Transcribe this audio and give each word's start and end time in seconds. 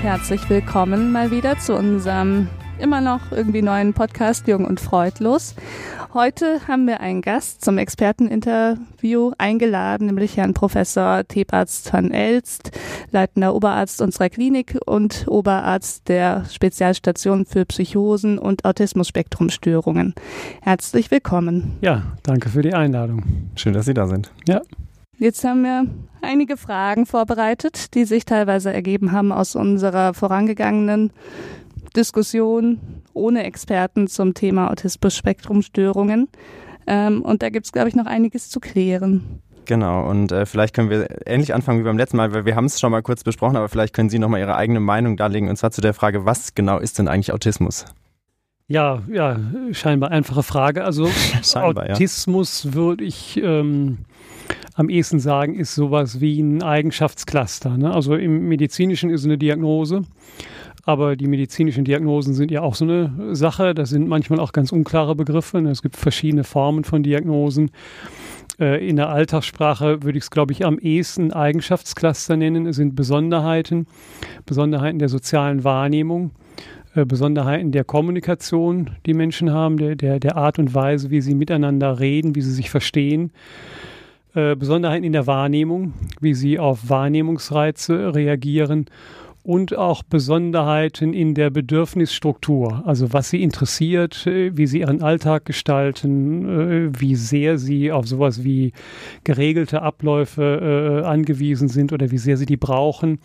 Und 0.00 0.06
herzlich 0.06 0.48
willkommen 0.48 1.12
mal 1.12 1.30
wieder 1.30 1.58
zu 1.58 1.76
unserem 1.76 2.48
immer 2.78 3.02
noch 3.02 3.32
irgendwie 3.32 3.60
neuen 3.60 3.92
Podcast 3.92 4.48
Jung 4.48 4.64
und 4.64 4.80
Freudlos. 4.80 5.54
Heute 6.14 6.66
haben 6.66 6.86
wir 6.86 7.00
einen 7.00 7.20
Gast 7.20 7.62
zum 7.62 7.76
Experteninterview 7.76 9.32
eingeladen, 9.36 10.06
nämlich 10.06 10.38
Herrn 10.38 10.54
Professor 10.54 11.28
Tebarzt 11.28 11.92
van 11.92 12.12
Elst, 12.12 12.70
leitender 13.10 13.54
Oberarzt 13.54 14.00
unserer 14.00 14.30
Klinik 14.30 14.78
und 14.86 15.26
Oberarzt 15.28 16.08
der 16.08 16.46
Spezialstation 16.50 17.44
für 17.44 17.66
Psychosen 17.66 18.38
und 18.38 18.64
Autismus-Spektrumstörungen. 18.64 20.14
Herzlich 20.62 21.10
willkommen. 21.10 21.76
Ja, 21.82 22.04
danke 22.22 22.48
für 22.48 22.62
die 22.62 22.72
Einladung. 22.72 23.50
Schön, 23.54 23.74
dass 23.74 23.84
Sie 23.84 23.94
da 23.94 24.06
sind. 24.06 24.32
Ja. 24.48 24.62
Jetzt 25.20 25.44
haben 25.44 25.64
wir 25.64 25.84
einige 26.22 26.56
Fragen 26.56 27.04
vorbereitet, 27.04 27.94
die 27.94 28.06
sich 28.06 28.24
teilweise 28.24 28.72
ergeben 28.72 29.12
haben 29.12 29.32
aus 29.32 29.54
unserer 29.54 30.14
vorangegangenen 30.14 31.12
Diskussion 31.94 32.80
ohne 33.12 33.44
Experten 33.44 34.08
zum 34.08 34.32
Thema 34.32 34.70
Autismus-Spektrumstörungen. 34.70 36.28
Ähm, 36.86 37.20
und 37.20 37.42
da 37.42 37.50
gibt 37.50 37.66
es, 37.66 37.72
glaube 37.72 37.90
ich, 37.90 37.94
noch 37.94 38.06
einiges 38.06 38.48
zu 38.48 38.60
klären. 38.60 39.42
Genau, 39.66 40.08
und 40.08 40.32
äh, 40.32 40.46
vielleicht 40.46 40.74
können 40.74 40.88
wir 40.88 41.26
ähnlich 41.26 41.52
anfangen 41.52 41.80
wie 41.80 41.84
beim 41.84 41.98
letzten 41.98 42.16
Mal, 42.16 42.32
weil 42.32 42.46
wir 42.46 42.56
haben 42.56 42.64
es 42.64 42.80
schon 42.80 42.90
mal 42.90 43.02
kurz 43.02 43.22
besprochen, 43.22 43.56
aber 43.56 43.68
vielleicht 43.68 43.94
können 43.94 44.08
Sie 44.08 44.18
nochmal 44.18 44.40
Ihre 44.40 44.56
eigene 44.56 44.80
Meinung 44.80 45.18
darlegen, 45.18 45.50
und 45.50 45.56
zwar 45.56 45.70
zu 45.70 45.82
der 45.82 45.92
Frage, 45.92 46.24
was 46.24 46.54
genau 46.54 46.78
ist 46.78 46.98
denn 46.98 47.08
eigentlich 47.08 47.34
Autismus? 47.34 47.84
Ja, 48.68 49.02
ja, 49.12 49.36
scheinbar 49.72 50.12
einfache 50.12 50.44
Frage. 50.44 50.82
Also 50.82 51.10
scheinbar, 51.42 51.90
Autismus 51.90 52.64
ja. 52.64 52.74
würde 52.74 53.04
ich 53.04 53.36
ähm, 53.36 53.98
am 54.74 54.88
ehesten 54.88 55.20
sagen, 55.20 55.54
ist 55.54 55.74
sowas 55.74 56.20
wie 56.20 56.40
ein 56.40 56.62
Eigenschaftscluster. 56.62 57.76
Ne? 57.76 57.92
Also 57.92 58.14
im 58.14 58.48
Medizinischen 58.48 59.10
ist 59.10 59.24
eine 59.24 59.38
Diagnose 59.38 60.02
aber 60.84 61.16
die 61.16 61.26
medizinischen 61.26 61.84
Diagnosen 61.84 62.34
sind 62.34 62.50
ja 62.50 62.62
auch 62.62 62.74
so 62.74 62.84
eine 62.84 63.34
Sache. 63.34 63.74
Das 63.74 63.90
sind 63.90 64.08
manchmal 64.08 64.40
auch 64.40 64.52
ganz 64.52 64.72
unklare 64.72 65.14
Begriffe. 65.14 65.58
Es 65.68 65.82
gibt 65.82 65.96
verschiedene 65.96 66.44
Formen 66.44 66.84
von 66.84 67.02
Diagnosen. 67.02 67.70
Äh, 68.58 68.86
in 68.88 68.96
der 68.96 69.08
Alltagssprache 69.08 70.02
würde 70.02 70.18
ich 70.18 70.24
es, 70.24 70.30
glaube 70.30 70.52
ich, 70.52 70.64
am 70.64 70.78
ehesten 70.78 71.32
Eigenschaftscluster 71.32 72.36
nennen. 72.36 72.66
Es 72.66 72.76
sind 72.76 72.96
Besonderheiten, 72.96 73.86
Besonderheiten 74.46 74.98
der 74.98 75.08
sozialen 75.08 75.64
Wahrnehmung, 75.64 76.30
äh, 76.94 77.04
Besonderheiten 77.04 77.72
der 77.72 77.84
Kommunikation, 77.84 78.90
die 79.06 79.14
Menschen 79.14 79.52
haben, 79.52 79.76
der, 79.76 79.96
der, 79.96 80.18
der 80.18 80.36
Art 80.36 80.58
und 80.58 80.74
Weise, 80.74 81.10
wie 81.10 81.20
sie 81.20 81.34
miteinander 81.34 82.00
reden, 82.00 82.34
wie 82.34 82.42
sie 82.42 82.52
sich 82.52 82.70
verstehen. 82.70 83.32
Äh, 84.32 84.54
Besonderheiten 84.54 85.02
in 85.02 85.12
der 85.12 85.26
Wahrnehmung, 85.26 85.92
wie 86.20 86.34
sie 86.34 86.60
auf 86.60 86.88
Wahrnehmungsreize 86.88 88.14
reagieren 88.14 88.86
und 89.42 89.76
auch 89.76 90.04
Besonderheiten 90.04 91.14
in 91.14 91.34
der 91.34 91.50
Bedürfnisstruktur, 91.50 92.82
also 92.86 93.12
was 93.12 93.30
sie 93.30 93.42
interessiert, 93.42 94.28
äh, 94.28 94.56
wie 94.56 94.68
sie 94.68 94.80
ihren 94.80 95.02
Alltag 95.02 95.46
gestalten, 95.46 96.48
äh, 96.48 97.00
wie 97.00 97.16
sehr 97.16 97.58
sie 97.58 97.90
auf 97.90 98.06
sowas 98.06 98.44
wie 98.44 98.72
geregelte 99.24 99.82
Abläufe 99.82 101.02
angewiesen 101.04 101.68
sind 101.68 101.92
oder 101.92 102.12
wie 102.12 102.18
sehr 102.18 102.36
sie 102.36 102.46
die 102.46 102.56
brauchen. 102.56 103.18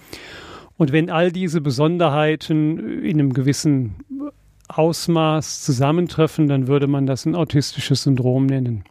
Und 0.77 0.91
wenn 0.91 1.11
all 1.11 1.31
diese 1.31 1.61
Besonderheiten 1.61 3.03
in 3.03 3.19
einem 3.19 3.33
gewissen 3.33 3.95
Ausmaß 4.67 5.61
zusammentreffen, 5.61 6.47
dann 6.47 6.67
würde 6.67 6.87
man 6.87 7.05
das 7.05 7.25
ein 7.25 7.35
autistisches 7.35 8.03
Syndrom 8.03 8.47
nennen. 8.47 8.83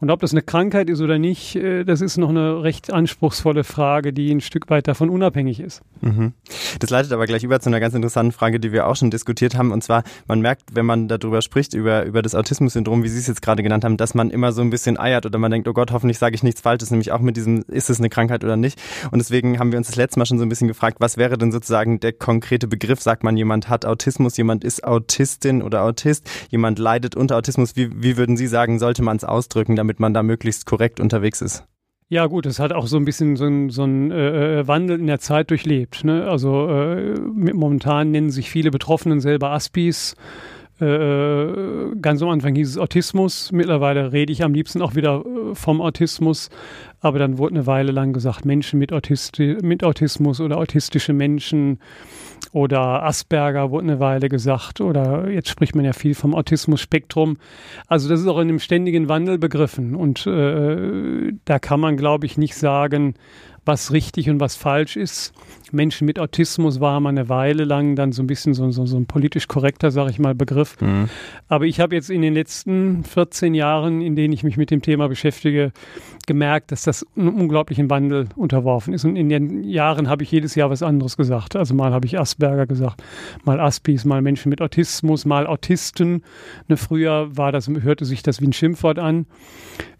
Und 0.00 0.10
ob 0.10 0.20
das 0.20 0.32
eine 0.32 0.42
Krankheit 0.42 0.90
ist 0.90 1.00
oder 1.00 1.18
nicht, 1.18 1.56
äh, 1.56 1.84
das 1.84 2.00
ist 2.00 2.16
noch 2.16 2.28
eine 2.28 2.62
recht 2.62 2.92
anspruchsvolle 2.92 3.64
Frage, 3.64 4.12
die 4.12 4.30
ein 4.30 4.40
Stück 4.40 4.68
weit 4.70 4.88
davon 4.88 5.08
unabhängig 5.08 5.60
ist. 5.60 5.82
Mhm. 6.00 6.32
Das 6.78 6.90
leitet 6.90 7.12
aber 7.12 7.26
gleich 7.26 7.44
über 7.44 7.60
zu 7.60 7.70
einer 7.70 7.80
ganz 7.80 7.94
interessanten 7.94 8.32
Frage, 8.32 8.60
die 8.60 8.72
wir 8.72 8.86
auch 8.86 8.96
schon 8.96 9.10
diskutiert 9.10 9.56
haben. 9.56 9.72
Und 9.72 9.82
zwar, 9.82 10.02
man 10.26 10.40
merkt, 10.40 10.74
wenn 10.74 10.84
man 10.84 11.08
darüber 11.08 11.40
spricht, 11.42 11.74
über, 11.74 12.04
über 12.04 12.22
das 12.22 12.34
Autismus-Syndrom, 12.34 13.02
wie 13.02 13.08
Sie 13.08 13.18
es 13.18 13.26
jetzt 13.26 13.42
gerade 13.42 13.62
genannt 13.62 13.84
haben, 13.84 13.96
dass 13.96 14.14
man 14.14 14.30
immer 14.30 14.52
so 14.52 14.62
ein 14.62 14.70
bisschen 14.70 14.98
eiert 14.98 15.26
oder 15.26 15.38
man 15.38 15.50
denkt, 15.50 15.68
oh 15.68 15.72
Gott, 15.72 15.92
hoffentlich 15.92 16.18
sage 16.18 16.34
ich 16.34 16.42
nichts 16.42 16.60
Falsches, 16.60 16.90
nämlich 16.90 17.12
auch 17.12 17.20
mit 17.20 17.36
diesem, 17.36 17.64
ist 17.68 17.90
es 17.90 17.98
eine 17.98 18.10
Krankheit 18.10 18.44
oder 18.44 18.56
nicht. 18.56 18.80
Und 19.10 19.18
deswegen 19.20 19.58
haben 19.58 19.72
wir 19.72 19.78
uns 19.78 19.86
das 19.86 19.96
letzte 19.96 20.18
Mal 20.18 20.26
schon 20.26 20.38
so 20.38 20.44
ein 20.44 20.48
bisschen 20.48 20.68
gefragt, 20.68 20.98
was 21.00 21.16
wäre 21.16 21.38
denn 21.38 21.52
sozusagen 21.52 22.00
der 22.00 22.12
konkrete 22.12 22.66
Begriff? 22.66 23.00
Sagt 23.00 23.24
man, 23.24 23.36
jemand 23.36 23.68
hat 23.68 23.86
Autismus, 23.86 24.36
jemand 24.36 24.64
ist 24.64 24.84
Autistin 24.84 25.62
oder 25.62 25.82
Autist, 25.82 26.28
jemand 26.50 26.78
leidet 26.78 27.16
unter 27.16 27.36
Autismus. 27.36 27.76
Wie, 27.76 27.90
wie 28.02 28.16
würden 28.16 28.36
Sie 28.36 28.46
sagen, 28.46 28.78
sollte 28.78 29.02
man 29.02 29.16
es 29.16 29.24
ausdrücken, 29.24 29.76
damit 29.84 30.00
man 30.00 30.14
da 30.14 30.22
möglichst 30.22 30.64
korrekt 30.64 30.98
unterwegs 30.98 31.42
ist. 31.42 31.64
Ja 32.08 32.26
gut, 32.26 32.46
es 32.46 32.58
hat 32.58 32.72
auch 32.72 32.86
so 32.86 32.96
ein 32.96 33.04
bisschen 33.04 33.36
so 33.36 33.44
ein, 33.44 33.70
so 33.70 33.84
ein 33.84 34.10
äh, 34.10 34.60
äh, 34.60 34.68
Wandel 34.68 34.98
in 34.98 35.06
der 35.06 35.20
Zeit 35.20 35.50
durchlebt. 35.50 36.04
Ne? 36.04 36.26
Also 36.26 36.68
äh, 36.68 37.18
momentan 37.18 38.10
nennen 38.10 38.30
sich 38.30 38.50
viele 38.50 38.70
Betroffenen 38.70 39.20
selber 39.20 39.50
Aspis. 39.50 40.16
Äh, 40.80 40.86
äh, 40.86 41.94
ganz 42.00 42.22
am 42.22 42.30
Anfang 42.30 42.54
hieß 42.54 42.70
es 42.70 42.78
Autismus. 42.78 43.52
Mittlerweile 43.52 44.12
rede 44.12 44.32
ich 44.32 44.42
am 44.42 44.54
liebsten 44.54 44.82
auch 44.82 44.94
wieder 44.94 45.24
äh, 45.24 45.54
vom 45.54 45.80
Autismus. 45.80 46.50
Aber 47.00 47.18
dann 47.18 47.38
wurde 47.38 47.54
eine 47.54 47.66
Weile 47.66 47.92
lang 47.92 48.12
gesagt, 48.12 48.44
Menschen 48.44 48.78
mit, 48.78 48.92
Autisti 48.92 49.58
mit 49.62 49.84
Autismus 49.84 50.40
oder 50.40 50.58
autistische 50.58 51.12
Menschen 51.12 51.78
oder 52.54 53.02
Asperger 53.02 53.72
wurde 53.72 53.88
eine 53.88 53.98
Weile 53.98 54.28
gesagt 54.28 54.80
oder 54.80 55.28
jetzt 55.28 55.48
spricht 55.48 55.74
man 55.74 55.84
ja 55.84 55.92
viel 55.92 56.14
vom 56.14 56.36
Autismus-Spektrum. 56.36 57.36
Also 57.88 58.08
das 58.08 58.20
ist 58.20 58.28
auch 58.28 58.38
in 58.38 58.48
einem 58.48 58.60
ständigen 58.60 59.08
Wandel 59.08 59.38
begriffen 59.38 59.96
und 59.96 60.24
äh, 60.28 61.32
da 61.44 61.58
kann 61.58 61.80
man, 61.80 61.96
glaube 61.96 62.26
ich, 62.26 62.38
nicht 62.38 62.54
sagen, 62.54 63.14
was 63.64 63.90
richtig 63.90 64.30
und 64.30 64.38
was 64.38 64.54
falsch 64.54 64.96
ist. 64.96 65.32
Menschen 65.72 66.06
mit 66.06 66.18
Autismus 66.18 66.80
war 66.80 67.00
mal 67.00 67.10
eine 67.10 67.28
Weile 67.28 67.64
lang 67.64 67.96
dann 67.96 68.12
so 68.12 68.22
ein 68.22 68.26
bisschen 68.26 68.54
so, 68.54 68.70
so, 68.70 68.86
so 68.86 68.96
ein 68.96 69.06
politisch 69.06 69.48
korrekter, 69.48 69.90
sage 69.90 70.10
ich 70.10 70.18
mal, 70.18 70.34
Begriff. 70.34 70.80
Mhm. 70.80 71.08
Aber 71.48 71.64
ich 71.64 71.80
habe 71.80 71.94
jetzt 71.94 72.10
in 72.10 72.22
den 72.22 72.34
letzten 72.34 73.04
14 73.04 73.54
Jahren, 73.54 74.00
in 74.00 74.16
denen 74.16 74.32
ich 74.32 74.44
mich 74.44 74.56
mit 74.56 74.70
dem 74.70 74.82
Thema 74.82 75.08
beschäftige, 75.08 75.72
gemerkt, 76.26 76.72
dass 76.72 76.82
das 76.82 77.06
einem 77.16 77.34
unglaublichen 77.34 77.90
Wandel 77.90 78.28
unterworfen 78.36 78.94
ist. 78.94 79.04
Und 79.04 79.16
in 79.16 79.28
den 79.28 79.64
Jahren 79.64 80.08
habe 80.08 80.22
ich 80.22 80.30
jedes 80.30 80.54
Jahr 80.54 80.70
was 80.70 80.82
anderes 80.82 81.16
gesagt. 81.16 81.56
Also 81.56 81.74
mal 81.74 81.92
habe 81.92 82.06
ich 82.06 82.18
Asperger 82.18 82.66
gesagt, 82.66 83.02
mal 83.44 83.60
Aspis, 83.60 84.04
mal 84.04 84.22
Menschen 84.22 84.50
mit 84.50 84.60
Autismus, 84.60 85.24
mal 85.24 85.46
Autisten. 85.46 86.22
Ne, 86.68 86.76
früher 86.76 87.36
war 87.36 87.52
das, 87.52 87.68
hörte 87.68 88.04
sich 88.04 88.22
das 88.22 88.40
wie 88.40 88.46
ein 88.46 88.52
Schimpfwort 88.52 88.98
an. 88.98 89.26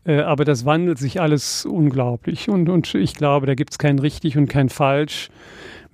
Äh, 0.04 0.20
aber 0.20 0.44
das 0.44 0.64
wandelt 0.64 0.98
sich 0.98 1.20
alles 1.20 1.64
unglaublich. 1.64 2.48
Und, 2.48 2.68
und 2.68 2.94
ich 2.94 3.14
glaube, 3.14 3.46
da 3.46 3.54
gibt 3.54 3.72
es 3.72 3.78
kein 3.78 3.98
richtig 3.98 4.36
und 4.36 4.48
kein 4.48 4.68
falsch. 4.68 5.30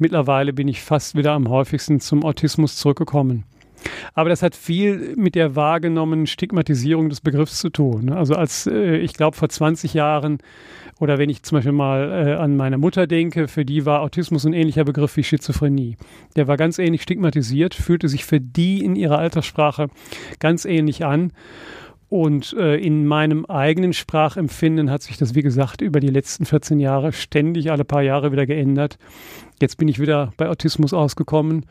Mittlerweile 0.00 0.55
bin 0.55 0.66
ich 0.66 0.81
fast 0.81 1.15
wieder 1.15 1.33
am 1.33 1.49
häufigsten 1.50 2.00
zum 2.00 2.25
Autismus 2.25 2.77
zurückgekommen. 2.77 3.44
Aber 4.15 4.31
das 4.31 4.43
hat 4.43 4.55
viel 4.55 5.15
mit 5.16 5.34
der 5.34 5.56
wahrgenommenen 5.56 6.27
Stigmatisierung 6.27 7.11
des 7.11 7.21
Begriffs 7.21 7.59
zu 7.59 7.69
tun. 7.69 8.11
Also 8.11 8.34
als 8.34 8.66
äh, 8.66 8.97
ich 8.97 9.12
glaube 9.12 9.37
vor 9.37 9.50
20 9.50 9.93
Jahren 9.93 10.38
oder 11.00 11.19
wenn 11.19 11.28
ich 11.28 11.43
zum 11.43 11.56
Beispiel 11.56 11.72
mal 11.72 12.28
äh, 12.28 12.33
an 12.34 12.56
meine 12.56 12.78
Mutter 12.78 13.06
denke, 13.06 13.47
für 13.47 13.66
die 13.66 13.84
war 13.84 14.00
Autismus 14.00 14.47
ein 14.47 14.55
ähnlicher 14.55 14.84
Begriff 14.84 15.16
wie 15.19 15.25
Schizophrenie. 15.25 15.97
Der 16.34 16.47
war 16.47 16.56
ganz 16.56 16.78
ähnlich 16.78 17.03
stigmatisiert, 17.03 17.75
fühlte 17.75 18.09
sich 18.09 18.25
für 18.25 18.41
die 18.41 18.82
in 18.82 18.97
ihrer 18.97 19.19
Alterssprache 19.19 19.88
ganz 20.38 20.65
ähnlich 20.65 21.05
an. 21.05 21.32
Und 22.11 22.55
äh, 22.55 22.75
in 22.77 23.06
meinem 23.06 23.47
eigenen 23.47 23.93
Sprachempfinden 23.93 24.91
hat 24.91 25.00
sich 25.03 25.17
das, 25.17 25.37
wie 25.37 25.43
gesagt, 25.43 25.81
über 25.81 26.00
die 26.00 26.09
letzten 26.09 26.44
14 26.44 26.81
Jahre 26.81 27.12
ständig 27.12 27.70
alle 27.70 27.85
paar 27.85 28.03
Jahre 28.03 28.32
wieder 28.32 28.46
geändert. 28.46 28.99
Jetzt 29.60 29.76
bin 29.76 29.88
ich 29.88 30.00
wieder 30.00 30.32
bei 30.36 30.48
Autismus 30.48 30.94
ausgekommen, 30.94 31.66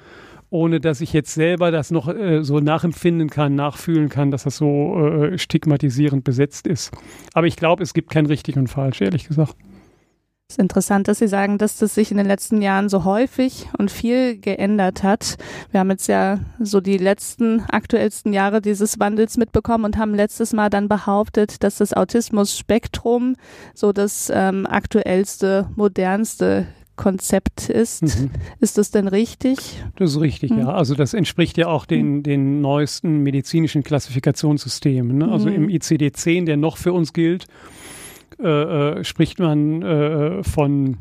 ohne 0.49 0.79
dass 0.79 1.01
ich 1.01 1.13
jetzt 1.13 1.33
selber 1.33 1.71
das 1.71 1.91
noch 1.91 2.07
äh, 2.07 2.43
so 2.43 2.59
nachempfinden 2.59 3.29
kann, 3.29 3.55
nachfühlen 3.55 4.09
kann, 4.09 4.31
dass 4.31 4.43
das 4.43 4.57
so 4.57 4.97
äh, 4.99 5.37
stigmatisierend 5.37 6.23
besetzt 6.23 6.67
ist. 6.67 6.91
Aber 7.33 7.47
ich 7.47 7.55
glaube, 7.55 7.83
es 7.83 7.93
gibt 7.93 8.09
kein 8.09 8.25
richtig 8.25 8.57
und 8.57 8.67
falsch, 8.67 9.01
ehrlich 9.01 9.27
gesagt. 9.27 9.55
Es 10.51 10.55
ist 10.55 10.61
interessant, 10.61 11.07
dass 11.07 11.19
Sie 11.19 11.27
sagen, 11.27 11.59
dass 11.59 11.77
das 11.77 11.93
sich 11.93 12.09
in 12.09 12.17
den 12.17 12.25
letzten 12.25 12.63
Jahren 12.63 12.89
so 12.89 13.03
häufig 13.03 13.67
und 13.77 13.91
viel 13.91 14.35
geändert 14.39 15.03
hat. 15.03 15.37
Wir 15.69 15.79
haben 15.79 15.91
jetzt 15.91 16.07
ja 16.07 16.39
so 16.59 16.81
die 16.81 16.97
letzten 16.97 17.61
aktuellsten 17.69 18.33
Jahre 18.33 18.59
dieses 18.59 18.99
Wandels 18.99 19.37
mitbekommen 19.37 19.85
und 19.85 19.97
haben 19.97 20.15
letztes 20.15 20.53
Mal 20.53 20.71
dann 20.71 20.87
behauptet, 20.87 21.63
dass 21.63 21.77
das 21.77 21.93
Autismus-Spektrum 21.93 23.35
so 23.75 23.91
das 23.93 24.31
ähm, 24.33 24.65
aktuellste, 24.65 25.69
modernste 25.75 26.65
Konzept 26.99 27.69
ist. 27.69 28.03
Mhm. 28.03 28.31
Ist 28.59 28.77
das 28.77 28.91
denn 28.91 29.07
richtig? 29.07 29.57
Das 29.95 30.11
ist 30.11 30.19
richtig, 30.19 30.51
mhm. 30.51 30.59
ja. 30.59 30.73
Also 30.73 30.95
das 30.95 31.13
entspricht 31.13 31.57
ja 31.57 31.67
auch 31.67 31.85
den, 31.85 32.17
mhm. 32.17 32.23
den 32.23 32.61
neuesten 32.61 33.23
medizinischen 33.23 33.83
Klassifikationssystemen. 33.83 35.17
Ne? 35.17 35.31
Also 35.31 35.47
mhm. 35.47 35.55
im 35.55 35.67
ICD-10, 35.69 36.43
der 36.43 36.57
noch 36.57 36.75
für 36.75 36.91
uns 36.91 37.13
gilt, 37.13 37.45
äh, 38.37 38.47
äh, 38.99 39.03
spricht 39.05 39.39
man 39.39 39.81
äh, 39.81 40.43
von 40.43 40.97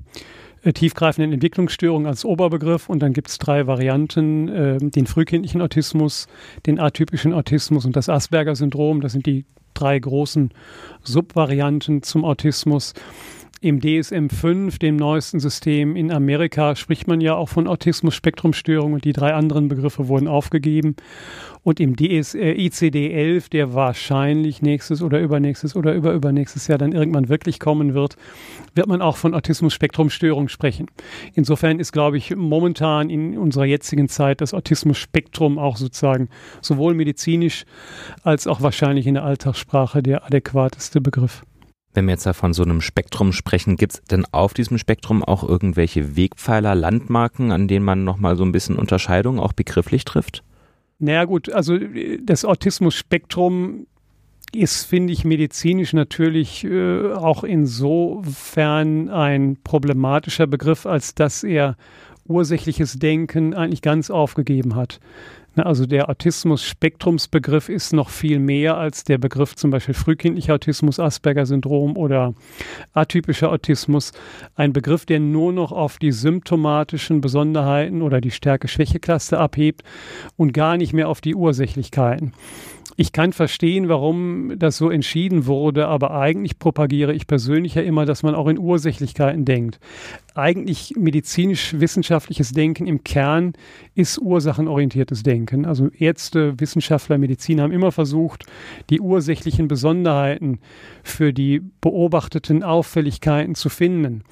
äh, 0.62 0.72
tiefgreifenden 0.72 1.32
Entwicklungsstörungen 1.32 2.06
als 2.06 2.24
Oberbegriff 2.24 2.88
und 2.88 3.00
dann 3.00 3.12
gibt 3.12 3.28
es 3.28 3.38
drei 3.38 3.66
Varianten, 3.66 4.48
äh, 4.48 4.78
den 4.78 5.08
frühkindlichen 5.08 5.60
Autismus, 5.60 6.28
den 6.64 6.78
atypischen 6.78 7.34
Autismus 7.34 7.84
und 7.84 7.96
das 7.96 8.08
Asperger-Syndrom. 8.08 9.00
Das 9.00 9.10
sind 9.10 9.26
die 9.26 9.46
drei 9.74 9.98
großen 9.98 10.52
Subvarianten 11.02 12.04
zum 12.04 12.24
Autismus. 12.24 12.94
Im 13.60 13.80
DSM-5, 13.80 14.78
dem 14.78 14.94
neuesten 14.94 15.40
System 15.40 15.96
in 15.96 16.12
Amerika, 16.12 16.76
spricht 16.76 17.08
man 17.08 17.20
ja 17.20 17.34
auch 17.34 17.48
von 17.48 17.66
Autismus-Spektrumstörung 17.66 18.92
und 18.92 19.04
die 19.04 19.12
drei 19.12 19.34
anderen 19.34 19.66
Begriffe 19.66 20.06
wurden 20.06 20.28
aufgegeben. 20.28 20.94
Und 21.64 21.80
im 21.80 21.96
DS, 21.96 22.36
äh, 22.36 22.52
ICD-11, 22.52 23.50
der 23.50 23.74
wahrscheinlich 23.74 24.62
nächstes 24.62 25.02
oder 25.02 25.20
übernächstes 25.20 25.74
oder 25.74 25.92
überübernächstes 25.92 26.68
Jahr 26.68 26.78
dann 26.78 26.92
irgendwann 26.92 27.28
wirklich 27.28 27.58
kommen 27.58 27.94
wird, 27.94 28.16
wird 28.76 28.86
man 28.86 29.02
auch 29.02 29.16
von 29.16 29.34
Autismus-Spektrumstörung 29.34 30.48
sprechen. 30.48 30.86
Insofern 31.34 31.80
ist, 31.80 31.90
glaube 31.90 32.16
ich, 32.16 32.36
momentan 32.36 33.10
in 33.10 33.36
unserer 33.36 33.64
jetzigen 33.64 34.08
Zeit 34.08 34.40
das 34.40 34.54
Autismus-Spektrum 34.54 35.58
auch 35.58 35.78
sozusagen 35.78 36.28
sowohl 36.60 36.94
medizinisch 36.94 37.64
als 38.22 38.46
auch 38.46 38.62
wahrscheinlich 38.62 39.08
in 39.08 39.14
der 39.14 39.24
Alltagssprache 39.24 40.00
der 40.00 40.24
adäquateste 40.24 41.00
Begriff. 41.00 41.42
Wenn 41.94 42.06
wir 42.06 42.12
jetzt 42.12 42.28
von 42.28 42.52
so 42.52 42.62
einem 42.62 42.80
Spektrum 42.80 43.32
sprechen, 43.32 43.76
gibt 43.76 43.94
es 43.94 44.02
denn 44.04 44.24
auf 44.30 44.54
diesem 44.54 44.78
Spektrum 44.78 45.24
auch 45.24 45.42
irgendwelche 45.42 46.16
Wegpfeiler, 46.16 46.74
Landmarken, 46.74 47.50
an 47.50 47.66
denen 47.66 47.84
man 47.84 48.04
nochmal 48.04 48.36
so 48.36 48.44
ein 48.44 48.52
bisschen 48.52 48.76
Unterscheidung 48.76 49.40
auch 49.40 49.52
begrifflich 49.52 50.04
trifft? 50.04 50.44
Naja 50.98 51.24
gut, 51.24 51.50
also 51.52 51.78
das 52.22 52.44
Autismus-Spektrum 52.44 53.86
ist, 54.54 54.84
finde 54.84 55.12
ich, 55.12 55.24
medizinisch 55.24 55.92
natürlich 55.92 56.64
äh, 56.64 57.12
auch 57.12 57.44
insofern 57.44 59.08
ein 59.10 59.56
problematischer 59.62 60.46
Begriff, 60.46 60.86
als 60.86 61.14
dass 61.14 61.44
er 61.44 61.76
ursächliches 62.26 62.98
Denken 62.98 63.54
eigentlich 63.54 63.82
ganz 63.82 64.10
aufgegeben 64.10 64.74
hat. 64.74 65.00
Ne, 65.58 65.66
also 65.66 65.86
der 65.86 66.08
Autismus-Spektrumsbegriff 66.08 67.68
ist 67.68 67.92
noch 67.92 68.10
viel 68.10 68.38
mehr 68.38 68.76
als 68.76 69.02
der 69.02 69.18
Begriff 69.18 69.56
zum 69.56 69.72
Beispiel 69.72 69.94
frühkindlicher 69.94 70.54
Autismus, 70.54 71.00
Asperger-Syndrom 71.00 71.96
oder 71.96 72.32
atypischer 72.92 73.50
Autismus. 73.50 74.12
Ein 74.54 74.72
Begriff, 74.72 75.04
der 75.04 75.18
nur 75.18 75.52
noch 75.52 75.72
auf 75.72 75.98
die 75.98 76.12
symptomatischen 76.12 77.20
Besonderheiten 77.20 78.02
oder 78.02 78.20
die 78.20 78.30
Stärke-Schwäche-Klasse 78.30 79.36
abhebt 79.36 79.82
und 80.36 80.52
gar 80.52 80.76
nicht 80.76 80.92
mehr 80.92 81.08
auf 81.08 81.20
die 81.20 81.34
Ursächlichkeiten. 81.34 82.34
Ich 83.00 83.12
kann 83.12 83.32
verstehen, 83.32 83.88
warum 83.88 84.58
das 84.58 84.76
so 84.76 84.90
entschieden 84.90 85.46
wurde, 85.46 85.86
aber 85.86 86.10
eigentlich 86.10 86.58
propagiere 86.58 87.14
ich 87.14 87.28
persönlich 87.28 87.76
ja 87.76 87.82
immer, 87.82 88.06
dass 88.06 88.24
man 88.24 88.34
auch 88.34 88.48
in 88.48 88.58
Ursächlichkeiten 88.58 89.44
denkt. 89.44 89.78
Eigentlich 90.34 90.94
medizinisch-wissenschaftliches 90.96 92.50
Denken 92.50 92.88
im 92.88 93.04
Kern 93.04 93.52
ist 93.94 94.18
ursachenorientiertes 94.18 95.22
Denken. 95.22 95.64
Also 95.64 95.90
Ärzte, 95.96 96.58
Wissenschaftler, 96.58 97.18
Mediziner 97.18 97.62
haben 97.62 97.72
immer 97.72 97.92
versucht, 97.92 98.46
die 98.90 99.00
ursächlichen 99.00 99.68
Besonderheiten 99.68 100.58
für 101.04 101.32
die 101.32 101.62
beobachteten 101.80 102.64
Auffälligkeiten 102.64 103.54
zu 103.54 103.68
finden. 103.68 104.24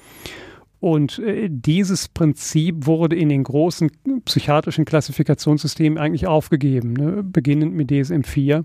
Und 0.79 1.19
äh, 1.19 1.49
dieses 1.49 2.07
Prinzip 2.07 2.85
wurde 2.85 3.15
in 3.15 3.29
den 3.29 3.43
großen 3.43 3.89
psychiatrischen 4.25 4.85
Klassifikationssystemen 4.85 5.97
eigentlich 5.97 6.27
aufgegeben, 6.27 6.93
ne? 6.93 7.23
beginnend 7.23 7.73
mit 7.73 7.89
DSM-4. 7.89 8.63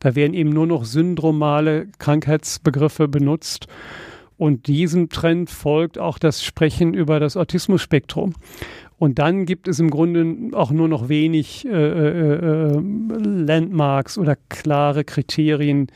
Da 0.00 0.14
werden 0.14 0.34
eben 0.34 0.50
nur 0.50 0.66
noch 0.66 0.84
syndromale 0.84 1.86
Krankheitsbegriffe 1.98 3.06
benutzt. 3.06 3.68
Und 4.36 4.66
diesem 4.66 5.10
Trend 5.10 5.48
folgt 5.48 5.96
auch 5.98 6.18
das 6.18 6.42
Sprechen 6.42 6.92
über 6.92 7.20
das 7.20 7.36
Autismus-Spektrum. 7.36 8.34
Und 8.98 9.18
dann 9.20 9.46
gibt 9.46 9.68
es 9.68 9.78
im 9.78 9.90
Grunde 9.90 10.56
auch 10.56 10.72
nur 10.72 10.88
noch 10.88 11.08
wenig 11.08 11.66
äh, 11.66 11.70
äh, 11.70 12.76
äh 12.76 12.80
Landmarks 12.80 14.18
oder 14.18 14.36
klare 14.48 15.04
Kriterien, 15.04 15.88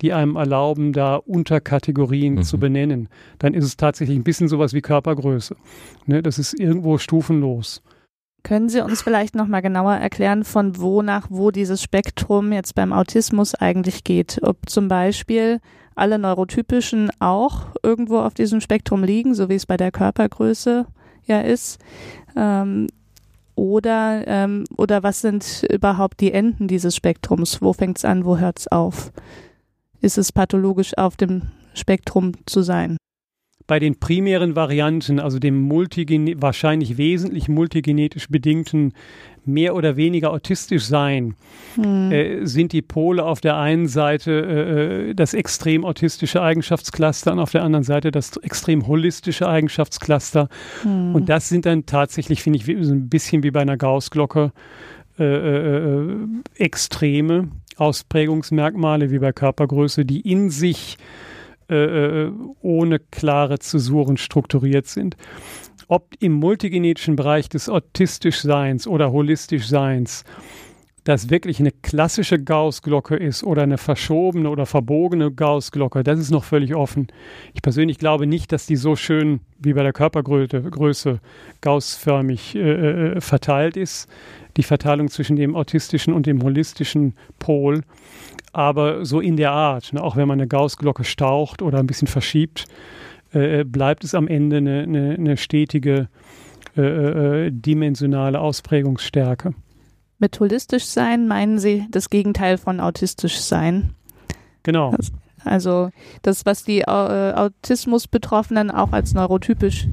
die 0.00 0.12
einem 0.12 0.36
erlauben, 0.36 0.92
da 0.92 1.16
Unterkategorien 1.16 2.36
mhm. 2.36 2.42
zu 2.42 2.58
benennen. 2.58 3.08
Dann 3.38 3.54
ist 3.54 3.64
es 3.64 3.76
tatsächlich 3.76 4.16
ein 4.16 4.24
bisschen 4.24 4.48
sowas 4.48 4.72
wie 4.72 4.80
Körpergröße. 4.80 5.56
Ne, 6.06 6.22
das 6.22 6.38
ist 6.38 6.58
irgendwo 6.58 6.98
stufenlos. 6.98 7.82
Können 8.44 8.68
Sie 8.68 8.82
uns 8.82 9.02
vielleicht 9.02 9.34
noch 9.34 9.48
mal 9.48 9.60
genauer 9.60 9.94
erklären, 9.94 10.44
von 10.44 10.80
wo 10.80 11.02
nach 11.02 11.26
wo 11.28 11.50
dieses 11.50 11.82
Spektrum 11.82 12.52
jetzt 12.52 12.74
beim 12.74 12.92
Autismus 12.92 13.54
eigentlich 13.54 14.04
geht? 14.04 14.38
Ob 14.42 14.68
zum 14.68 14.88
Beispiel 14.88 15.60
alle 15.96 16.18
Neurotypischen 16.18 17.10
auch 17.18 17.74
irgendwo 17.82 18.20
auf 18.20 18.34
diesem 18.34 18.60
Spektrum 18.60 19.02
liegen, 19.02 19.34
so 19.34 19.48
wie 19.48 19.56
es 19.56 19.66
bei 19.66 19.76
der 19.76 19.90
Körpergröße 19.90 20.86
ja 21.26 21.40
ist? 21.40 21.78
Ähm, 22.36 22.86
oder, 23.56 24.22
ähm, 24.28 24.64
oder 24.76 25.02
was 25.02 25.20
sind 25.20 25.66
überhaupt 25.68 26.20
die 26.20 26.32
Enden 26.32 26.68
dieses 26.68 26.94
Spektrums? 26.94 27.60
Wo 27.60 27.72
fängt 27.72 27.98
es 27.98 28.04
an, 28.04 28.24
wo 28.24 28.38
hört 28.38 28.60
es 28.60 28.68
auf? 28.68 29.12
Ist 30.00 30.18
es 30.18 30.32
pathologisch 30.32 30.96
auf 30.96 31.16
dem 31.16 31.42
Spektrum 31.74 32.32
zu 32.46 32.62
sein. 32.62 32.96
Bei 33.66 33.78
den 33.78 34.00
primären 34.00 34.56
Varianten, 34.56 35.20
also 35.20 35.38
dem 35.38 35.70
wahrscheinlich 35.70 36.96
wesentlich 36.96 37.48
multigenetisch 37.48 38.28
bedingten 38.28 38.94
mehr 39.44 39.74
oder 39.74 39.96
weniger 39.96 40.30
autistisch 40.30 40.84
sein, 40.84 41.34
hm. 41.74 42.10
äh, 42.10 42.46
sind 42.46 42.72
die 42.72 42.80
Pole 42.80 43.22
auf 43.22 43.42
der 43.42 43.56
einen 43.58 43.86
Seite 43.86 45.10
äh, 45.10 45.14
das 45.14 45.34
extrem 45.34 45.84
autistische 45.84 46.40
Eigenschaftscluster 46.40 47.32
und 47.32 47.40
auf 47.40 47.50
der 47.50 47.62
anderen 47.62 47.84
Seite 47.84 48.10
das 48.10 48.38
extrem 48.38 48.86
holistische 48.86 49.46
Eigenschaftscluster. 49.46 50.48
Hm. 50.82 51.14
Und 51.14 51.28
das 51.28 51.50
sind 51.50 51.66
dann 51.66 51.84
tatsächlich, 51.84 52.42
finde 52.42 52.58
ich, 52.58 52.64
so 52.86 52.94
ein 52.94 53.10
bisschen 53.10 53.42
wie 53.42 53.50
bei 53.50 53.60
einer 53.60 53.76
Gaußglocke 53.76 54.52
äh, 55.18 55.24
äh, 55.24 56.12
äh 56.12 56.16
Extreme. 56.54 57.48
Ausprägungsmerkmale 57.80 59.10
wie 59.10 59.18
bei 59.18 59.32
Körpergröße, 59.32 60.04
die 60.04 60.20
in 60.20 60.50
sich 60.50 60.98
äh, 61.70 61.74
äh, 62.26 62.32
ohne 62.62 62.98
klare 62.98 63.58
Zäsuren 63.58 64.16
strukturiert 64.16 64.86
sind. 64.86 65.16
Ob 65.86 66.14
im 66.20 66.32
multigenetischen 66.32 67.16
Bereich 67.16 67.48
des 67.48 67.68
autistisch 67.68 68.40
Seins 68.40 68.86
oder 68.86 69.12
holistisch 69.12 69.68
Seins 69.68 70.24
das 71.08 71.30
wirklich 71.30 71.58
eine 71.58 71.70
klassische 71.70 72.38
Gaußglocke 72.38 73.16
ist 73.16 73.42
oder 73.42 73.62
eine 73.62 73.78
verschobene 73.78 74.50
oder 74.50 74.66
verbogene 74.66 75.32
Gaußglocke, 75.32 76.02
das 76.02 76.18
ist 76.18 76.30
noch 76.30 76.44
völlig 76.44 76.74
offen. 76.74 77.08
Ich 77.54 77.62
persönlich 77.62 77.98
glaube 77.98 78.26
nicht, 78.26 78.52
dass 78.52 78.66
die 78.66 78.76
so 78.76 78.94
schön 78.94 79.40
wie 79.58 79.72
bei 79.72 79.82
der 79.82 79.94
Körpergröße 79.94 80.62
Größe 80.62 81.20
gaußförmig 81.62 82.54
äh, 82.54 83.14
äh 83.16 83.20
verteilt 83.20 83.76
ist 83.76 84.08
die 84.58 84.62
Verteilung 84.64 85.08
zwischen 85.08 85.36
dem 85.36 85.56
autistischen 85.56 86.12
und 86.12 86.26
dem 86.26 86.42
holistischen 86.42 87.14
Pol. 87.38 87.82
Aber 88.52 89.04
so 89.04 89.20
in 89.20 89.36
der 89.36 89.52
Art, 89.52 89.92
ne, 89.92 90.02
auch 90.02 90.16
wenn 90.16 90.28
man 90.28 90.40
eine 90.40 90.48
Gaußglocke 90.48 91.04
staucht 91.04 91.62
oder 91.62 91.78
ein 91.78 91.86
bisschen 91.86 92.08
verschiebt, 92.08 92.66
äh, 93.32 93.64
bleibt 93.64 94.04
es 94.04 94.14
am 94.14 94.26
Ende 94.26 94.56
eine, 94.56 94.82
eine, 94.82 95.14
eine 95.14 95.36
stetige 95.36 96.08
äh, 96.76 96.82
äh, 97.46 97.50
dimensionale 97.52 98.40
Ausprägungsstärke. 98.40 99.54
Mit 100.18 100.38
holistisch 100.40 100.84
sein 100.84 101.28
meinen 101.28 101.58
Sie 101.58 101.86
das 101.90 102.10
Gegenteil 102.10 102.58
von 102.58 102.80
autistisch 102.80 103.38
sein? 103.40 103.94
Genau. 104.62 104.94
Also 105.44 105.90
das, 106.22 106.44
was 106.44 106.64
die 106.64 106.80
äh, 106.80 106.84
Autismus-Betroffenen 106.84 108.70
auch 108.70 108.92
als 108.92 109.14
neurotypisch 109.14 109.88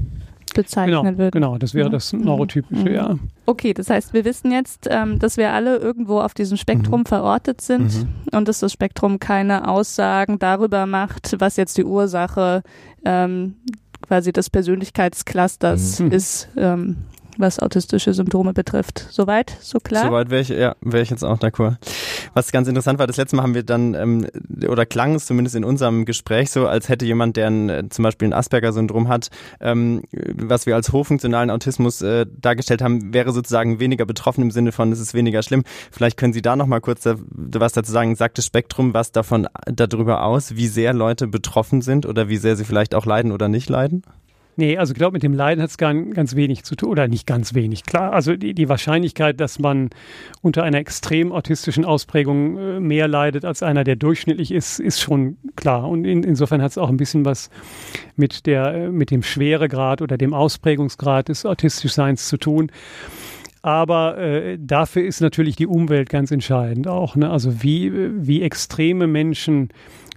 bezeichnen 0.55 1.03
genau, 1.03 1.17
würden. 1.17 1.31
Genau, 1.31 1.57
das 1.57 1.73
wäre 1.73 1.89
das 1.89 2.13
mhm. 2.13 2.21
Neurotypische, 2.21 2.89
mhm. 2.89 2.95
ja. 2.95 3.15
Okay, 3.45 3.73
das 3.73 3.89
heißt, 3.89 4.13
wir 4.13 4.25
wissen 4.25 4.51
jetzt, 4.51 4.87
ähm, 4.89 5.19
dass 5.19 5.37
wir 5.37 5.51
alle 5.51 5.77
irgendwo 5.77 6.19
auf 6.19 6.33
diesem 6.33 6.57
Spektrum 6.57 7.01
mhm. 7.01 7.05
verortet 7.05 7.61
sind 7.61 7.93
mhm. 7.93 8.07
und 8.37 8.47
dass 8.47 8.59
das 8.59 8.71
Spektrum 8.71 9.19
keine 9.19 9.67
Aussagen 9.67 10.39
darüber 10.39 10.85
macht, 10.87 11.35
was 11.39 11.57
jetzt 11.57 11.77
die 11.77 11.83
Ursache 11.83 12.63
ähm, 13.03 13.55
quasi 14.01 14.31
des 14.31 14.49
Persönlichkeitsclusters 14.49 15.99
mhm. 15.99 16.11
ist. 16.11 16.49
Ähm, 16.57 16.97
was 17.37 17.59
autistische 17.59 18.13
Symptome 18.13 18.53
betrifft. 18.53 19.07
Soweit, 19.11 19.55
so 19.61 19.79
klar? 19.79 20.05
Soweit 20.05 20.29
wäre 20.29 20.41
ich, 20.41 20.49
ja, 20.49 20.75
wäre 20.81 21.03
ich 21.03 21.09
jetzt 21.09 21.23
auch 21.23 21.37
d'accord. 21.37 21.75
Was 22.33 22.51
ganz 22.51 22.67
interessant 22.67 22.99
war, 22.99 23.07
das 23.07 23.17
letzte 23.17 23.35
Mal 23.35 23.43
haben 23.43 23.53
wir 23.53 23.63
dann, 23.63 23.93
ähm, 23.93 24.27
oder 24.67 24.85
klang 24.85 25.15
es 25.15 25.25
zumindest 25.25 25.55
in 25.55 25.63
unserem 25.63 26.05
Gespräch 26.05 26.51
so, 26.51 26.67
als 26.67 26.89
hätte 26.89 27.05
jemand, 27.05 27.37
der 27.37 27.47
ein, 27.47 27.69
äh, 27.69 27.89
zum 27.89 28.03
Beispiel 28.03 28.27
ein 28.27 28.33
Asperger-Syndrom 28.33 29.07
hat, 29.07 29.29
ähm, 29.59 30.03
was 30.33 30.65
wir 30.65 30.75
als 30.75 30.91
hochfunktionalen 30.91 31.51
Autismus 31.51 32.01
äh, 32.01 32.25
dargestellt 32.39 32.81
haben, 32.81 33.13
wäre 33.13 33.31
sozusagen 33.31 33.79
weniger 33.79 34.05
betroffen 34.05 34.41
im 34.41 34.51
Sinne 34.51 34.71
von, 34.71 34.91
es 34.91 34.99
ist 34.99 35.13
weniger 35.13 35.43
schlimm. 35.43 35.63
Vielleicht 35.91 36.17
können 36.17 36.33
Sie 36.33 36.41
da 36.41 36.55
nochmal 36.55 36.81
kurz 36.81 37.01
da, 37.01 37.15
was 37.29 37.73
dazu 37.73 37.91
sagen. 37.91 38.15
Sagt 38.15 38.37
das 38.37 38.45
Spektrum 38.45 38.93
was 38.93 39.11
davon 39.11 39.47
darüber 39.65 40.23
aus, 40.23 40.55
wie 40.55 40.67
sehr 40.67 40.93
Leute 40.93 41.27
betroffen 41.27 41.81
sind 41.81 42.05
oder 42.05 42.29
wie 42.29 42.37
sehr 42.37 42.55
sie 42.55 42.65
vielleicht 42.65 42.95
auch 42.95 43.05
leiden 43.05 43.31
oder 43.31 43.47
nicht 43.47 43.69
leiden? 43.69 44.03
Nee, 44.57 44.77
also 44.77 44.93
ich 44.93 44.97
glaube, 44.97 45.13
mit 45.13 45.23
dem 45.23 45.33
Leiden 45.33 45.61
hat 45.61 45.69
es 45.69 45.77
ganz 45.77 46.35
wenig 46.35 46.63
zu 46.63 46.75
tun, 46.75 46.89
oder 46.89 47.07
nicht 47.07 47.27
ganz 47.27 47.53
wenig. 47.53 47.83
Klar, 47.83 48.13
also 48.13 48.35
die, 48.35 48.53
die 48.53 48.69
Wahrscheinlichkeit, 48.69 49.39
dass 49.41 49.59
man 49.59 49.89
unter 50.41 50.63
einer 50.63 50.77
extrem 50.77 51.33
autistischen 51.33 51.83
Ausprägung 51.83 52.57
äh, 52.57 52.79
mehr 52.79 53.07
leidet 53.09 53.43
als 53.43 53.63
einer, 53.63 53.83
der 53.83 53.97
durchschnittlich 53.97 54.51
ist, 54.51 54.79
ist 54.79 55.01
schon 55.01 55.37
klar. 55.57 55.89
Und 55.89 56.05
in, 56.05 56.23
insofern 56.23 56.61
hat 56.61 56.71
es 56.71 56.77
auch 56.77 56.89
ein 56.89 56.97
bisschen 56.97 57.25
was 57.25 57.49
mit, 58.15 58.45
der, 58.45 58.73
äh, 58.73 58.89
mit 58.89 59.11
dem 59.11 59.23
Schweregrad 59.23 60.01
oder 60.01 60.17
dem 60.17 60.33
Ausprägungsgrad 60.33 61.27
des 61.27 61.45
Autistischseins 61.45 62.29
zu 62.29 62.37
tun. 62.37 62.71
Aber 63.61 64.19
äh, 64.19 64.57
dafür 64.59 65.03
ist 65.05 65.21
natürlich 65.21 65.55
die 65.55 65.67
Umwelt 65.67 66.07
ganz 66.07 66.31
entscheidend 66.31 66.87
auch. 66.87 67.15
Ne? 67.15 67.29
Also 67.29 67.63
wie, 67.63 67.91
wie 68.25 68.43
extreme 68.43 69.07
Menschen 69.07 69.69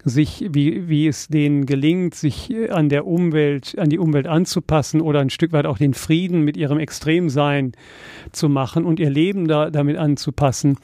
sich, 0.08 0.46
wie, 0.50 0.88
wie 0.88 1.06
es 1.06 1.28
denen 1.28 1.66
gelingt, 1.66 2.14
sich 2.14 2.54
an 2.70 2.88
der 2.88 3.06
Umwelt, 3.06 3.76
an 3.78 3.88
die 3.88 3.98
Umwelt 3.98 4.26
anzupassen 4.26 5.00
oder 5.00 5.20
ein 5.20 5.30
Stück 5.30 5.52
weit 5.52 5.66
auch 5.66 5.78
den 5.78 5.94
Frieden 5.94 6.42
mit 6.42 6.56
ihrem 6.56 6.78
Extremsein 6.78 7.72
zu 8.32 8.48
machen 8.48 8.84
und 8.84 9.00
ihr 9.00 9.10
Leben 9.10 9.48
da, 9.48 9.70
damit 9.70 9.96
anzupassen. 9.96 10.76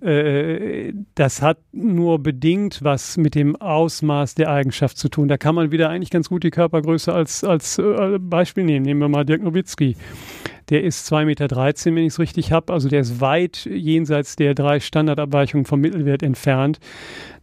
Äh, 0.00 0.92
das 1.14 1.42
hat 1.42 1.58
nur 1.72 2.20
bedingt 2.20 2.80
was 2.82 3.16
mit 3.16 3.34
dem 3.34 3.56
Ausmaß 3.56 4.34
der 4.34 4.50
Eigenschaft 4.50 4.96
zu 4.96 5.08
tun. 5.08 5.28
Da 5.28 5.36
kann 5.36 5.54
man 5.54 5.72
wieder 5.72 5.90
eigentlich 5.90 6.10
ganz 6.10 6.28
gut 6.28 6.44
die 6.44 6.50
Körpergröße 6.50 7.12
als, 7.12 7.42
als 7.44 7.78
äh, 7.78 8.18
Beispiel 8.20 8.64
nehmen. 8.64 8.84
Nehmen 8.84 9.00
wir 9.00 9.08
mal 9.08 9.24
Dirk 9.24 9.42
Nowitzki. 9.42 9.96
Der 10.70 10.84
ist 10.84 11.10
2,13 11.12 11.24
Meter, 11.24 11.50
wenn 11.86 11.96
ich 11.98 12.12
es 12.12 12.18
richtig 12.18 12.52
habe. 12.52 12.72
Also 12.72 12.88
der 12.88 13.00
ist 13.00 13.20
weit 13.20 13.66
jenseits 13.70 14.36
der 14.36 14.54
drei 14.54 14.80
Standardabweichungen 14.80 15.64
vom 15.64 15.80
Mittelwert 15.80 16.22
entfernt. 16.22 16.78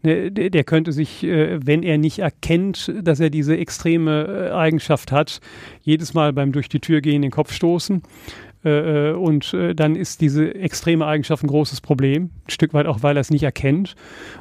Ne, 0.03 0.31
der 0.31 0.63
könnte 0.63 0.91
sich, 0.91 1.23
äh, 1.23 1.59
wenn 1.65 1.83
er 1.83 1.97
nicht 1.97 2.19
erkennt, 2.19 2.93
dass 3.01 3.19
er 3.19 3.29
diese 3.29 3.57
extreme 3.57 4.51
Eigenschaft 4.53 5.11
hat, 5.11 5.39
jedes 5.81 6.13
Mal 6.13 6.33
beim 6.33 6.51
durch 6.51 6.69
die 6.69 6.79
Tür 6.79 7.01
gehen 7.01 7.21
den 7.21 7.31
Kopf 7.31 7.51
stoßen. 7.51 8.03
Äh, 8.65 9.11
äh, 9.11 9.13
und 9.13 9.53
äh, 9.53 9.75
dann 9.75 9.95
ist 9.95 10.21
diese 10.21 10.55
extreme 10.55 11.05
Eigenschaft 11.05 11.43
ein 11.43 11.47
großes 11.47 11.81
Problem. 11.81 12.31
Ein 12.47 12.49
Stück 12.49 12.73
weit 12.73 12.87
auch, 12.87 13.03
weil 13.03 13.15
er 13.15 13.21
es 13.21 13.29
nicht 13.29 13.43
erkennt 13.43 13.95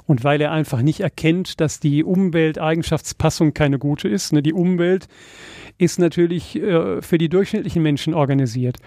und 0.07 0.25
weil 0.25 0.41
er 0.41 0.51
einfach 0.51 0.81
nicht 0.81 1.01
erkennt, 1.01 1.61
dass 1.61 1.79
die 1.79 2.03
Umwelteigenschaftspassung 2.03 3.53
keine 3.53 3.79
gute 3.79 4.09
ist. 4.09 4.33
Ne? 4.33 4.43
Die 4.43 4.55
Umwelt 4.55 5.09
ist 5.77 5.99
natürlich 5.99 6.61
für 7.01 7.19
die 7.19 7.29
durchschnittlichen 7.29 7.83
Menschen 7.83 8.15
organisiert. 8.15 8.79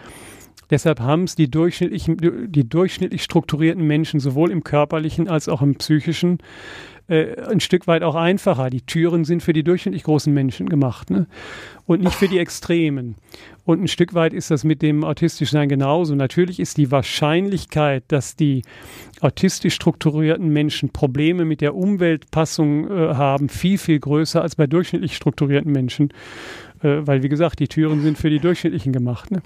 Deshalb 0.69 0.99
haben 0.99 1.23
es 1.23 1.35
die 1.35 1.49
die 1.49 2.69
durchschnittlich 2.69 3.23
strukturierten 3.23 3.85
Menschen 3.85 4.19
sowohl 4.19 4.51
im 4.51 4.63
körperlichen 4.63 5.27
als 5.27 5.49
auch 5.49 5.61
im 5.61 5.75
psychischen 5.75 6.39
äh, 7.07 7.41
ein 7.41 7.59
Stück 7.59 7.87
weit 7.87 8.03
auch 8.03 8.15
einfacher. 8.15 8.69
Die 8.69 8.81
Türen 8.81 9.25
sind 9.25 9.41
für 9.41 9.53
die 9.53 9.63
durchschnittlich 9.63 10.03
großen 10.03 10.33
Menschen 10.33 10.67
gemacht 10.67 11.09
ne? 11.09 11.27
und 11.85 12.01
nicht 12.01 12.15
für 12.15 12.27
die 12.27 12.39
Extremen. 12.39 13.15
Und 13.65 13.81
ein 13.81 13.87
Stück 13.87 14.13
weit 14.13 14.33
ist 14.33 14.51
das 14.51 14.63
mit 14.63 14.81
dem 14.81 15.03
Autistischsein 15.03 15.69
genauso. 15.69 16.15
Natürlich 16.15 16.59
ist 16.59 16.77
die 16.77 16.91
Wahrscheinlichkeit, 16.91 18.03
dass 18.07 18.35
die 18.35 18.63
autistisch 19.19 19.75
strukturierten 19.75 20.49
Menschen 20.49 20.89
Probleme 20.89 21.45
mit 21.45 21.61
der 21.61 21.75
Umweltpassung 21.75 22.89
äh, 22.89 23.15
haben, 23.15 23.49
viel, 23.49 23.77
viel 23.77 23.99
größer 23.99 24.41
als 24.41 24.55
bei 24.55 24.67
durchschnittlich 24.67 25.15
strukturierten 25.15 25.71
Menschen. 25.71 26.13
Äh, 26.81 27.07
weil, 27.07 27.23
wie 27.23 27.29
gesagt, 27.29 27.59
die 27.59 27.67
Türen 27.67 28.01
sind 28.01 28.17
für 28.17 28.29
die 28.29 28.39
Durchschnittlichen 28.39 28.93
gemacht. 28.93 29.31
Ne? 29.31 29.41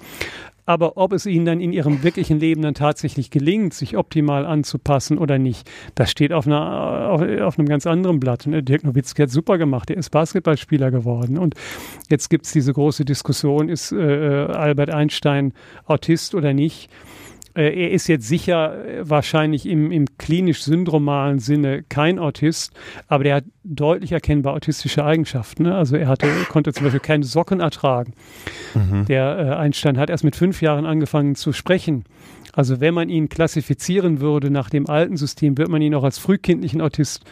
Aber 0.65 0.97
ob 0.97 1.13
es 1.13 1.25
ihnen 1.25 1.45
dann 1.45 1.59
in 1.59 1.73
ihrem 1.73 2.03
wirklichen 2.03 2.39
Leben 2.39 2.61
dann 2.61 2.73
tatsächlich 2.73 3.31
gelingt, 3.31 3.73
sich 3.73 3.97
optimal 3.97 4.45
anzupassen 4.45 5.17
oder 5.17 5.37
nicht, 5.37 5.69
das 5.95 6.11
steht 6.11 6.33
auf, 6.33 6.45
einer, 6.45 7.09
auf, 7.09 7.21
auf 7.21 7.59
einem 7.59 7.67
ganz 7.67 7.87
anderen 7.87 8.19
Blatt. 8.19 8.47
Ne? 8.47 8.63
Dirk 8.63 8.83
Nowitzki 8.83 9.23
hat 9.23 9.31
super 9.31 9.57
gemacht, 9.57 9.89
er 9.89 9.97
ist 9.97 10.09
Basketballspieler 10.11 10.91
geworden. 10.91 11.37
Und 11.37 11.55
jetzt 12.09 12.29
gibt 12.29 12.45
es 12.45 12.51
diese 12.51 12.73
große 12.73 13.05
Diskussion, 13.05 13.69
ist 13.69 13.91
äh, 13.91 13.95
Albert 13.95 14.91
Einstein 14.91 15.53
Autist 15.85 16.35
oder 16.35 16.53
nicht? 16.53 16.89
Äh, 17.55 17.83
er 17.83 17.91
ist 17.91 18.07
jetzt 18.07 18.27
sicher 18.27 18.85
äh, 18.85 19.09
wahrscheinlich 19.09 19.65
im, 19.65 19.91
im 19.91 20.05
klinisch-syndromalen 20.17 21.39
Sinne 21.39 21.83
kein 21.83 22.19
Autist, 22.19 22.73
aber 23.07 23.23
der 23.23 23.35
hat 23.35 23.45
deutlich 23.63 24.11
erkennbar 24.11 24.53
autistische 24.53 25.03
Eigenschaften. 25.03 25.63
Ne? 25.63 25.75
Also 25.75 25.95
er 25.95 26.07
hatte, 26.07 26.27
konnte 26.49 26.73
zum 26.73 26.85
Beispiel 26.85 26.99
keine 26.99 27.23
Socken 27.23 27.59
ertragen. 27.59 28.13
Mhm. 28.73 29.05
Der 29.05 29.37
äh, 29.37 29.55
Einstein 29.55 29.97
hat 29.97 30.09
erst 30.09 30.23
mit 30.23 30.35
fünf 30.35 30.61
Jahren 30.61 30.85
angefangen 30.85 31.35
zu 31.35 31.53
sprechen. 31.53 32.05
Also 32.53 32.81
wenn 32.81 32.93
man 32.93 33.09
ihn 33.09 33.29
klassifizieren 33.29 34.19
würde 34.19 34.49
nach 34.49 34.69
dem 34.69 34.89
alten 34.89 35.17
System, 35.17 35.57
wird 35.57 35.69
man 35.69 35.81
ihn 35.81 35.95
auch 35.95 36.03
als 36.03 36.17
frühkindlichen 36.17 36.81
Autist 36.81 37.23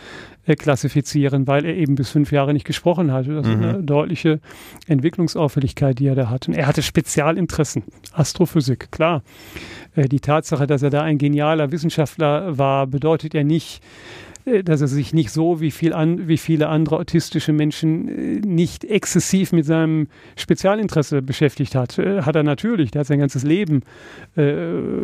äh, 0.50 0.56
klassifizieren, 0.56 1.46
weil 1.46 1.64
er 1.64 1.76
eben 1.76 1.94
bis 1.96 2.10
fünf 2.10 2.32
Jahre 2.32 2.54
nicht 2.54 2.66
gesprochen 2.66 3.12
hatte. 3.12 3.36
Das 3.36 3.46
mhm. 3.46 3.54
ist 3.54 3.58
eine 3.58 3.84
deutliche 3.84 4.40
Entwicklungsauffälligkeit, 4.88 6.00
die 6.00 6.08
er 6.08 6.16
da 6.16 6.30
hatte. 6.30 6.50
Und 6.50 6.58
er 6.58 6.66
hatte 6.66 6.82
Spezialinteressen, 6.82 7.84
Astrophysik, 8.14 8.92
klar. 8.92 9.22
Äh, 9.96 10.10
die 10.10 10.20
Tatsache, 10.20 10.66
dass 10.66 10.82
er 10.82 10.90
da 10.90 11.04
ein 11.04 11.20
genialer 11.20 11.72
Wissenschaftler 11.72 12.58
war, 12.58 12.88
bedeutet 12.88 13.36
ja 13.36 13.44
nicht, 13.44 13.84
dass 14.64 14.82
er 14.82 14.88
sich 14.88 15.14
nicht 15.14 15.32
so 15.32 15.62
wie, 15.62 15.72
viel 15.72 15.94
an, 15.94 16.28
wie 16.28 16.38
viele 16.38 16.70
andere 16.70 16.98
autistische 16.98 17.54
Menschen 17.54 18.08
äh, 18.08 18.40
nicht 18.40 18.86
exzessiv 18.86 19.52
mit 19.52 19.66
seinem 19.66 20.08
Spezialinteresse 20.36 21.22
beschäftigt 21.22 21.76
hat. 21.76 21.98
Äh, 22.00 22.24
hat 22.24 22.36
er 22.36 22.44
natürlich, 22.44 22.92
der 22.92 23.02
hat 23.02 23.08
sein 23.08 23.20
ganzes 23.20 23.44
Leben 23.44 23.82
äh, 24.38 24.52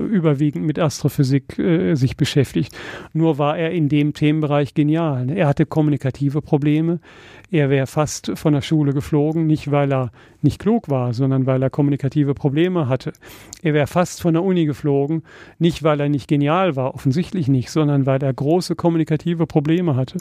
überwiegend 0.07 0.65
mit 0.65 0.79
Astrophysik 0.79 1.59
äh, 1.59 1.95
sich 1.95 2.17
beschäftigt. 2.17 2.75
Nur 3.13 3.37
war 3.37 3.57
er 3.57 3.71
in 3.71 3.89
dem 3.89 4.13
Themenbereich 4.13 4.73
genial. 4.73 5.29
Er 5.29 5.47
hatte 5.47 5.65
kommunikative 5.65 6.41
Probleme. 6.41 6.99
Er 7.51 7.69
wäre 7.69 7.87
fast 7.87 8.31
von 8.35 8.53
der 8.53 8.61
Schule 8.61 8.93
geflogen, 8.93 9.47
nicht 9.47 9.71
weil 9.71 9.93
er 9.93 10.11
nicht 10.45 10.59
klug 10.59 10.89
war, 10.89 11.13
sondern 11.13 11.45
weil 11.45 11.61
er 11.61 11.69
kommunikative 11.69 12.33
Probleme 12.33 12.87
hatte. 12.87 13.11
Er 13.61 13.73
wäre 13.73 13.87
fast 13.87 14.21
von 14.21 14.33
der 14.33 14.43
Uni 14.43 14.65
geflogen, 14.65 15.23
nicht 15.59 15.83
weil 15.83 15.99
er 15.99 16.07
nicht 16.07 16.29
genial 16.29 16.77
war, 16.77 16.95
offensichtlich 16.95 17.49
nicht, 17.49 17.69
sondern 17.69 18.05
weil 18.05 18.23
er 18.23 18.33
große 18.33 18.75
kommunikative 18.75 19.45
Probleme 19.45 19.97
hatte. 19.97 20.17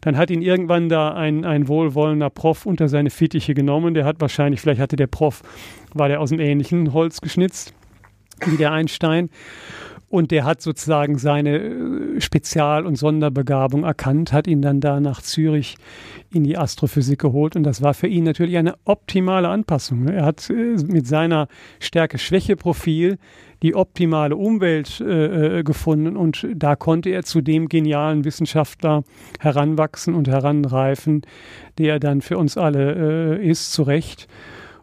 Dann 0.00 0.16
hat 0.16 0.30
ihn 0.30 0.40
irgendwann 0.40 0.88
da 0.88 1.12
ein, 1.12 1.44
ein 1.44 1.68
wohlwollender 1.68 2.30
Prof 2.30 2.64
unter 2.64 2.88
seine 2.88 3.10
Fittiche 3.10 3.52
genommen. 3.52 3.92
Der 3.92 4.06
hat 4.06 4.20
wahrscheinlich, 4.20 4.62
vielleicht 4.62 4.80
hatte 4.80 4.96
der 4.96 5.08
Prof, 5.08 5.42
war 5.92 6.08
der 6.08 6.20
aus 6.20 6.30
dem 6.30 6.40
ähnlichen 6.40 6.94
Holz 6.94 7.20
geschnitzt 7.20 7.74
wie 8.44 8.56
der 8.56 8.72
Einstein 8.72 9.30
und 10.08 10.30
der 10.30 10.44
hat 10.44 10.62
sozusagen 10.62 11.18
seine 11.18 11.58
äh, 11.58 12.20
Spezial- 12.20 12.86
und 12.86 12.96
Sonderbegabung 12.96 13.84
erkannt, 13.84 14.32
hat 14.32 14.46
ihn 14.46 14.62
dann 14.62 14.80
da 14.80 15.00
nach 15.00 15.20
Zürich 15.20 15.76
in 16.32 16.44
die 16.44 16.56
Astrophysik 16.56 17.18
geholt. 17.18 17.56
Und 17.56 17.64
das 17.64 17.82
war 17.82 17.94
für 17.94 18.06
ihn 18.06 18.24
natürlich 18.24 18.56
eine 18.56 18.74
optimale 18.84 19.48
Anpassung. 19.48 20.04
Ne? 20.04 20.14
Er 20.14 20.24
hat 20.24 20.48
äh, 20.50 20.76
mit 20.86 21.06
seiner 21.06 21.48
Stärke-Schwäche-Profil 21.80 23.18
die 23.62 23.74
optimale 23.74 24.36
Umwelt 24.36 25.00
äh, 25.00 25.58
äh, 25.58 25.62
gefunden 25.62 26.16
und 26.16 26.46
da 26.54 26.76
konnte 26.76 27.10
er 27.10 27.22
zu 27.22 27.40
dem 27.40 27.68
genialen 27.68 28.24
Wissenschaftler 28.24 29.02
heranwachsen 29.40 30.14
und 30.14 30.28
heranreifen, 30.28 31.22
der 31.78 31.94
er 31.94 32.00
dann 32.00 32.20
für 32.20 32.38
uns 32.38 32.56
alle 32.58 33.38
äh, 33.38 33.48
ist, 33.48 33.72
zu 33.72 33.82
Recht. 33.82 34.28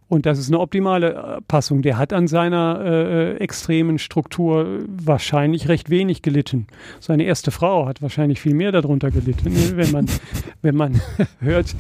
Und 0.08 0.26
das 0.26 0.40
ist 0.40 0.50
eine 0.50 0.60
optimale 0.60 1.14
äh, 1.14 1.42
Passung. 1.48 1.82
Der 1.82 1.98
hat 1.98 2.14
an 2.14 2.28
seiner 2.28 2.82
äh, 2.84 3.32
äh, 3.32 3.38
extremen 3.38 4.00
Struktur 4.00 4.80
wahrscheinlich 4.88 5.68
recht 5.68 5.90
wenig 5.90 6.22
gelitten. 6.22 6.68
Seine 7.00 7.24
erste 7.24 7.52
Frau 7.52 7.88
hat 7.88 8.02
wahrscheinlich 8.02 8.40
viel 8.40 8.54
mehr 8.54 8.72
darunter 8.72 9.12
gelitten, 9.12 9.54
wenn 9.76 9.92
man, 9.92 10.06
wenn 10.62 10.76
man 10.76 11.02
hört, 11.40 11.76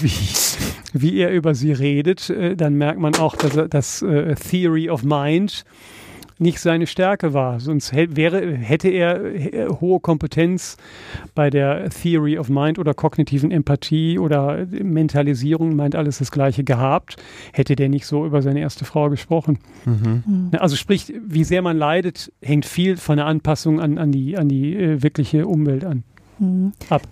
wie, 0.00 0.10
wie 0.92 1.18
er 1.18 1.30
über 1.30 1.54
sie 1.54 1.72
redet, 1.72 2.30
äh, 2.30 2.56
dann 2.56 2.74
merkt 2.74 3.00
man 3.00 3.14
auch, 3.16 3.36
dass 3.36 3.56
er 3.56 3.68
das 3.68 4.02
äh, 4.02 4.34
Theory 4.34 4.90
of 4.90 5.02
Mind 5.02 5.64
nicht 6.38 6.60
seine 6.60 6.86
Stärke 6.86 7.32
war. 7.34 7.60
Sonst 7.60 7.94
wäre, 7.94 8.54
hätte 8.56 8.88
er 8.88 9.24
äh, 9.24 9.68
hohe 9.80 10.00
Kompetenz 10.00 10.76
bei 11.34 11.50
der 11.50 11.88
Theory 11.90 12.38
of 12.38 12.48
Mind 12.48 12.78
oder 12.78 12.94
kognitiven 12.94 13.50
Empathie 13.50 14.18
oder 14.18 14.66
Mentalisierung, 14.66 15.76
meint 15.76 15.94
alles 15.94 16.18
das 16.18 16.30
Gleiche 16.30 16.64
gehabt, 16.64 17.16
hätte 17.52 17.76
der 17.76 17.88
nicht 17.88 18.06
so 18.06 18.26
über 18.26 18.42
seine 18.42 18.60
erste 18.60 18.84
Frau 18.84 19.08
gesprochen. 19.10 19.58
Mhm. 19.84 20.22
mhm. 20.26 20.50
Also 20.58 20.76
sprich, 20.76 21.12
wie 21.26 21.44
sehr 21.44 21.62
man 21.62 21.76
leidet, 21.76 22.32
hängt 22.42 22.66
viel 22.66 22.96
von 22.96 23.16
der 23.16 23.26
Anpassung 23.26 23.80
an, 23.80 23.98
an 23.98 24.12
die, 24.12 24.36
an 24.36 24.48
die 24.48 24.74
äh, 24.76 25.02
wirkliche 25.02 25.46
Umwelt 25.46 25.84
an. 25.84 26.04
Mhm. 26.38 26.72
Ab 26.88 27.02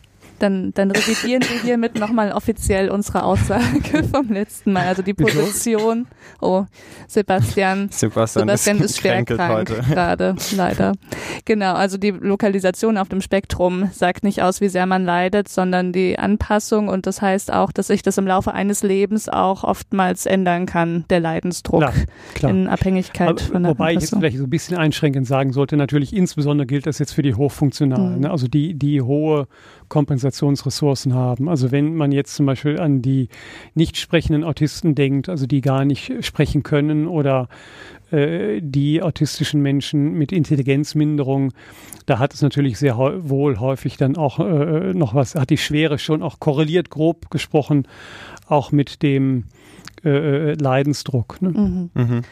dann, 0.45 0.75
dann 0.75 0.91
revidieren 0.91 1.43
wir 1.43 1.63
hiermit 1.63 1.99
nochmal 1.99 2.33
offiziell 2.33 2.91
unsere 2.91 3.23
Aussage 3.23 4.05
vom 4.13 4.29
letzten 4.29 4.73
Mal. 4.73 4.87
Also 4.87 5.01
die 5.01 5.15
Position. 5.15 6.07
Oh, 6.41 6.67
Sebastian. 7.09 7.89
Sebastian, 7.91 8.43
Sebastian 8.43 8.77
ist, 8.79 8.85
ist 8.85 9.01
schwer 9.01 9.25
krank 9.25 9.69
gerade, 9.89 10.37
leider. 10.55 10.93
Genau, 11.47 11.73
also 11.73 11.97
die 11.97 12.11
Lokalisation 12.11 12.99
auf 12.99 13.09
dem 13.09 13.23
Spektrum 13.23 13.89
sagt 13.93 14.23
nicht 14.23 14.43
aus, 14.43 14.61
wie 14.61 14.69
sehr 14.69 14.85
man 14.85 15.07
leidet, 15.07 15.49
sondern 15.49 15.93
die 15.93 16.19
Anpassung 16.19 16.89
und 16.89 17.07
das 17.07 17.23
heißt 17.23 17.51
auch, 17.51 17.73
dass 17.73 17.87
sich 17.87 18.03
das 18.03 18.19
im 18.19 18.27
Laufe 18.27 18.53
eines 18.53 18.83
Lebens 18.83 19.31
auch 19.31 19.65
oftmals 19.65 20.27
ändern 20.27 20.67
kann, 20.67 21.07
der 21.09 21.21
Leidensdruck 21.21 21.81
klar, 21.81 21.95
klar. 22.35 22.51
in 22.53 22.69
Abhängigkeit 22.69 23.29
Aber, 23.29 23.41
von 23.41 23.63
der 23.63 23.71
Wobei 23.73 23.89
Anpassung. 23.89 23.97
ich 23.97 24.03
jetzt 24.03 24.19
vielleicht 24.19 24.39
so 24.39 24.45
ein 24.45 24.51
bisschen 24.51 24.77
einschränkend 24.77 25.27
sagen 25.27 25.53
sollte, 25.53 25.79
natürlich 25.79 26.15
insbesondere 26.15 26.67
gilt 26.67 26.87
das 26.87 26.99
jetzt 26.99 27.13
für 27.13 27.23
die 27.23 27.35
Hochfunktionalen, 27.35 28.17
mhm. 28.17 28.21
ne? 28.21 28.31
also 28.31 28.47
die, 28.47 28.75
die 28.75 29.01
hohe 29.01 29.47
Kompensationsressourcen 29.95 31.15
haben. 31.15 31.49
Also 31.49 31.71
wenn 31.71 31.95
man 31.95 32.11
jetzt 32.11 32.35
zum 32.35 32.47
Beispiel 32.47 32.81
an 32.81 33.01
die 33.01 33.29
nicht 33.75 33.97
sprechenden 33.97 34.43
Autisten 34.43 34.97
denkt, 34.97 35.29
also 35.29 35.47
die 35.47 35.61
gar 35.61 35.85
nicht 35.85 36.13
sprechen 36.25 36.65
können 36.65 37.07
oder 37.07 37.49
äh, 38.11 38.61
die 38.61 39.03
autistischen 39.03 39.63
Menschen 39.63 40.15
mit 40.15 40.33
Intelligenzminderung, 40.33 41.53
da 42.07 42.19
hat 42.19 42.35
es 42.35 42.43
natürlich 42.43 42.77
sehr 42.77 42.97
wohl 42.99 43.61
häufig 43.61 43.97
dann 43.97 44.17
auch 44.17 44.41
äh, 44.41 44.93
noch 44.95 45.15
was, 45.15 45.37
hat 45.37 45.51
die 45.51 45.59
Schwere 45.59 46.01
schon 46.01 46.25
auch 46.25 46.41
korreliert, 46.41 46.91
grob 46.91 47.31
gesprochen, 47.31 47.87
auch 48.49 48.73
mit 48.73 49.01
dem 49.05 49.45
äh, 50.05 50.09
äh 50.11 50.55
Leidensdruck. 50.55 51.41
Ne? 51.41 51.51
Mhm. 51.51 51.91
Mhm. 51.95 52.23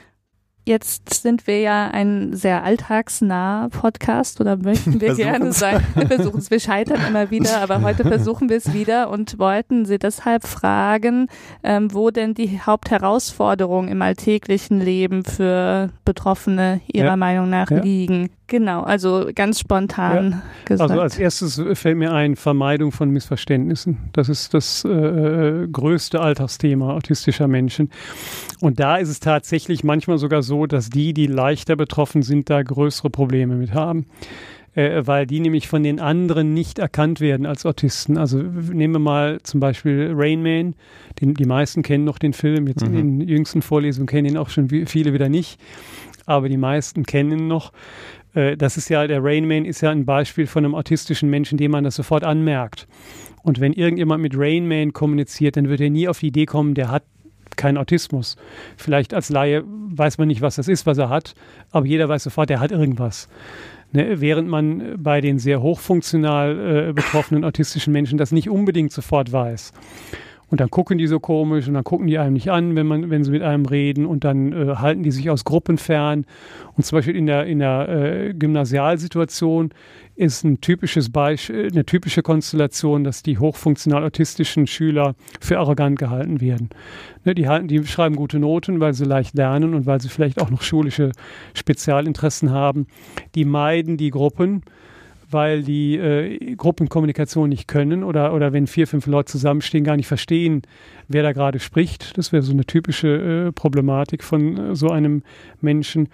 Jetzt 0.65 1.13
sind 1.23 1.49
wir 1.49 1.61
ja 1.61 1.89
ein 1.89 2.35
sehr 2.35 2.63
alltagsnah 2.63 3.69
Podcast 3.71 4.41
oder 4.41 4.57
möchten 4.57 5.01
wir 5.01 5.15
gerne 5.17 5.53
sein. 5.53 5.85
Wir 5.97 6.07
versuchen 6.07 6.39
es, 6.39 6.53
wir 6.53 6.61
scheitern 6.61 7.01
immer 7.09 7.33
wieder, 7.33 7.61
aber 7.63 7.83
heute 7.83 8.05
versuchen 8.05 8.49
wir 8.49 8.59
es 8.59 8.73
wieder 8.73 9.11
und 9.11 9.41
wollten 9.41 9.87
Sie 9.87 9.99
deshalb 9.99 10.47
fragen, 10.47 11.27
ähm, 11.65 11.93
wo 11.93 12.11
denn 12.11 12.35
die 12.35 12.61
Hauptherausforderungen 12.61 13.91
im 13.91 14.03
alltäglichen 14.03 14.81
Leben 14.81 15.25
für 15.25 15.91
Betroffene 16.05 16.81
Ihrer 16.87 17.07
ja. 17.07 17.17
Meinung 17.17 17.51
nach 17.51 17.71
ja. 17.71 17.83
liegen. 17.83 18.31
Genau, 18.53 18.83
also 18.83 19.31
ganz 19.35 19.61
spontan 19.61 20.31
ja. 20.33 20.43
gesagt. 20.67 20.91
Also 20.91 21.01
als 21.01 21.19
erstes 21.19 21.63
fällt 21.73 21.97
mir 21.97 22.13
ein, 22.13 22.37
Vermeidung 22.37 22.93
von 22.93 23.09
Missverständnissen. 23.09 23.97
Das 24.13 24.29
ist 24.29 24.53
das 24.53 24.85
äh, 24.85 25.67
größte 25.73 26.21
Alltagsthema 26.21 26.93
autistischer 26.93 27.49
Menschen. 27.49 27.89
Und 28.61 28.79
da 28.79 28.99
ist 28.99 29.09
es 29.09 29.21
tatsächlich 29.21 29.85
manchmal 29.85 30.19
sogar 30.19 30.43
so, 30.43 30.67
dass 30.67 30.91
die, 30.91 31.15
die 31.15 31.29
leichter 31.29 31.77
betroffen 31.77 32.21
sind, 32.21 32.51
da 32.51 32.63
größere 32.63 33.09
Probleme 33.09 33.55
mit 33.55 33.73
haben. 33.73 34.05
Äh, 34.75 35.07
weil 35.07 35.27
die 35.27 35.41
nämlich 35.41 35.67
von 35.67 35.83
den 35.83 35.99
anderen 35.99 36.53
nicht 36.53 36.79
erkannt 36.79 37.21
werden 37.21 37.47
als 37.47 37.65
Autisten. 37.65 38.19
Also 38.19 38.37
nehmen 38.37 38.97
wir 38.97 38.99
mal 38.99 39.41
zum 39.45 39.61
Beispiel 39.61 40.13
Rain 40.15 40.43
Man, 40.43 40.75
den 41.23 41.33
die 41.33 41.47
meisten 41.47 41.83
kennen 41.83 42.05
noch 42.05 42.19
den 42.19 42.35
Film, 42.35 42.67
jetzt 42.67 42.87
mhm. 42.87 42.99
in 42.99 43.19
den 43.19 43.29
jüngsten 43.29 43.63
Vorlesungen 43.63 44.07
kennen 44.07 44.29
ihn 44.29 44.37
auch 44.37 44.51
schon 44.51 44.69
viele 44.69 45.15
wieder 45.15 45.31
nicht, 45.31 45.59
aber 46.27 46.49
die 46.49 46.57
meisten 46.57 47.05
kennen 47.05 47.33
ihn 47.33 47.49
noch. 47.49 47.73
Äh, 48.35 48.57
das 48.57 48.77
ist 48.77 48.89
ja, 48.89 49.07
der 49.07 49.23
Rainman 49.23 49.65
ist 49.65 49.81
ja 49.81 49.91
ein 49.91 50.05
Beispiel 50.05 50.47
von 50.47 50.65
einem 50.65 50.75
autistischen 50.75 51.31
Menschen, 51.31 51.59
dem 51.59 51.71
man 51.71 51.85
das 51.85 51.97
sofort 51.97 52.25
anmerkt. 52.25 52.87
Und 53.43 53.61
wenn 53.61 53.73
irgendjemand 53.73 54.23
mit 54.23 54.35
Rainman 54.37 54.93
kommuniziert, 54.93 55.57
dann 55.57 55.69
wird 55.69 55.81
er 55.81 55.91
nie 55.91 56.09
auf 56.09 56.21
die 56.21 56.29
Idee 56.29 56.47
kommen, 56.47 56.75
der 56.75 56.91
hat 56.91 57.03
keinen 57.57 57.77
Autismus. 57.77 58.37
Vielleicht 58.77 59.15
als 59.15 59.29
Laie 59.29 59.63
weiß 59.67 60.19
man 60.19 60.29
nicht, 60.29 60.41
was 60.41 60.57
das 60.57 60.69
ist, 60.69 60.87
was 60.87 60.99
er 60.99 61.09
hat, 61.09 61.35
aber 61.71 61.87
jeder 61.87 62.09
weiß 62.09 62.23
sofort, 62.23 62.51
er 62.51 62.61
hat 62.61 62.73
irgendwas. 62.73 63.29
Ne, 63.95 64.23
während 64.23 64.49
man 64.49 64.95
bei 65.03 65.21
den 65.21 65.39
sehr 65.39 65.61
hochfunktional 65.61 66.89
äh, 66.89 66.93
betroffenen 66.95 67.45
autistischen 67.45 67.93
Menschen 67.93 68.17
das 68.17 68.33
nicht 68.33 68.49
unbedingt 68.49 68.91
sofort 68.91 69.33
weiß. 69.33 69.73
Und 70.53 70.61
dann 70.61 70.69
gucken 70.69 70.99
die 70.99 71.07
so 71.07 71.19
komisch 71.19 71.67
und 71.67 71.73
dann 71.73 71.83
gucken 71.83 72.07
die 72.07 72.19
einem 72.19 72.35
nicht 72.35 72.51
an, 72.51 72.77
wenn 72.77 72.87
man, 72.87 73.09
wenn 73.09 73.25
sie 73.25 73.31
mit 73.31 73.41
einem 73.41 73.65
reden 73.65 74.05
und 74.05 74.23
dann 74.23 74.53
äh, 74.53 74.75
halten 74.77 75.03
die 75.03 75.11
sich 75.11 75.31
aus 75.31 75.47
Gruppen 75.47 75.79
fern. 75.79 76.27
Und 76.77 76.85
zum 76.85 76.99
Beispiel 76.99 77.17
in 77.17 77.25
der, 77.25 77.47
in 77.47 77.61
der 77.61 77.89
äh, 77.89 78.35
Gymnasialsituation 78.35 79.71
ist 80.15 80.45
ein 80.45 80.61
typisches 80.61 81.09
Beispiel, 81.09 81.69
eine 81.73 81.87
typische 81.87 82.21
Konstellation, 82.21 83.03
dass 83.03 83.23
die 83.23 83.39
hochfunktional 83.39 84.05
autistischen 84.05 84.67
Schüler 84.67 85.15
für 85.41 85.59
arrogant 85.59 85.99
gehalten 85.99 86.43
werden. 86.43 86.69
Ne, 87.25 87.35
die, 87.35 87.49
halten, 87.49 87.67
die 87.67 87.83
schreiben 87.87 88.15
gute 88.15 88.39
Noten, 88.39 88.79
weil 88.79 88.93
sie 88.93 89.07
leicht 89.07 89.35
lernen 89.35 89.73
und 89.73 89.87
weil 89.87 90.03
sie 90.03 90.11
vielleicht 90.11 90.39
auch 90.39 90.51
noch 90.51 90.61
schulische 90.61 91.13
Spezialinteressen 91.55 92.51
haben. 92.51 92.89
Die 93.37 93.47
meiden 93.47 93.97
die 93.97 94.11
Gruppen 94.11 94.65
weil 95.33 95.63
die 95.63 95.97
äh, 95.97 96.55
Gruppenkommunikation 96.57 97.49
nicht 97.49 97.69
können 97.69 98.05
oder, 98.05 98.35
oder 98.35 98.53
wenn 98.53 98.67
vier, 98.67 98.87
fünf 98.87 99.07
Leute 99.07 99.33
zusammenstehen, 99.33 99.85
gar 99.85 99.97
nicht 99.97 100.07
verstehen, 100.07 100.63
wer 101.09 101.23
da 101.23 101.33
gerade 101.33 101.59
spricht. 101.59 102.17
Das 102.19 102.33
wäre 102.33 102.43
so 102.43 102.53
eine 102.53 102.65
typische 102.65 103.49
äh, 103.49 103.53
Problematik 103.53 104.25
von 104.25 104.57
äh, 104.57 104.77
so 104.77 104.89
einem 104.89 105.23
Menschen. 105.61 106.09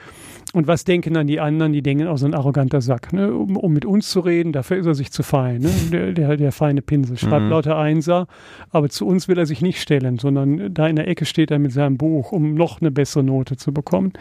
Und 0.52 0.66
was 0.66 0.84
denken 0.84 1.14
dann 1.14 1.26
die 1.26 1.40
anderen? 1.40 1.72
Die 1.72 1.82
denken 1.82 2.06
auch 2.06 2.16
so 2.16 2.26
ein 2.26 2.34
arroganter 2.34 2.80
Sack. 2.80 3.12
Ne? 3.12 3.32
Um, 3.32 3.56
um, 3.56 3.72
mit 3.72 3.84
uns 3.84 4.10
zu 4.10 4.20
reden, 4.20 4.52
dafür 4.52 4.78
ist 4.78 4.86
er 4.86 4.94
sich 4.94 5.12
zu 5.12 5.22
fein. 5.22 5.60
Ne? 5.60 5.70
Der, 5.92 6.12
der, 6.12 6.36
der, 6.36 6.52
feine 6.52 6.82
Pinsel. 6.82 7.18
Schreibt 7.18 7.44
mhm. 7.44 7.50
lauter 7.50 7.78
Einser, 7.78 8.26
aber 8.70 8.88
zu 8.88 9.06
uns 9.06 9.28
will 9.28 9.38
er 9.38 9.46
sich 9.46 9.62
nicht 9.62 9.80
stellen, 9.80 10.18
sondern 10.18 10.72
da 10.72 10.86
in 10.86 10.96
der 10.96 11.08
Ecke 11.08 11.24
steht 11.24 11.50
er 11.50 11.58
mit 11.58 11.72
seinem 11.72 11.98
Buch, 11.98 12.32
um 12.32 12.54
noch 12.54 12.80
eine 12.80 12.90
bessere 12.90 13.22
Note 13.22 13.56
zu 13.56 13.72
bekommen. 13.72 14.12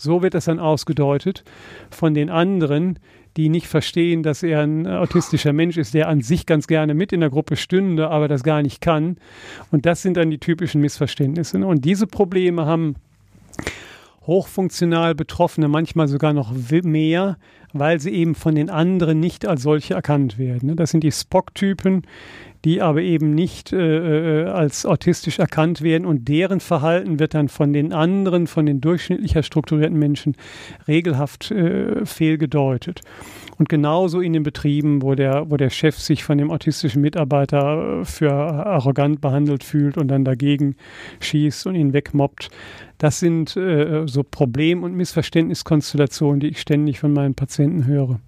So 0.00 0.22
wird 0.22 0.32
das 0.32 0.46
dann 0.46 0.58
ausgedeutet 0.58 1.44
von 1.90 2.14
den 2.14 2.30
anderen, 2.30 2.98
die 3.40 3.48
nicht 3.48 3.66
verstehen, 3.66 4.22
dass 4.22 4.42
er 4.42 4.60
ein 4.60 4.86
autistischer 4.86 5.52
Mensch 5.52 5.76
ist, 5.76 5.94
der 5.94 6.08
an 6.08 6.20
sich 6.20 6.46
ganz 6.46 6.66
gerne 6.66 6.94
mit 6.94 7.12
in 7.12 7.20
der 7.20 7.30
Gruppe 7.30 7.56
stünde, 7.56 8.08
aber 8.10 8.28
das 8.28 8.42
gar 8.42 8.62
nicht 8.62 8.80
kann. 8.80 9.16
Und 9.70 9.86
das 9.86 10.02
sind 10.02 10.16
dann 10.16 10.30
die 10.30 10.38
typischen 10.38 10.80
Missverständnisse. 10.80 11.58
Und 11.64 11.84
diese 11.84 12.06
Probleme 12.06 12.66
haben 12.66 12.96
hochfunktional 14.26 15.14
Betroffene 15.14 15.68
manchmal 15.68 16.06
sogar 16.06 16.32
noch 16.32 16.52
mehr, 16.84 17.38
weil 17.72 18.00
sie 18.00 18.10
eben 18.10 18.34
von 18.34 18.54
den 18.54 18.70
anderen 18.70 19.20
nicht 19.20 19.46
als 19.46 19.62
solche 19.62 19.94
erkannt 19.94 20.38
werden. 20.38 20.76
Das 20.76 20.90
sind 20.90 21.04
die 21.04 21.12
Spock-Typen, 21.12 22.02
die 22.64 22.82
aber 22.82 23.00
eben 23.00 23.34
nicht 23.34 23.72
äh, 23.72 24.42
äh, 24.42 24.46
als 24.46 24.84
autistisch 24.84 25.38
erkannt 25.38 25.80
werden 25.80 26.04
und 26.04 26.28
deren 26.28 26.60
Verhalten 26.60 27.18
wird 27.18 27.34
dann 27.34 27.48
von 27.48 27.72
den 27.72 27.92
anderen, 27.92 28.46
von 28.46 28.66
den 28.66 28.80
durchschnittlicher 28.80 29.42
strukturierten 29.42 29.98
Menschen 29.98 30.36
regelhaft 30.86 31.50
äh, 31.50 32.04
fehlgedeutet. 32.04 33.00
Und 33.56 33.68
genauso 33.68 34.20
in 34.20 34.32
den 34.32 34.42
Betrieben, 34.42 35.02
wo 35.02 35.14
der, 35.14 35.50
wo 35.50 35.56
der 35.56 35.70
Chef 35.70 35.98
sich 35.98 36.24
von 36.24 36.38
dem 36.38 36.50
autistischen 36.50 37.00
Mitarbeiter 37.00 38.00
äh, 38.00 38.04
für 38.04 38.32
arrogant 38.32 39.20
behandelt 39.20 39.64
fühlt 39.64 39.96
und 39.96 40.08
dann 40.08 40.24
dagegen 40.24 40.76
schießt 41.20 41.66
und 41.66 41.74
ihn 41.74 41.92
wegmobbt. 41.92 42.50
Das 43.00 43.18
sind 43.18 43.56
äh, 43.56 44.02
so 44.06 44.22
Problem- 44.22 44.82
und 44.82 44.94
Missverständniskonstellationen, 44.94 46.38
die 46.38 46.48
ich 46.48 46.60
ständig 46.60 47.00
von 47.00 47.14
meinen 47.14 47.34
Patienten 47.34 47.86
höre. 47.86 48.20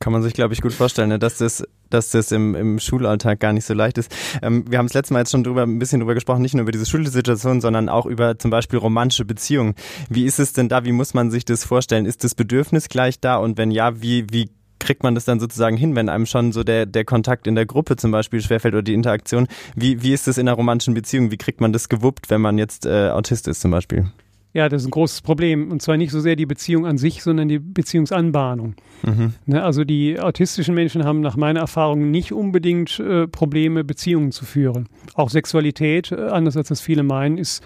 Kann 0.00 0.12
man 0.12 0.22
sich, 0.22 0.34
glaube 0.34 0.52
ich, 0.52 0.60
gut 0.60 0.72
vorstellen, 0.72 1.10
ne? 1.10 1.18
dass 1.20 1.38
das, 1.38 1.62
dass 1.88 2.10
das 2.10 2.32
im, 2.32 2.56
im 2.56 2.80
Schulalltag 2.80 3.38
gar 3.38 3.52
nicht 3.52 3.64
so 3.64 3.74
leicht 3.74 3.96
ist. 3.98 4.12
Ähm, 4.42 4.64
wir 4.68 4.78
haben 4.78 4.86
das 4.86 4.94
letzte 4.94 5.14
Mal 5.14 5.20
jetzt 5.20 5.30
schon 5.30 5.44
drüber, 5.44 5.62
ein 5.62 5.78
bisschen 5.78 6.00
drüber 6.00 6.14
gesprochen, 6.14 6.42
nicht 6.42 6.54
nur 6.54 6.62
über 6.62 6.72
diese 6.72 6.86
Schulsituation, 6.86 7.60
sondern 7.60 7.88
auch 7.88 8.06
über 8.06 8.36
zum 8.36 8.50
Beispiel 8.50 8.80
romantische 8.80 9.24
Beziehungen. 9.24 9.76
Wie 10.08 10.24
ist 10.24 10.40
es 10.40 10.52
denn 10.52 10.68
da? 10.68 10.84
Wie 10.84 10.92
muss 10.92 11.14
man 11.14 11.30
sich 11.30 11.44
das 11.44 11.62
vorstellen? 11.62 12.04
Ist 12.04 12.24
das 12.24 12.34
Bedürfnis 12.34 12.88
gleich 12.88 13.20
da? 13.20 13.36
Und 13.36 13.58
wenn 13.58 13.70
ja, 13.70 14.02
wie, 14.02 14.26
wie 14.30 14.50
kriegt 14.78 15.02
man 15.02 15.14
das 15.14 15.24
dann 15.24 15.40
sozusagen 15.40 15.76
hin, 15.76 15.94
wenn 15.96 16.08
einem 16.08 16.26
schon 16.26 16.52
so 16.52 16.64
der, 16.64 16.86
der 16.86 17.04
Kontakt 17.04 17.46
in 17.46 17.54
der 17.54 17.66
Gruppe 17.66 17.96
zum 17.96 18.10
Beispiel 18.10 18.40
schwerfällt 18.40 18.74
oder 18.74 18.82
die 18.82 18.94
Interaktion? 18.94 19.46
Wie, 19.74 20.02
wie 20.02 20.12
ist 20.12 20.26
das 20.26 20.38
in 20.38 20.48
einer 20.48 20.56
romantischen 20.56 20.94
Beziehung? 20.94 21.30
Wie 21.30 21.36
kriegt 21.36 21.60
man 21.60 21.72
das 21.72 21.88
gewuppt, 21.88 22.30
wenn 22.30 22.40
man 22.40 22.58
jetzt 22.58 22.86
äh, 22.86 23.10
Autist 23.10 23.48
ist 23.48 23.60
zum 23.60 23.70
Beispiel? 23.70 24.06
Ja, 24.54 24.68
das 24.68 24.82
ist 24.82 24.88
ein 24.88 24.92
großes 24.92 25.20
Problem. 25.20 25.70
Und 25.70 25.82
zwar 25.82 25.96
nicht 25.96 26.10
so 26.10 26.20
sehr 26.20 26.34
die 26.34 26.46
Beziehung 26.46 26.86
an 26.86 26.96
sich, 26.96 27.22
sondern 27.22 27.48
die 27.48 27.58
Beziehungsanbahnung. 27.58 28.74
Mhm. 29.04 29.34
Ne, 29.46 29.62
also 29.62 29.84
die 29.84 30.18
autistischen 30.18 30.74
Menschen 30.74 31.04
haben 31.04 31.20
nach 31.20 31.36
meiner 31.36 31.60
Erfahrung 31.60 32.10
nicht 32.10 32.32
unbedingt 32.32 32.98
äh, 32.98 33.28
Probleme, 33.28 33.84
Beziehungen 33.84 34.32
zu 34.32 34.46
führen. 34.46 34.88
Auch 35.14 35.28
Sexualität, 35.28 36.12
äh, 36.12 36.28
anders 36.28 36.56
als 36.56 36.68
das 36.68 36.80
viele 36.80 37.02
meinen, 37.02 37.36
ist 37.36 37.62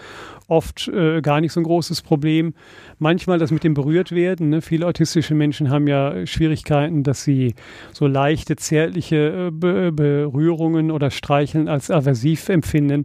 oft 0.53 0.87
äh, 0.89 1.23
gar 1.23 1.41
nicht 1.41 1.53
so 1.53 1.61
ein 1.61 1.65
großes 1.65 2.03
Problem. 2.03 2.55
Manchmal 2.99 3.39
das 3.39 3.51
mit 3.51 3.65
dem 3.65 3.75
Berührtwerden. 3.75 4.51
Ne? 4.51 4.61
Viele 4.61 4.87
autistische 4.87 5.35
Menschen 5.35 5.71
haben 5.71 5.87
ja 5.89 6.27
Schwierigkeiten, 6.27 7.03
dass 7.03 7.25
sie 7.25 7.55
so 7.93 8.07
leichte, 8.07 8.57
zärtliche 8.57 9.49
äh, 9.49 9.51
Be 9.51 9.91
Berührungen 9.93 10.91
oder 10.91 11.11
Streicheln 11.11 11.69
als 11.69 11.91
aversiv 11.91 12.49
empfinden. 12.49 13.05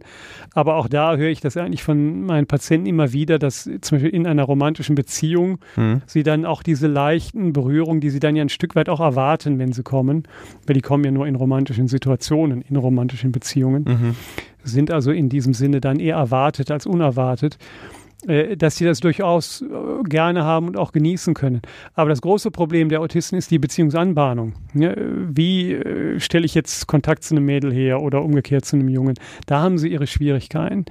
Aber 0.54 0.76
auch 0.76 0.88
da 0.88 1.16
höre 1.16 1.30
ich 1.30 1.40
das 1.40 1.56
eigentlich 1.56 1.82
von 1.82 2.26
meinen 2.26 2.46
Patienten 2.46 2.86
immer 2.86 3.12
wieder, 3.12 3.38
dass 3.38 3.64
zum 3.64 3.96
Beispiel 3.96 4.10
in 4.10 4.26
einer 4.26 4.44
romantischen 4.44 4.94
Beziehung 4.94 5.58
mhm. 5.76 6.02
sie 6.06 6.22
dann 6.22 6.44
auch 6.44 6.62
diese 6.62 6.86
leichten 6.86 7.52
Berührungen, 7.52 8.00
die 8.00 8.10
sie 8.10 8.20
dann 8.20 8.36
ja 8.36 8.42
ein 8.42 8.48
Stück 8.48 8.76
weit 8.76 8.88
auch 8.88 9.00
erwarten, 9.00 9.58
wenn 9.58 9.72
sie 9.72 9.82
kommen, 9.82 10.24
weil 10.66 10.74
die 10.74 10.82
kommen 10.82 11.04
ja 11.04 11.10
nur 11.10 11.26
in 11.26 11.34
romantischen 11.34 11.88
Situationen, 11.88 12.62
in 12.62 12.76
romantischen 12.76 13.32
Beziehungen, 13.32 13.84
mhm. 13.84 14.16
Sind 14.62 14.90
also 14.90 15.10
in 15.10 15.28
diesem 15.28 15.54
Sinne 15.54 15.80
dann 15.80 16.00
eher 16.00 16.16
erwartet 16.16 16.70
als 16.70 16.86
unerwartet. 16.86 17.58
Äh, 18.26 18.56
dass 18.56 18.76
sie 18.76 18.84
das 18.84 18.98
durchaus 18.98 19.62
äh, 19.62 20.02
gerne 20.02 20.42
haben 20.42 20.66
und 20.66 20.76
auch 20.76 20.90
genießen 20.90 21.34
können. 21.34 21.62
Aber 21.94 22.10
das 22.10 22.20
große 22.20 22.50
Problem 22.50 22.88
der 22.88 23.00
Autisten 23.00 23.38
ist 23.38 23.52
die 23.52 23.60
Beziehungsanbahnung. 23.60 24.54
Wie 24.74 25.72
äh, 25.72 26.18
stelle 26.18 26.44
ich 26.44 26.54
jetzt 26.56 26.88
Kontakt 26.88 27.22
zu 27.22 27.36
einem 27.36 27.44
Mädel 27.44 27.72
her 27.72 28.02
oder 28.02 28.24
umgekehrt 28.24 28.64
zu 28.64 28.74
einem 28.74 28.88
Jungen? 28.88 29.14
Da 29.46 29.60
haben 29.60 29.78
sie 29.78 29.86
ihre 29.88 30.08
Schwierigkeiten. 30.08 30.86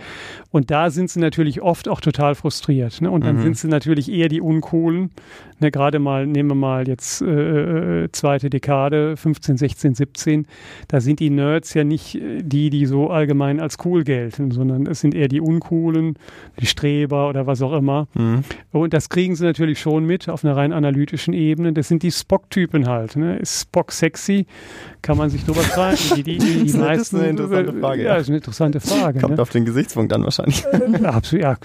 Und 0.52 0.72
da 0.72 0.90
sind 0.90 1.10
sie 1.10 1.20
natürlich 1.20 1.62
oft 1.62 1.90
auch 1.90 2.00
total 2.00 2.34
frustriert. 2.34 3.02
Ne? 3.02 3.12
Und 3.12 3.26
dann 3.26 3.36
mhm. 3.38 3.42
sind 3.42 3.58
sie 3.58 3.68
natürlich 3.68 4.10
eher 4.10 4.30
die 4.30 4.40
Uncoolen. 4.40 5.12
Ne? 5.60 5.70
Gerade 5.70 6.00
mal, 6.00 6.26
nehmen 6.26 6.52
wir 6.52 6.56
mal 6.56 6.88
jetzt 6.88 7.22
äh, 7.22 8.08
zweite 8.14 8.50
Dekade, 8.50 9.18
15, 9.18 9.58
16, 9.58 9.96
17. 9.96 10.48
Da 10.88 11.02
sind 11.02 11.20
die 11.20 11.30
Nerds 11.30 11.74
ja 11.74 11.84
nicht 11.84 12.18
die, 12.40 12.70
die 12.70 12.86
so 12.86 13.10
allgemein 13.10 13.60
als 13.60 13.76
cool 13.84 14.06
gelten, 14.06 14.52
sondern 14.52 14.88
es 14.88 15.02
sind 15.02 15.14
eher 15.14 15.28
die 15.28 15.42
Uncoolen, 15.42 16.18
die 16.62 16.68
Streber, 16.68 17.17
Streber 17.18 17.30
oder 17.30 17.48
was 17.48 17.62
auch 17.62 17.74
immer. 17.74 18.08
Mhm. 18.14 18.44
Und 18.72 18.94
das 18.94 19.10
kriegen 19.10 19.36
sie 19.36 19.44
natürlich 19.44 19.80
schon 19.80 20.06
mit 20.06 20.30
auf 20.30 20.44
einer 20.44 20.56
rein 20.56 20.74
analytischen 20.74 21.34
Ebene. 21.34 21.74
Das 21.74 21.88
sind 21.88 22.04
die 22.04 22.12
Spock-Typen 22.12 22.88
halt. 22.88 23.16
Ne? 23.16 23.38
Ist 23.38 23.62
Spock 23.62 23.92
sexy? 23.92 24.46
Kann 25.02 25.18
man 25.18 25.30
sich 25.30 25.46
drüber 25.46 25.62
fragen. 25.62 25.98
Die, 26.16 26.24
die, 26.24 26.38
die, 26.38 26.64
die 26.66 26.72
das 26.74 26.98
ist 26.98 27.16
eine 27.16 27.28
interessante 27.28 27.74
Frage. 27.74 28.04
Ja, 28.04 28.16
ist 28.16 28.28
eine 28.28 28.38
interessante 28.38 28.80
Frage. 28.80 29.20
Kommt 29.20 29.36
ne? 29.36 29.42
auf 29.42 29.50
den 29.50 29.66
Gesichtspunkt 29.66 30.12
dann 30.12 30.24
wahrscheinlich. 30.24 30.66
Absolut, 31.04 31.44
ja, 31.44 31.56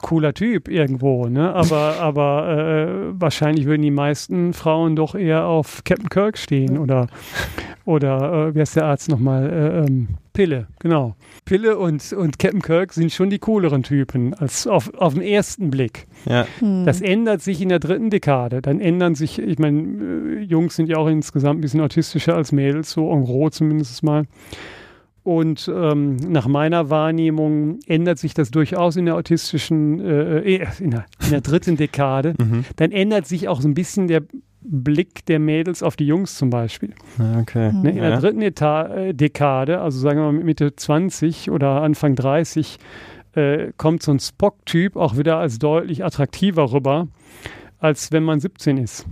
cooler 0.00 0.34
Typ 0.34 0.68
irgendwo. 0.68 1.26
Ne? 1.26 1.52
Aber, 1.52 1.96
aber 2.00 2.48
äh, 2.48 3.20
wahrscheinlich 3.20 3.66
würden 3.66 3.82
die 3.82 3.90
meisten 3.90 4.52
Frauen 4.52 4.96
doch 4.96 5.14
eher 5.14 5.46
auf 5.46 5.82
Captain 5.84 6.08
Kirk 6.08 6.38
stehen 6.38 6.78
oder, 6.78 7.08
oder 7.84 8.48
äh, 8.48 8.54
wie 8.54 8.60
heißt 8.60 8.76
der 8.76 8.86
Arzt 8.86 9.08
nochmal? 9.08 9.50
Äh, 9.50 9.86
ähm, 9.86 10.08
Pille, 10.32 10.66
genau. 10.78 11.14
Pille 11.44 11.78
und, 11.78 12.12
und 12.12 12.38
Captain 12.38 12.62
Kirk 12.62 12.92
sind 12.94 13.12
schon 13.12 13.28
die 13.28 13.38
cooleren 13.38 13.82
Typen 13.82 14.32
als 14.34 14.66
auf, 14.66 14.92
auf 14.94 15.14
den 15.14 15.22
ersten 15.22 15.70
Blick. 15.70 16.06
Ja. 16.24 16.46
Hm. 16.60 16.86
Das 16.86 17.00
ändert 17.00 17.42
sich 17.42 17.60
in 17.60 17.68
der 17.68 17.78
dritten 17.78 18.08
Dekade. 18.08 18.62
Dann 18.62 18.80
ändern 18.80 19.14
sich, 19.14 19.38
ich 19.38 19.58
meine, 19.58 19.80
äh, 19.80 20.40
Jungs 20.40 20.76
sind 20.76 20.88
ja 20.88 20.96
auch 20.96 21.08
insgesamt 21.08 21.58
ein 21.58 21.60
bisschen 21.60 21.80
autistischer 21.80 22.34
als 22.34 22.52
Mädels, 22.52 22.92
so 22.92 23.12
en 23.12 23.24
gros 23.24 23.52
zumindest 23.52 24.02
mal. 24.02 24.24
Und 25.24 25.70
ähm, 25.72 26.16
nach 26.16 26.48
meiner 26.48 26.90
Wahrnehmung 26.90 27.78
ändert 27.86 28.18
sich 28.18 28.34
das 28.34 28.50
durchaus 28.50 28.96
in 28.96 29.04
der 29.04 29.14
autistischen, 29.14 30.00
äh, 30.00 30.38
äh, 30.40 30.66
in, 30.80 30.90
der, 30.90 31.04
in 31.22 31.30
der 31.30 31.40
dritten 31.42 31.76
Dekade. 31.76 32.34
Mhm. 32.38 32.64
Dann 32.76 32.90
ändert 32.90 33.26
sich 33.26 33.48
auch 33.48 33.60
so 33.60 33.68
ein 33.68 33.74
bisschen 33.74 34.08
der 34.08 34.22
Blick 34.64 35.24
der 35.26 35.38
Mädels 35.38 35.82
auf 35.82 35.96
die 35.96 36.06
Jungs 36.06 36.36
zum 36.36 36.50
Beispiel. 36.50 36.94
Ah, 37.18 37.40
Okay. 37.40 37.72
Ne, 37.72 37.90
in 37.90 37.96
der 37.96 38.18
dritten 38.20 38.42
Eta 38.42 38.86
äh, 38.94 39.14
Dekade, 39.14 39.80
also 39.80 39.98
sagen 39.98 40.18
wir 40.18 40.24
mal 40.24 40.32
mit 40.32 40.44
Mitte 40.44 40.74
20 40.74 41.50
oder 41.50 41.82
Anfang 41.82 42.14
30, 42.14 42.78
äh, 43.34 43.72
kommt 43.76 44.02
so 44.02 44.12
ein 44.12 44.20
Spock-Typ 44.20 44.96
auch 44.96 45.16
wieder 45.16 45.38
als 45.38 45.58
deutlich 45.58 46.04
attraktiver 46.04 46.72
rüber, 46.72 47.08
als 47.78 48.12
wenn 48.12 48.22
man 48.24 48.40
17 48.40 48.76
ist. 48.78 49.06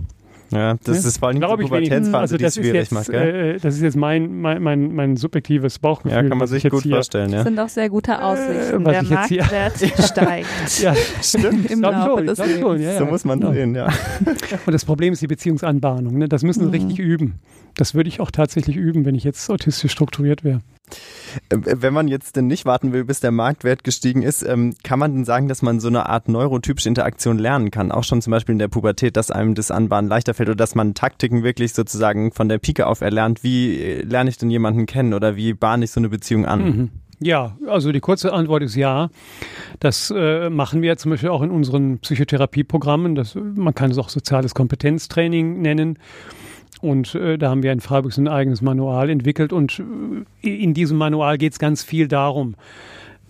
Ja, 0.51 0.75
das 0.83 1.05
ist 1.05 1.17
vor 1.19 1.29
allem 1.29 1.35
die 1.35 1.39
Glaube. 1.45 1.63
Pubertätsphase, 1.63 2.17
Also 2.17 2.37
die 2.37 2.43
das 2.43 2.53
es 2.53 2.57
ist 2.57 2.63
schwierig 2.63 2.81
jetzt, 2.81 2.91
macht, 2.91 3.09
gell? 3.09 3.55
äh, 3.55 3.59
das 3.59 3.75
ist 3.75 3.81
jetzt 3.81 3.95
mein, 3.95 4.41
mein, 4.41 4.61
mein, 4.61 4.93
mein 4.93 5.15
subjektives 5.17 5.79
Bauchgefühl. 5.79 6.23
Ja, 6.23 6.27
kann 6.27 6.37
man 6.37 6.47
sich 6.47 6.67
gut 6.69 6.83
hier, 6.83 6.95
vorstellen, 6.95 7.31
ja. 7.31 7.43
sind 7.43 7.57
auch 7.59 7.69
sehr 7.69 7.89
gute 7.89 8.21
Aussichten. 8.21 8.83
was 8.85 8.91
Der 8.91 9.03
Marktwert 9.03 9.73
steigt 10.03 10.79
Ja, 10.81 10.93
Stimmt. 11.21 11.71
im 11.71 11.81
Laufe 11.81 12.17
schon, 12.17 12.25
des 12.27 12.59
schon, 12.59 12.81
ja, 12.81 12.97
So 12.97 13.05
muss 13.05 13.23
man 13.25 13.39
genau. 13.39 13.53
sehen, 13.53 13.75
ja. 13.75 13.87
Und 14.65 14.73
das 14.73 14.83
Problem 14.85 15.13
ist 15.13 15.21
die 15.21 15.27
Beziehungsanbahnung. 15.27 16.17
Ne? 16.17 16.27
Das 16.27 16.43
müssen 16.43 16.59
sie 16.61 16.65
Mhm. 16.67 16.71
richtig 16.73 16.99
üben. 16.99 17.39
Das 17.75 17.93
würde 17.95 18.09
ich 18.09 18.19
auch 18.19 18.31
tatsächlich 18.31 18.75
üben, 18.75 19.05
wenn 19.05 19.15
ich 19.15 19.23
jetzt 19.23 19.49
autistisch 19.49 19.91
strukturiert 19.91 20.43
wäre. 20.43 20.59
Äh, 21.49 21.57
Wenn 21.61 21.93
man 21.93 22.07
jetzt 22.07 22.35
denn 22.35 22.47
nicht 22.47 22.65
warten 22.65 22.93
will, 22.93 23.05
bis 23.05 23.19
der 23.19 23.31
Marktwert 23.31 23.83
gestiegen 23.83 24.21
ist, 24.21 24.43
ähm, 24.43 24.75
kann 24.83 24.99
man 24.99 25.13
denn 25.13 25.25
sagen, 25.25 25.47
dass 25.47 25.61
man 25.61 25.79
so 25.79 25.87
eine 25.87 26.07
Art 26.07 26.29
neurotypische 26.29 26.89
Interaktion 26.89 27.39
lernen 27.39 27.71
kann? 27.71 27.91
Auch 27.91 28.03
schon 28.03 28.21
zum 28.21 28.31
Beispiel 28.31 28.53
in 28.53 28.59
der 28.59 28.67
Pubertät, 28.67 29.17
dass 29.17 29.31
einem 29.31 29.55
das 29.55 29.71
Anbahnen 29.71 30.09
leichter 30.09 30.33
fällt 30.33 30.49
oder 30.49 30.55
dass 30.55 30.75
man 30.75 30.93
Taktiken 30.93 31.43
wirklich 31.43 31.73
sozusagen 31.73 32.31
von 32.31 32.49
der 32.49 32.57
Pike 32.57 32.87
auf 32.87 33.01
erlernt. 33.01 33.43
Wie 33.43 33.77
äh, 33.77 34.01
lerne 34.03 34.29
ich 34.29 34.37
denn 34.37 34.49
jemanden 34.49 34.85
kennen 34.85 35.13
oder 35.13 35.35
wie 35.35 35.53
bahne 35.53 35.85
ich 35.85 35.91
so 35.91 35.99
eine 35.99 36.09
Beziehung 36.09 36.45
an? 36.45 36.63
Mhm. 36.63 36.89
Ja, 37.23 37.55
also 37.67 37.91
die 37.91 37.99
kurze 37.99 38.33
Antwort 38.33 38.63
ist 38.63 38.75
ja. 38.75 39.09
Das 39.79 40.11
äh, 40.15 40.49
machen 40.49 40.81
wir 40.81 40.97
zum 40.97 41.11
Beispiel 41.11 41.29
auch 41.29 41.43
in 41.43 41.51
unseren 41.51 41.99
Psychotherapieprogrammen. 41.99 43.13
Das, 43.13 43.35
man 43.35 43.75
kann 43.75 43.91
es 43.91 43.99
auch 43.99 44.09
soziales 44.09 44.55
Kompetenztraining 44.55 45.61
nennen. 45.61 45.99
Und 46.81 47.15
äh, 47.15 47.37
da 47.37 47.49
haben 47.49 47.63
wir 47.63 47.71
in 47.71 47.79
Freiburg 47.79 48.11
so 48.13 48.21
ein 48.21 48.27
eigenes 48.27 48.61
Manual 48.61 49.09
entwickelt. 49.09 49.53
Und 49.53 49.81
äh, 50.43 50.49
in 50.49 50.73
diesem 50.73 50.97
Manual 50.97 51.37
geht 51.37 51.53
es 51.53 51.59
ganz 51.59 51.83
viel 51.83 52.07
darum. 52.07 52.55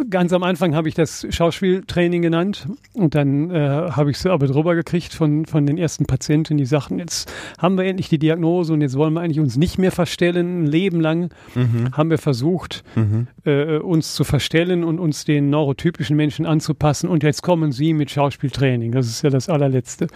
Ganz 0.10 0.34
am 0.34 0.42
Anfang 0.42 0.74
habe 0.74 0.88
ich 0.90 0.96
das 0.96 1.28
Schauspieltraining 1.30 2.24
genannt 2.24 2.66
und 2.94 3.14
dann 3.14 3.52
äh, 3.52 3.60
habe 3.92 4.10
ich 4.10 4.18
es 4.18 4.26
aber 4.26 4.48
drüber 4.48 4.74
gekriegt 4.74 5.14
von, 5.14 5.46
von 5.46 5.68
den 5.68 5.78
ersten 5.78 6.06
Patienten, 6.08 6.58
die 6.58 6.66
sagten, 6.66 6.98
jetzt 6.98 7.32
haben 7.60 7.78
wir 7.78 7.84
endlich 7.86 8.10
die 8.10 8.18
Diagnose 8.18 8.74
und 8.74 8.82
jetzt 8.82 8.98
wollen 8.98 9.14
wir 9.14 9.22
eigentlich 9.22 9.40
uns 9.40 9.58
nicht 9.58 9.78
mehr 9.78 9.92
verstellen. 9.92 10.64
Ein 10.64 10.66
Leben 10.66 11.02
lang 11.02 11.30
Mhm. 11.54 11.92
haben 11.92 12.10
wir 12.10 12.18
versucht, 12.18 12.84
Mhm. 12.96 13.28
äh, 13.46 13.78
uns 13.78 14.16
zu 14.16 14.24
verstellen 14.24 14.84
und 14.84 14.98
uns 14.98 15.24
den 15.26 15.52
neurotypischen 15.52 16.16
Menschen 16.16 16.48
anzupassen. 16.48 17.08
Und 17.08 17.22
jetzt 17.22 17.44
kommen 17.44 17.72
sie 17.72 17.94
mit 17.94 18.10
Schauspieltraining. 18.10 18.94
Das 18.94 19.06
ist 19.06 19.22
ja 19.24 19.30
das 19.30 19.50
allerletzte. 19.50 20.08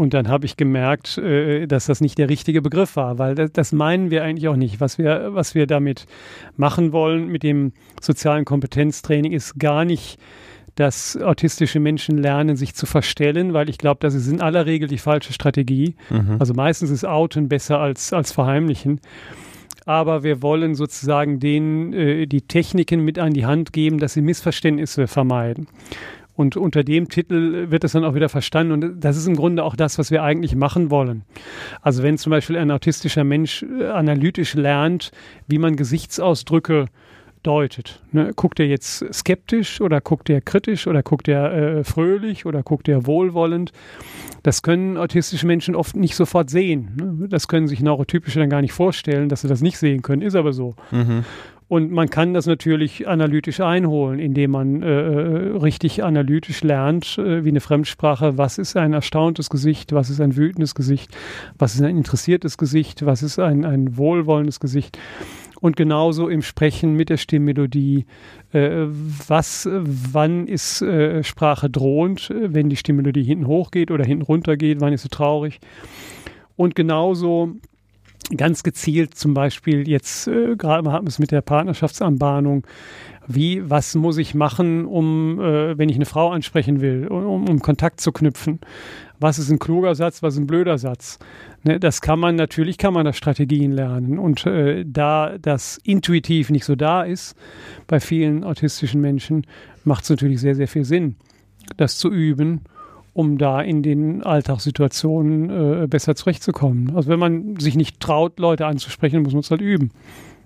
Und 0.00 0.14
dann 0.14 0.28
habe 0.28 0.46
ich 0.46 0.56
gemerkt, 0.56 1.18
äh, 1.18 1.66
dass 1.66 1.84
das 1.84 2.00
nicht 2.00 2.16
der 2.16 2.30
richtige 2.30 2.62
Begriff 2.62 2.96
war, 2.96 3.18
weil 3.18 3.34
das, 3.34 3.52
das 3.52 3.72
meinen 3.72 4.10
wir 4.10 4.24
eigentlich 4.24 4.48
auch 4.48 4.56
nicht. 4.56 4.80
Was 4.80 4.96
wir, 4.96 5.34
was 5.34 5.54
wir 5.54 5.66
damit 5.66 6.06
machen 6.56 6.92
wollen 6.92 7.28
mit 7.28 7.42
dem 7.42 7.74
sozialen 8.00 8.46
Kompetenztraining 8.46 9.32
ist 9.32 9.58
gar 9.58 9.84
nicht, 9.84 10.18
dass 10.74 11.18
autistische 11.18 11.80
Menschen 11.80 12.16
lernen, 12.16 12.56
sich 12.56 12.74
zu 12.74 12.86
verstellen, 12.86 13.52
weil 13.52 13.68
ich 13.68 13.76
glaube, 13.76 13.98
das 14.00 14.14
ist 14.14 14.26
in 14.26 14.40
aller 14.40 14.64
Regel 14.64 14.88
die 14.88 14.96
falsche 14.96 15.34
Strategie. 15.34 15.96
Mhm. 16.08 16.36
Also 16.38 16.54
meistens 16.54 16.88
ist 16.88 17.04
Outen 17.04 17.50
besser 17.50 17.78
als, 17.78 18.14
als 18.14 18.32
Verheimlichen. 18.32 19.02
Aber 19.84 20.22
wir 20.22 20.40
wollen 20.40 20.74
sozusagen 20.74 21.40
denen 21.40 21.92
äh, 21.92 22.26
die 22.26 22.40
Techniken 22.40 23.04
mit 23.04 23.18
an 23.18 23.34
die 23.34 23.44
Hand 23.44 23.74
geben, 23.74 23.98
dass 23.98 24.14
sie 24.14 24.22
Missverständnisse 24.22 25.08
vermeiden. 25.08 25.66
Und 26.40 26.56
unter 26.56 26.84
dem 26.84 27.10
Titel 27.10 27.70
wird 27.70 27.84
es 27.84 27.92
dann 27.92 28.02
auch 28.02 28.14
wieder 28.14 28.30
verstanden. 28.30 28.72
Und 28.72 29.04
das 29.04 29.18
ist 29.18 29.26
im 29.26 29.36
Grunde 29.36 29.62
auch 29.62 29.76
das, 29.76 29.98
was 29.98 30.10
wir 30.10 30.22
eigentlich 30.22 30.56
machen 30.56 30.90
wollen. 30.90 31.24
Also 31.82 32.02
wenn 32.02 32.16
zum 32.16 32.30
Beispiel 32.30 32.56
ein 32.56 32.70
autistischer 32.70 33.24
Mensch 33.24 33.62
äh, 33.62 33.88
analytisch 33.88 34.54
lernt, 34.54 35.10
wie 35.48 35.58
man 35.58 35.76
Gesichtsausdrücke 35.76 36.86
deutet. 37.42 38.00
Ne? 38.12 38.32
Guckt 38.34 38.58
er 38.58 38.66
jetzt 38.66 39.04
skeptisch 39.12 39.82
oder 39.82 40.00
guckt 40.00 40.30
er 40.30 40.40
kritisch 40.40 40.86
oder 40.86 41.02
guckt 41.02 41.28
er 41.28 41.52
äh, 41.52 41.84
fröhlich 41.84 42.46
oder 42.46 42.62
guckt 42.62 42.88
er 42.88 43.06
wohlwollend? 43.06 43.72
Das 44.42 44.62
können 44.62 44.96
autistische 44.96 45.46
Menschen 45.46 45.76
oft 45.76 45.94
nicht 45.94 46.16
sofort 46.16 46.48
sehen. 46.48 46.92
Ne? 46.96 47.28
Das 47.28 47.48
können 47.48 47.68
sich 47.68 47.82
Neurotypische 47.82 48.38
dann 48.38 48.48
gar 48.48 48.62
nicht 48.62 48.72
vorstellen, 48.72 49.28
dass 49.28 49.42
sie 49.42 49.48
das 49.48 49.60
nicht 49.60 49.76
sehen 49.76 50.00
können. 50.00 50.22
Ist 50.22 50.36
aber 50.36 50.54
so. 50.54 50.74
Mhm. 50.90 51.26
Und 51.70 51.92
man 51.92 52.10
kann 52.10 52.34
das 52.34 52.46
natürlich 52.46 53.06
analytisch 53.06 53.60
einholen, 53.60 54.18
indem 54.18 54.50
man 54.50 54.82
äh, 54.82 54.88
äh, 54.88 55.56
richtig 55.56 56.02
analytisch 56.02 56.64
lernt, 56.64 57.16
äh, 57.16 57.44
wie 57.44 57.50
eine 57.50 57.60
Fremdsprache, 57.60 58.36
was 58.36 58.58
ist 58.58 58.76
ein 58.76 58.92
erstauntes 58.92 59.50
Gesicht, 59.50 59.92
was 59.92 60.10
ist 60.10 60.20
ein 60.20 60.34
wütendes 60.34 60.74
Gesicht, 60.74 61.16
was 61.58 61.76
ist 61.76 61.82
ein 61.82 61.96
interessiertes 61.96 62.58
Gesicht, 62.58 63.06
was 63.06 63.22
ist 63.22 63.38
ein, 63.38 63.64
ein 63.64 63.96
wohlwollendes 63.96 64.58
Gesicht. 64.58 64.98
Und 65.60 65.76
genauso 65.76 66.28
im 66.28 66.42
Sprechen 66.42 66.94
mit 66.94 67.08
der 67.08 67.18
Stimmmelodie, 67.18 68.04
äh, 68.50 68.86
was, 68.88 69.68
wann 69.70 70.48
ist 70.48 70.82
äh, 70.82 71.22
Sprache 71.22 71.70
drohend, 71.70 72.34
wenn 72.36 72.68
die 72.68 72.76
Stimmmelodie 72.76 73.22
hinten 73.22 73.46
hochgeht 73.46 73.92
oder 73.92 74.04
hinten 74.04 74.24
runter 74.24 74.56
geht, 74.56 74.80
wann 74.80 74.92
ist 74.92 75.02
sie 75.02 75.08
traurig. 75.08 75.60
Und 76.56 76.74
genauso 76.74 77.54
ganz 78.36 78.62
gezielt 78.62 79.14
zum 79.14 79.34
Beispiel 79.34 79.88
jetzt 79.88 80.28
äh, 80.28 80.56
gerade 80.56 80.90
haben 80.90 81.06
wir 81.06 81.10
es 81.10 81.18
mit 81.18 81.30
der 81.30 81.42
Partnerschaftsanbahnung. 81.42 82.66
Wie, 83.26 83.68
was 83.68 83.94
muss 83.94 84.18
ich 84.18 84.34
machen, 84.34 84.86
um, 84.86 85.40
äh, 85.40 85.78
wenn 85.78 85.88
ich 85.88 85.96
eine 85.96 86.06
Frau 86.06 86.30
ansprechen 86.30 86.80
will, 86.80 87.06
um, 87.06 87.48
um 87.48 87.60
Kontakt 87.60 88.00
zu 88.00 88.10
knüpfen? 88.10 88.58
Was 89.20 89.38
ist 89.38 89.50
ein 89.50 89.58
kluger 89.58 89.94
Satz, 89.94 90.22
was 90.22 90.34
ist 90.34 90.40
ein 90.40 90.46
blöder 90.46 90.78
Satz? 90.78 91.18
Ne, 91.62 91.78
das 91.78 92.00
kann 92.00 92.18
man, 92.18 92.36
natürlich 92.36 92.78
kann 92.78 92.94
man 92.94 93.04
da 93.04 93.12
Strategien 93.12 93.72
lernen. 93.72 94.18
Und 94.18 94.46
äh, 94.46 94.84
da 94.86 95.36
das 95.38 95.78
intuitiv 95.84 96.50
nicht 96.50 96.64
so 96.64 96.74
da 96.74 97.02
ist 97.02 97.36
bei 97.86 98.00
vielen 98.00 98.42
autistischen 98.42 99.00
Menschen, 99.00 99.46
macht 99.84 100.04
es 100.04 100.10
natürlich 100.10 100.40
sehr, 100.40 100.54
sehr 100.54 100.68
viel 100.68 100.84
Sinn, 100.84 101.16
das 101.76 101.98
zu 101.98 102.10
üben 102.10 102.62
um 103.12 103.38
da 103.38 103.60
in 103.60 103.82
den 103.82 104.22
Alltagssituationen 104.22 105.82
äh, 105.82 105.86
besser 105.86 106.14
zurechtzukommen. 106.14 106.94
Also 106.94 107.08
wenn 107.10 107.18
man 107.18 107.56
sich 107.58 107.74
nicht 107.76 108.00
traut, 108.00 108.38
Leute 108.38 108.66
anzusprechen, 108.66 109.22
muss 109.22 109.32
man 109.32 109.40
es 109.40 109.50
halt 109.50 109.60
üben. 109.60 109.90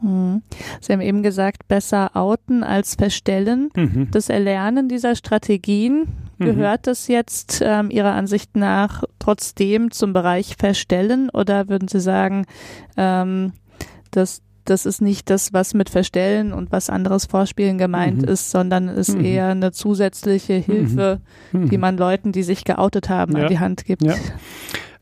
Hm. 0.01 0.43
Sie 0.81 0.93
haben 0.93 1.01
eben 1.01 1.23
gesagt, 1.23 1.69
besser 1.69 2.11
outen 2.15 2.63
als 2.63 2.95
verstellen. 2.95 3.71
Mhm. 3.77 4.09
Das 4.11 4.29
Erlernen 4.29 4.89
dieser 4.89 5.15
Strategien, 5.15 6.07
Mhm. 6.39 6.45
gehört 6.47 6.87
das 6.87 7.09
jetzt 7.09 7.63
ähm, 7.65 7.91
Ihrer 7.91 8.13
Ansicht 8.13 8.57
nach 8.57 9.05
trotzdem 9.19 9.91
zum 9.91 10.13
Bereich 10.13 10.57
Verstellen 10.59 11.31
oder 11.31 11.69
würden 11.69 11.89
Sie 11.89 12.01
sagen, 12.01 12.47
ähm, 12.97 13.53
dass 14.11 14.43
das 14.65 14.87
ist 14.87 15.01
nicht 15.01 15.31
das, 15.31 15.53
was 15.53 15.75
mit 15.75 15.91
Verstellen 15.91 16.53
und 16.53 16.73
was 16.73 16.91
anderes 16.91 17.27
Vorspielen 17.27 17.79
gemeint 17.79 18.23
Mhm. 18.23 18.29
ist, 18.29 18.51
sondern 18.51 18.89
ist 18.89 19.17
Mhm. 19.17 19.25
eher 19.25 19.49
eine 19.49 19.73
zusätzliche 19.73 20.55
Hilfe, 20.55 21.21
Mhm. 21.53 21.69
die 21.71 21.79
man 21.79 21.97
Leuten, 21.97 22.33
die 22.33 22.43
sich 22.43 22.65
geoutet 22.65 23.09
haben, 23.09 23.37
Ja. 23.37 23.45
an 23.45 23.49
die 23.49 23.59
Hand 23.59 23.85
gibt. 23.85 24.03
Ja. 24.03 24.15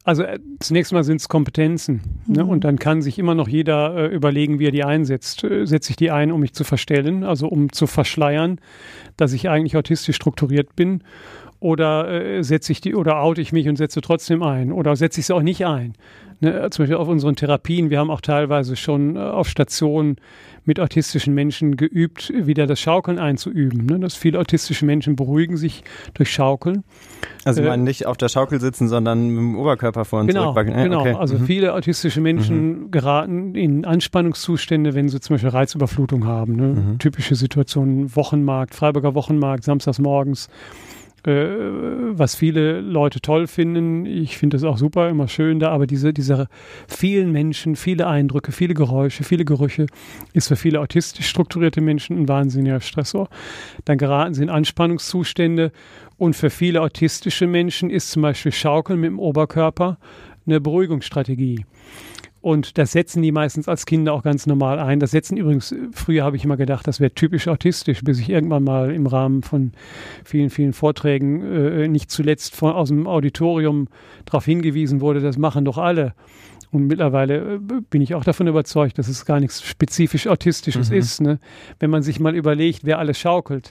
Also 0.05 0.25
äh, 0.25 0.41
zunächst 0.59 0.93
mal 0.93 1.05
sind 1.05 1.21
es 1.21 1.29
Kompetenzen. 1.29 2.01
Ne? 2.27 2.43
Mhm. 2.43 2.51
Und 2.51 2.65
dann 2.65 2.77
kann 2.79 3.03
sich 3.03 3.21
immer 3.21 3.37
noch 3.37 3.47
jeder 3.47 3.95
äh, 3.97 4.07
überlegen, 4.15 4.59
wie 4.59 4.67
er 4.67 4.73
die 4.73 4.83
einsetzt. 4.83 5.45
Äh, 5.45 5.65
setze 5.65 5.91
ich 5.91 5.97
die 5.97 6.11
ein, 6.11 6.33
um 6.33 6.41
mich 6.41 6.55
zu 6.55 6.65
verstellen, 6.65 7.23
also 7.23 7.47
um 7.47 7.71
zu 7.71 7.87
verschleiern, 7.87 8.59
dass 9.17 9.33
ich 9.33 9.49
eigentlich 9.49 9.77
autistisch 9.77 10.17
strukturiert 10.17 10.75
bin? 10.75 11.05
Oder 11.63 12.09
äh, 12.39 12.43
setze 12.43 12.73
ich 12.73 12.81
die 12.81 12.95
oder 12.97 13.23
oute 13.23 13.41
ich 13.41 13.53
mich 13.53 13.69
und 13.69 13.77
setze 13.77 14.01
trotzdem 14.01 14.43
ein? 14.43 14.73
Oder 14.73 14.97
setze 14.97 15.21
ich 15.21 15.27
sie 15.27 15.35
auch 15.35 15.43
nicht 15.43 15.65
ein? 15.65 15.95
Ne? 16.41 16.69
Zum 16.71 16.83
Beispiel 16.83 16.97
auf 16.97 17.07
unseren 17.07 17.37
Therapien, 17.37 17.89
wir 17.89 18.01
haben 18.01 18.11
auch 18.11 18.21
teilweise 18.21 18.75
schon 18.75 19.15
äh, 19.15 19.21
auf 19.21 19.49
Stationen 19.49 20.17
mit 20.65 20.81
autistischen 20.81 21.35
Menschen 21.35 21.77
geübt, 21.77 22.33
wieder 22.35 22.67
das 22.67 22.81
Schaukeln 22.81 23.21
einzuüben. 23.21 23.87
Ne? 23.87 24.01
Dass 24.01 24.17
viele 24.17 24.41
autistische 24.41 24.85
Menschen 24.87 25.15
beruhigen 25.15 25.57
sich 25.57 25.85
durch 26.15 26.33
Schaukeln. 26.33 26.83
Also 27.45 27.61
Äh, 27.61 27.65
ich 27.65 27.71
meine 27.71 27.85
nicht 27.85 28.07
auf 28.07 28.17
der 28.17 28.29
Schaukel 28.29 28.61
sitzen, 28.61 28.89
sondern 28.89 29.29
mit 29.29 29.39
dem 29.39 29.57
Oberkörper 29.57 30.05
vor 30.05 30.19
und 30.21 30.27
Genau, 30.27 30.53
zurück. 30.55 30.67
Ja, 30.69 30.83
genau. 30.83 31.01
okay. 31.03 31.15
Also 31.15 31.39
Mhm. 31.39 31.47
viele 31.47 31.75
autistische 31.75 32.21
Menschen 32.21 32.91
geraten 32.91 33.55
in 33.55 33.85
Anspannungszustände, 33.85 34.95
wenn 34.95 35.09
sie 35.09 35.21
zum 35.21 35.35
Beispiel 35.35 35.51
Reizüberflutung 35.51 36.27
haben. 36.27 36.57
Ne? 36.57 36.67
Mhm. 36.75 36.99
Typische 36.99 37.37
Situationen, 37.37 38.15
Wochenmarkt, 38.17 38.75
Freiburger 38.75 39.15
Wochenmarkt, 39.15 39.63
samstags 39.63 40.01
morgens. 40.01 40.49
Äh, 41.25 41.31
was 41.31 42.35
viele 42.35 42.81
Leute 42.81 43.21
toll 43.21 43.47
finden. 43.47 44.07
Ich 44.07 44.37
finde 44.37 44.57
das 44.57 44.65
auch 44.65 44.79
super, 44.79 45.09
immer 45.09 45.29
schön 45.29 45.61
da, 45.61 45.71
aber 45.71 45.87
diese, 45.87 46.13
diese 46.13 46.49
vielen 46.89 47.33
Menschen, 47.33 47.77
viele 47.77 48.07
Eindrücke, 48.07 48.53
viele 48.53 48.75
Geräusche, 48.75 49.25
viele 49.25 49.45
Gerüche 49.45 49.87
ist 50.33 50.49
für 50.49 50.57
viele 50.57 50.81
autistisch 50.81 51.27
strukturierte 51.27 51.81
Menschen 51.81 52.19
ein 52.19 52.29
wahnsinniger 52.29 52.81
Stressor. 52.81 53.29
Dann 53.85 53.99
geraten 53.99 54.35
sie 54.35 54.43
in 54.43 54.51
Anspannungszustände 54.51 55.73
und 56.19 56.35
für 56.35 56.51
viele 56.51 56.83
autistische 56.83 57.47
Menschen 57.47 57.91
ist 57.91 58.11
zum 58.11 58.23
Beispiel 58.23 58.53
Schaukeln 58.53 59.01
mit 59.01 59.09
dem 59.09 59.19
Oberkörper 59.19 59.99
eine 60.47 60.61
Beruhigungsstrategie. 60.61 61.65
Und 62.43 62.77
das 62.77 62.91
setzen 62.91 63.23
die 63.23 63.31
meistens 63.31 63.69
als 63.69 63.87
Kinder 63.87 64.13
auch 64.13 64.25
ganz 64.25 64.47
normal 64.47 64.81
ein. 64.81 64.99
Das 64.99 65.13
setzen 65.13 65.37
übrigens, 65.37 65.73
früher 65.93 66.25
habe 66.25 66.37
ich 66.37 66.45
immer 66.45 66.57
gedacht, 66.57 66.89
das 66.89 66.99
wäre 66.99 67.13
typisch 67.13 67.47
autistisch, 67.47 68.03
bis 68.03 68.19
ich 68.19 68.29
irgendwann 68.29 68.65
mal 68.65 68.93
im 68.93 69.07
Rahmen 69.07 69.45
von 69.45 69.71
vielen, 70.25 70.51
vielen 70.51 70.73
Vorträgen 70.73 71.41
äh, 71.43 71.87
nicht 71.87 72.11
zuletzt 72.11 72.57
von, 72.57 72.73
aus 72.73 72.89
dem 72.89 73.07
Auditorium 73.07 73.87
darauf 74.25 74.45
hingewiesen 74.45 75.01
wurde, 75.01 75.21
das 75.21 75.39
machen 75.39 75.65
doch 75.65 75.79
alle. 75.79 76.15
Und 76.73 76.89
mittlerweile 76.89 77.55
äh, 77.55 77.59
bin 77.91 78.03
ich 78.03 78.17
auch 78.17 78.25
davon 78.25 78.49
überzeugt, 78.49 78.99
dass 78.99 79.07
es 79.07 79.25
gar 79.25 79.39
nichts 79.39 79.63
spezifisch 79.63 80.27
Autistisches 80.27 80.91
mhm. 80.91 80.97
ist. 80.97 81.21
Ne? 81.21 81.39
Wenn 81.79 81.91
man 81.91 82.03
sich 82.03 82.19
mal 82.19 82.35
überlegt, 82.35 82.81
wer 82.85 82.99
alles 82.99 83.21
schaukelt 83.21 83.71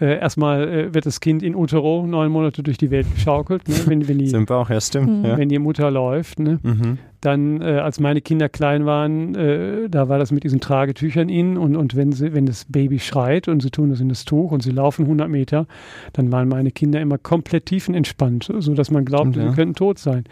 äh, 0.00 0.18
erstmal 0.18 0.68
äh, 0.68 0.94
wird 0.94 1.06
das 1.06 1.20
Kind 1.20 1.42
in 1.42 1.54
Utero 1.54 2.06
neun 2.06 2.30
Monate 2.30 2.62
durch 2.62 2.78
die 2.78 2.90
Welt 2.90 3.06
geschaukelt. 3.14 3.68
Ne? 3.68 3.74
Wenn, 3.86 4.06
wenn 4.08 4.18
die, 4.18 4.26
Sind 4.28 4.48
wir 4.48 4.56
auch, 4.56 4.70
ja, 4.70 4.80
stimmt. 4.80 5.08
Mhm. 5.08 5.24
Ja. 5.24 5.38
Wenn 5.38 5.48
die 5.48 5.58
Mutter 5.58 5.90
läuft. 5.90 6.38
Ne? 6.38 6.58
Mhm. 6.62 6.98
Dann, 7.20 7.60
äh, 7.60 7.80
als 7.80 7.98
meine 7.98 8.20
Kinder 8.20 8.48
klein 8.48 8.86
waren, 8.86 9.34
äh, 9.34 9.88
da 9.88 10.08
war 10.08 10.20
das 10.20 10.30
mit 10.30 10.44
diesen 10.44 10.60
Tragetüchern 10.60 11.28
in 11.28 11.58
und, 11.58 11.74
und 11.74 11.96
wenn, 11.96 12.12
sie, 12.12 12.32
wenn 12.32 12.46
das 12.46 12.64
Baby 12.66 13.00
schreit 13.00 13.48
und 13.48 13.60
sie 13.60 13.70
tun 13.70 13.90
das 13.90 13.98
in 13.98 14.08
das 14.08 14.24
Tuch 14.24 14.52
und 14.52 14.62
sie 14.62 14.70
laufen 14.70 15.02
100 15.02 15.28
Meter, 15.28 15.66
dann 16.12 16.30
waren 16.30 16.48
meine 16.48 16.70
Kinder 16.70 17.00
immer 17.00 17.18
komplett 17.18 17.66
tiefenentspannt, 17.66 18.52
sodass 18.58 18.92
man 18.92 19.04
glaubt, 19.04 19.34
ja. 19.34 19.50
sie 19.50 19.56
könnten 19.56 19.74
tot 19.74 19.98
sein. 19.98 20.24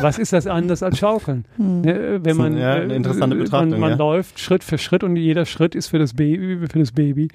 Was 0.00 0.16
ist 0.18 0.32
das 0.32 0.46
anders 0.46 0.82
als 0.82 0.98
Schaukeln? 0.98 1.44
Mhm. 1.58 1.80
Ne? 1.80 2.20
Wenn 2.22 2.36
man, 2.36 2.56
ja, 2.56 2.74
eine 2.74 2.94
interessante 2.94 3.34
äh, 3.34 3.40
Betrachtung, 3.40 3.70
man, 3.70 3.80
man 3.80 3.90
ja. 3.90 3.96
läuft 3.96 4.38
Schritt 4.38 4.62
für 4.62 4.78
Schritt 4.78 5.02
und 5.02 5.16
jeder 5.16 5.44
Schritt 5.44 5.74
ist 5.74 5.88
für 5.88 5.98
das 5.98 6.14
Baby, 6.14 6.68
für 6.68 6.78
das 6.78 6.92
Baby 6.92 7.24
äh, 7.24 7.28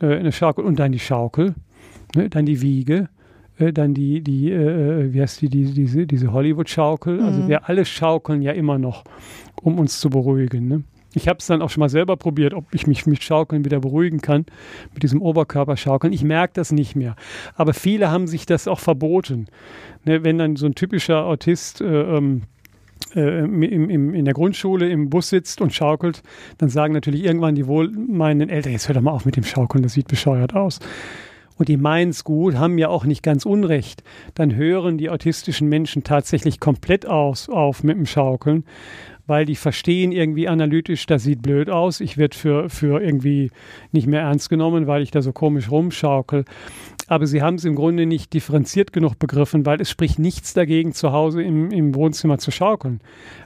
eine 0.00 0.32
Schaukel 0.32 0.64
und 0.64 0.78
dann 0.78 0.92
die 0.92 0.98
Schaukel, 0.98 1.54
ne, 2.14 2.28
dann 2.28 2.46
die 2.46 2.60
Wiege, 2.60 3.08
äh, 3.58 3.72
dann 3.72 3.94
die, 3.94 4.20
die 4.20 4.50
äh, 4.50 5.12
wie 5.12 5.20
heißt 5.20 5.40
die, 5.42 5.48
die 5.48 5.72
diese, 5.72 6.06
diese 6.06 6.32
Hollywood-Schaukel. 6.32 7.20
Also 7.20 7.24
mhm. 7.24 7.34
Also 7.34 7.48
wir 7.48 7.68
alle 7.68 7.84
schaukeln 7.84 8.42
ja 8.42 8.52
immer 8.52 8.78
noch, 8.78 9.04
um 9.62 9.78
uns 9.78 10.00
zu 10.00 10.10
beruhigen. 10.10 10.68
Ne? 10.68 10.82
Ich 11.14 11.28
habe 11.28 11.38
es 11.38 11.46
dann 11.46 11.62
auch 11.62 11.70
schon 11.70 11.80
mal 11.80 11.88
selber 11.88 12.16
probiert, 12.16 12.54
ob 12.54 12.66
ich 12.72 12.86
mich 12.86 13.06
mit 13.06 13.22
Schaukeln 13.22 13.64
wieder 13.64 13.80
beruhigen 13.80 14.20
kann, 14.20 14.46
mit 14.92 15.02
diesem 15.02 15.22
Oberkörperschaukeln. 15.22 16.12
Ich 16.12 16.24
merke 16.24 16.54
das 16.54 16.72
nicht 16.72 16.96
mehr. 16.96 17.14
Aber 17.54 17.72
viele 17.72 18.10
haben 18.10 18.26
sich 18.26 18.46
das 18.46 18.66
auch 18.66 18.80
verboten. 18.80 19.46
Ne, 20.04 20.24
wenn 20.24 20.38
dann 20.38 20.56
so 20.56 20.66
ein 20.66 20.74
typischer 20.74 21.24
Autist 21.24 21.80
äh, 21.80 22.16
ähm, 22.16 22.42
äh, 23.14 23.40
im, 23.40 23.62
im, 23.62 24.14
in 24.14 24.24
der 24.24 24.34
Grundschule 24.34 24.88
im 24.88 25.10
Bus 25.10 25.28
sitzt 25.28 25.60
und 25.60 25.72
schaukelt, 25.72 26.22
dann 26.58 26.68
sagen 26.68 26.94
natürlich 26.94 27.24
irgendwann 27.24 27.54
die 27.54 27.66
wohlmeinenden 27.66 28.50
Eltern, 28.50 28.72
jetzt 28.72 28.88
hör 28.88 28.94
doch 28.94 29.02
mal 29.02 29.12
auf 29.12 29.24
mit 29.24 29.36
dem 29.36 29.44
Schaukeln, 29.44 29.82
das 29.82 29.92
sieht 29.92 30.08
bescheuert 30.08 30.54
aus. 30.54 30.80
Und 31.56 31.68
die 31.68 31.76
meinen 31.76 32.10
es 32.10 32.24
gut, 32.24 32.56
haben 32.56 32.78
ja 32.78 32.88
auch 32.88 33.04
nicht 33.04 33.22
ganz 33.22 33.46
Unrecht. 33.46 34.02
Dann 34.34 34.56
hören 34.56 34.98
die 34.98 35.08
autistischen 35.10 35.68
Menschen 35.68 36.02
tatsächlich 36.02 36.58
komplett 36.58 37.06
aus, 37.06 37.48
auf 37.48 37.84
mit 37.84 37.96
dem 37.96 38.06
Schaukeln, 38.06 38.64
weil 39.26 39.46
die 39.46 39.56
verstehen 39.56 40.12
irgendwie 40.12 40.48
analytisch, 40.48 41.06
das 41.06 41.22
sieht 41.22 41.42
blöd 41.42 41.70
aus, 41.70 42.00
ich 42.00 42.18
werde 42.18 42.36
für, 42.36 42.68
für 42.68 43.02
irgendwie 43.02 43.50
nicht 43.92 44.06
mehr 44.06 44.20
ernst 44.20 44.50
genommen, 44.50 44.86
weil 44.86 45.02
ich 45.02 45.10
da 45.10 45.22
so 45.22 45.32
komisch 45.32 45.70
rumschaukel 45.70 46.44
aber 47.06 47.26
sie 47.26 47.42
haben 47.42 47.56
es 47.56 47.64
im 47.64 47.74
Grunde 47.74 48.06
nicht 48.06 48.32
differenziert 48.32 48.92
genug 48.92 49.18
begriffen, 49.18 49.66
weil 49.66 49.80
es 49.80 49.90
spricht 49.90 50.18
nichts 50.18 50.54
dagegen, 50.54 50.92
zu 50.92 51.12
Hause 51.12 51.42
im, 51.42 51.70
im 51.70 51.94
Wohnzimmer 51.94 52.38
zu 52.38 52.50
schaukeln, 52.50 53.00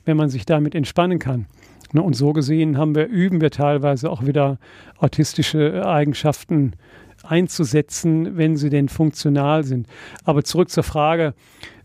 wenn 0.05 0.17
man 0.17 0.29
sich 0.29 0.47
damit 0.47 0.75
entspannen 0.75 1.19
kann. 1.19 1.47
Ne, 1.93 2.03
und 2.03 2.15
so 2.15 2.33
gesehen 2.33 2.77
haben 2.77 2.95
wir, 2.95 3.07
üben 3.07 3.41
wir 3.41 3.51
teilweise 3.51 4.11
auch 4.11 4.25
wieder 4.27 4.59
autistische 4.99 5.87
Eigenschaften 5.87 6.75
einzusetzen, 7.23 8.37
wenn 8.37 8.57
sie 8.57 8.71
denn 8.71 8.89
funktional 8.89 9.65
sind. 9.65 9.89
Aber 10.25 10.45
zurück 10.45 10.71
zur 10.71 10.83
Frage, 10.83 11.35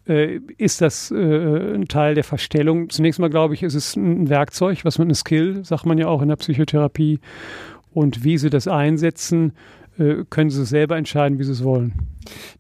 äh, 0.08 0.40
ist 0.58 0.82
das 0.82 1.12
äh, 1.12 1.76
ein 1.76 1.88
Teil 1.88 2.16
der 2.16 2.24
Verstellung? 2.24 2.90
Zunächst 2.90 3.20
mal 3.20 3.30
glaube 3.30 3.54
ich, 3.54 3.64
ist 3.64 3.76
es 3.76 3.96
ein 3.96 4.30
Werkzeug, 4.30 4.86
was 4.86 5.00
man 5.00 5.10
ein 5.10 5.16
Skill, 5.16 5.64
sagt 5.64 5.86
man 5.86 5.98
ja 5.98 6.08
auch 6.08 6.22
in 6.22 6.30
der 6.30 6.36
Psychotherapie. 6.36 7.20
Und 7.94 8.24
wie 8.24 8.38
sie 8.38 8.50
das 8.50 8.68
einsetzen, 8.68 9.54
äh, 9.98 10.24
können 10.30 10.50
sie 10.50 10.66
selber 10.66 10.98
entscheiden, 10.98 11.40
wie 11.40 11.44
sie 11.44 11.52
es 11.52 11.64
wollen. 11.64 11.94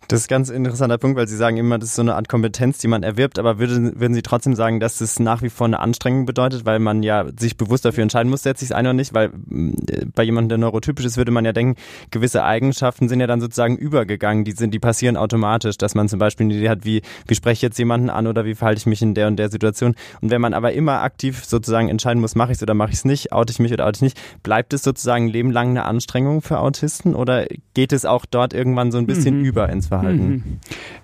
Das 0.08 0.22
ist 0.22 0.26
ein 0.28 0.36
ganz 0.36 0.50
interessanter 0.50 0.98
Punkt, 0.98 1.18
weil 1.18 1.28
Sie 1.28 1.38
sagen 1.38 1.58
immer, 1.58 1.80
das 1.80 1.90
ist 1.90 1.96
so 1.96 2.02
eine 2.02 2.16
Art 2.16 2.28
Kompetenz, 2.28 2.78
die 2.80 2.88
man 2.88 3.04
erwirbt, 3.04 3.40
aber 3.40 3.60
würden, 3.60 4.00
würden 4.00 4.14
Sie 4.14 4.22
trotzdem 4.22 4.56
sagen, 4.56 4.80
dass 4.80 4.98
das 4.98 5.20
nach 5.20 5.42
wie 5.42 5.50
vor 5.50 5.66
eine 5.66 5.80
Anstrengung 5.80 6.26
bedeutet, 6.26 6.66
weil 6.66 6.80
man 6.80 7.04
ja 7.04 7.26
sich 7.38 7.58
bewusst 7.58 7.86
dafür 7.86 8.04
entscheiden 8.04 8.30
muss, 8.30 8.44
setze 8.44 8.66
ich 8.66 8.72
es 8.72 8.76
ein 8.76 8.86
oder 8.86 8.94
nicht, 8.94 9.14
weil 9.14 9.28
äh, 9.28 10.06
bei 10.14 10.24
jemandem, 10.24 10.50
der 10.50 10.58
neurotypisch 10.58 11.06
ist, 11.06 11.18
würde 11.18 11.32
man 11.32 11.46
ja 11.46 11.54
denken, 11.54 11.80
gewisse 12.12 12.44
Eigenschaften 12.44 13.08
sind 13.08 13.22
ja 13.22 13.28
dann 13.28 13.40
sozusagen 13.40 13.78
übergegangen, 13.78 14.44
die 14.44 14.52
sind, 14.52 14.74
die 14.74 14.80
passieren 14.80 15.16
automatisch, 15.16 15.78
dass 15.78 15.96
man 15.96 16.10
zum 16.10 16.20
Beispiel 16.20 16.46
eine 16.46 16.56
Idee 16.56 16.70
hat, 16.70 16.86
wie, 16.86 17.02
wie 17.28 17.36
spreche 17.36 17.54
ich 17.54 17.62
jetzt 17.62 17.80
jemanden 17.80 18.10
an 18.10 18.28
oder 18.28 18.46
wie 18.46 18.56
verhalte 18.56 18.80
ich 18.80 18.86
mich 18.86 19.02
in 19.02 19.14
der 19.14 19.28
und 19.28 19.38
der 19.38 19.50
Situation. 19.50 19.96
Und 20.22 20.32
wenn 20.32 20.42
man 20.42 20.54
aber 20.54 20.74
immer 20.74 21.02
aktiv 21.02 21.46
sozusagen 21.46 21.88
entscheiden 21.88 22.20
muss, 22.20 22.36
mache 22.36 22.52
ich 22.52 22.58
es 22.58 22.64
oder 22.64 22.74
mache 22.74 22.90
ich 22.90 22.98
es 22.98 23.06
nicht, 23.06 23.32
oute 23.32 23.52
ich 23.52 23.60
mich 23.60 23.72
oder 23.72 23.88
oute 23.88 23.98
ich 23.98 24.02
nicht, 24.02 24.20
bleibt 24.44 24.74
es 24.74 24.84
sozusagen 24.84 25.26
ein 25.26 25.30
Leben 25.30 25.52
lang 25.52 25.70
eine 25.70 25.86
Anstrengung 25.86 26.42
für 26.42 26.60
Autisten 26.60 27.16
oder 27.24 27.48
geht 27.74 27.92
es 27.92 28.06
auch 28.06 28.26
dort 28.26 28.54
irgendwann 28.54 28.92
so 28.92 29.00
ein 29.00 29.08
bisschen 29.08 29.40
mhm. 29.40 29.46
über 29.46 29.70
ins 29.70 29.88
Verhalten? 29.88 30.28
Mhm. 30.28 30.44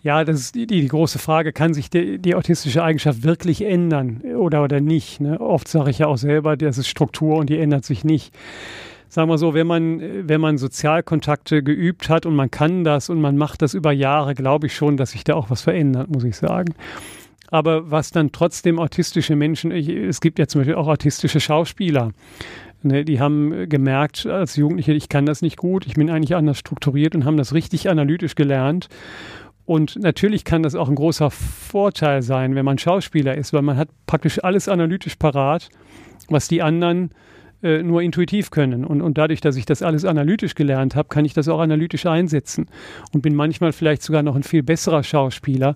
Ja, 0.04 0.24
das 0.24 0.40
ist 0.40 0.56
die, 0.56 0.68
die, 0.68 0.88
große 0.88 1.18
Frage, 1.18 1.52
kann 1.52 1.74
sich 1.74 1.90
die, 1.90 2.20
die, 2.20 2.36
autistische 2.36 2.84
Eigenschaft 2.84 3.24
wirklich 3.24 3.66
ändern 3.66 4.22
oder, 4.38 4.64
oder 4.64 4.82
nicht? 4.82 5.22
Ne? 5.22 5.42
Oft 5.42 5.68
sage 5.68 5.90
ich 5.90 6.00
ja 6.00 6.08
auch 6.08 6.18
selber, 6.18 6.56
das 6.58 6.78
ist 6.78 6.88
Struktur 6.88 7.38
und 7.38 7.50
die 7.50 7.58
ändert 7.58 7.86
sich 7.86 8.04
nicht 8.04 8.36
sagen 9.12 9.28
wir 9.28 9.40
so, 9.40 9.56
wenn 9.56 9.66
man, 9.66 10.30
wenn 10.30 10.40
man 10.40 10.60
Sozialkontakte 10.60 11.64
geübt 11.64 12.10
hat 12.10 12.28
und 12.28 12.36
man 12.36 12.52
kann 12.52 12.84
das 12.84 13.10
und 13.10 13.20
man 13.20 13.38
macht 13.38 13.64
das 13.64 13.74
über 13.74 13.92
Jahre, 13.92 14.36
glaube 14.36 14.68
ich 14.68 14.76
schon, 14.76 14.98
dass 14.98 15.12
sich 15.12 15.24
da 15.24 15.34
auch 15.34 15.50
was 15.50 15.62
verändert, 15.62 16.12
muss 16.12 16.24
ich 16.24 16.36
sagen. 16.36 16.76
Aber 17.52 17.90
was 17.90 18.12
dann 18.12 18.32
trotzdem 18.32 18.78
autistische 18.78 19.36
Menschen, 19.36 19.72
ich, 19.72 19.90
es 19.90 20.22
gibt 20.22 20.38
ja 20.38 20.48
zum 20.48 20.62
Beispiel 20.62 20.76
auch 20.76 20.88
autistische 20.88 21.40
Schauspieler, 21.40 22.12
Ne, 22.82 23.04
die 23.04 23.20
haben 23.20 23.68
gemerkt 23.68 24.26
als 24.26 24.56
Jugendliche, 24.56 24.94
ich 24.94 25.10
kann 25.10 25.26
das 25.26 25.42
nicht 25.42 25.58
gut, 25.58 25.86
ich 25.86 25.96
bin 25.96 26.10
eigentlich 26.10 26.36
anders 26.36 26.58
strukturiert 26.58 27.14
und 27.14 27.26
haben 27.26 27.36
das 27.36 27.54
richtig 27.54 27.90
analytisch 27.90 28.36
gelernt. 28.36 28.88
Und 29.66 29.98
natürlich 29.98 30.46
kann 30.46 30.64
das 30.64 30.76
auch 30.76 30.90
ein 30.90 30.96
großer 30.96 31.30
Vorteil 31.30 32.22
sein, 32.22 32.56
wenn 32.56 32.66
man 32.66 32.78
Schauspieler 32.78 33.36
ist, 33.36 33.54
weil 33.54 33.62
man 33.62 33.78
hat 33.78 33.90
praktisch 34.08 34.44
alles 34.44 34.68
analytisch 34.68 35.16
parat, 35.16 35.70
was 36.30 36.48
die 36.48 36.62
anderen 36.62 37.12
äh, 37.62 37.84
nur 37.84 38.02
intuitiv 38.02 38.50
können. 38.50 38.86
Und, 38.86 39.02
und 39.02 39.18
dadurch, 39.18 39.42
dass 39.42 39.58
ich 39.58 39.66
das 39.66 39.84
alles 39.84 40.06
analytisch 40.06 40.56
gelernt 40.56 40.96
habe, 40.96 41.10
kann 41.10 41.26
ich 41.26 41.34
das 41.34 41.50
auch 41.50 41.60
analytisch 41.60 42.06
einsetzen 42.06 42.68
und 43.12 43.22
bin 43.22 43.36
manchmal 43.36 43.74
vielleicht 43.74 44.02
sogar 44.02 44.24
noch 44.24 44.36
ein 44.36 44.44
viel 44.44 44.64
besserer 44.64 45.04
Schauspieler. 45.04 45.76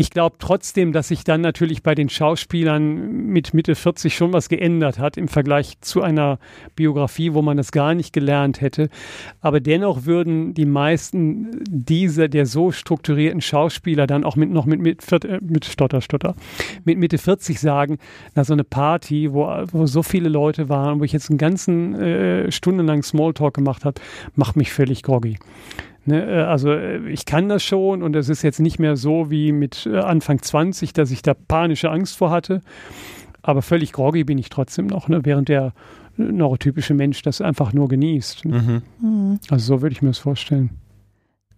Ich 0.00 0.10
glaube 0.10 0.36
trotzdem, 0.38 0.92
dass 0.92 1.08
sich 1.08 1.24
dann 1.24 1.40
natürlich 1.40 1.82
bei 1.82 1.96
den 1.96 2.08
Schauspielern 2.08 3.26
mit 3.26 3.52
Mitte 3.52 3.74
40 3.74 4.14
schon 4.14 4.32
was 4.32 4.48
geändert 4.48 5.00
hat 5.00 5.16
im 5.16 5.26
Vergleich 5.26 5.80
zu 5.80 6.02
einer 6.02 6.38
Biografie, 6.76 7.34
wo 7.34 7.42
man 7.42 7.56
das 7.56 7.72
gar 7.72 7.96
nicht 7.96 8.12
gelernt 8.12 8.60
hätte. 8.60 8.90
Aber 9.40 9.58
dennoch 9.58 10.06
würden 10.06 10.54
die 10.54 10.66
meisten 10.66 11.64
dieser 11.68 12.28
der 12.28 12.46
so 12.46 12.70
strukturierten 12.70 13.40
Schauspieler 13.40 14.06
dann 14.06 14.22
auch 14.22 14.36
mit 14.36 14.50
noch 14.50 14.66
mit 14.66 14.80
mit, 14.80 15.02
äh, 15.24 15.40
mit 15.42 15.64
Stotter 15.64 16.00
Stotter 16.00 16.36
mit 16.84 16.96
Mitte 16.96 17.18
40 17.18 17.58
sagen, 17.58 17.98
na 18.36 18.44
so 18.44 18.52
eine 18.52 18.62
Party, 18.62 19.32
wo, 19.32 19.46
wo 19.72 19.86
so 19.86 20.04
viele 20.04 20.28
Leute 20.28 20.68
waren, 20.68 21.00
wo 21.00 21.04
ich 21.04 21.12
jetzt 21.12 21.28
einen 21.28 21.38
ganzen 21.38 21.96
äh, 21.96 22.52
stundenlang 22.52 23.02
Smalltalk 23.02 23.54
gemacht 23.54 23.84
habe, 23.84 24.00
macht 24.36 24.54
mich 24.54 24.72
völlig 24.72 25.02
groggy. 25.02 25.38
Ne, 26.08 26.24
äh, 26.24 26.42
also 26.42 26.70
äh, 26.70 27.06
ich 27.10 27.26
kann 27.26 27.50
das 27.50 27.62
schon 27.62 28.02
und 28.02 28.16
es 28.16 28.30
ist 28.30 28.42
jetzt 28.42 28.60
nicht 28.60 28.78
mehr 28.78 28.96
so 28.96 29.30
wie 29.30 29.52
mit 29.52 29.86
äh, 29.86 29.98
Anfang 29.98 30.40
20, 30.40 30.94
dass 30.94 31.10
ich 31.10 31.20
da 31.20 31.34
panische 31.34 31.90
Angst 31.90 32.16
vor 32.16 32.30
hatte. 32.30 32.62
Aber 33.42 33.60
völlig 33.60 33.92
groggy 33.92 34.24
bin 34.24 34.38
ich 34.38 34.48
trotzdem 34.48 34.86
noch, 34.86 35.08
ne, 35.08 35.20
während 35.24 35.50
der 35.50 35.74
neurotypische 36.16 36.94
Mensch 36.94 37.20
das 37.22 37.42
einfach 37.42 37.74
nur 37.74 37.88
genießt. 37.88 38.46
Ne? 38.46 38.82
Mhm. 39.00 39.08
mhm. 39.08 39.40
Also 39.50 39.76
so 39.76 39.82
würde 39.82 39.92
ich 39.92 40.02
mir 40.02 40.08
das 40.08 40.18
vorstellen. 40.18 40.70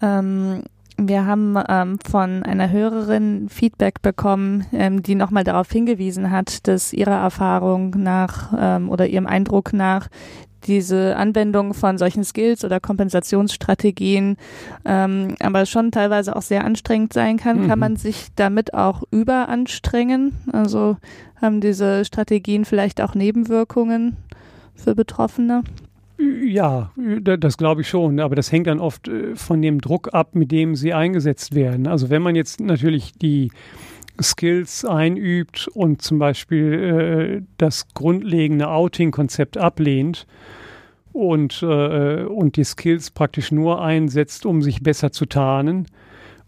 Ähm, 0.03 0.65
wir 0.99 1.25
haben 1.27 1.57
ähm, 1.69 1.99
von 2.05 2.43
einer 2.43 2.71
Hörerin 2.71 3.49
Feedback 3.49 4.03
bekommen, 4.03 4.67
ähm, 4.73 5.03
die 5.03 5.15
nochmal 5.15 5.45
darauf 5.45 5.71
hingewiesen 5.71 6.31
hat, 6.31 6.67
dass 6.67 6.93
ihrer 6.93 7.23
Erfahrung 7.23 7.95
nach 7.97 8.53
ähm, 8.59 8.91
oder 8.91 9.07
ihrem 9.07 9.27
Eindruck 9.27 9.73
nach 9.73 10.09
diese 10.67 11.17
Anwendung 11.17 11.75
von 11.75 11.99
solchen 11.99 12.25
Skills 12.25 12.65
oder 12.65 12.81
Kompensationsstrategien 12.81 14.37
ähm, 14.85 15.35
aber 15.41 15.67
schon 15.67 15.91
teilweise 15.91 16.37
auch 16.37 16.43
sehr 16.43 16.65
anstrengend 16.65 17.13
sein 17.13 17.37
kann, 17.37 17.63
mhm. 17.63 17.69
kann 17.69 17.79
man 17.79 17.97
sich 17.97 18.29
damit 18.37 18.75
auch 18.75 19.03
überanstrengen. 19.11 20.33
Also 20.53 20.97
haben 21.41 21.61
diese 21.61 22.05
Strategien 22.05 22.65
vielleicht 22.65 23.01
auch 23.01 23.15
Nebenwirkungen 23.15 24.17
für 24.75 24.95
Betroffene? 24.95 25.63
Ja, 26.43 26.91
das 27.23 27.57
glaube 27.57 27.81
ich 27.81 27.89
schon, 27.89 28.21
aber 28.21 28.37
das 28.37 28.53
hängt 28.53 28.67
dann 28.67 28.79
oft 28.79 29.09
äh, 29.09 29.35
von 29.37 29.63
dem 29.63 29.81
Druck 29.81 30.13
ab, 30.13 30.35
mit 30.35 30.53
dem 30.53 30.75
sie 30.77 30.93
eingesetzt 30.93 31.55
werden. 31.55 31.87
Also 31.87 32.11
wenn 32.11 32.21
man 32.21 32.37
jetzt 32.37 32.61
natürlich 32.61 33.13
die 33.13 33.51
Skills 34.23 34.85
einübt 34.85 35.69
und 35.69 36.03
zum 36.03 36.19
Beispiel 36.19 37.43
äh, 37.43 37.43
das 37.59 37.89
grundlegende 37.95 38.69
Outing-Konzept 38.69 39.59
ablehnt 39.59 40.27
und, 41.13 41.63
äh, 41.63 42.25
und 42.25 42.57
die 42.57 42.65
Skills 42.65 43.11
praktisch 43.11 43.53
nur 43.53 43.83
einsetzt, 43.83 44.47
um 44.47 44.63
sich 44.63 44.83
besser 44.83 45.13
zu 45.13 45.27
tarnen 45.27 45.87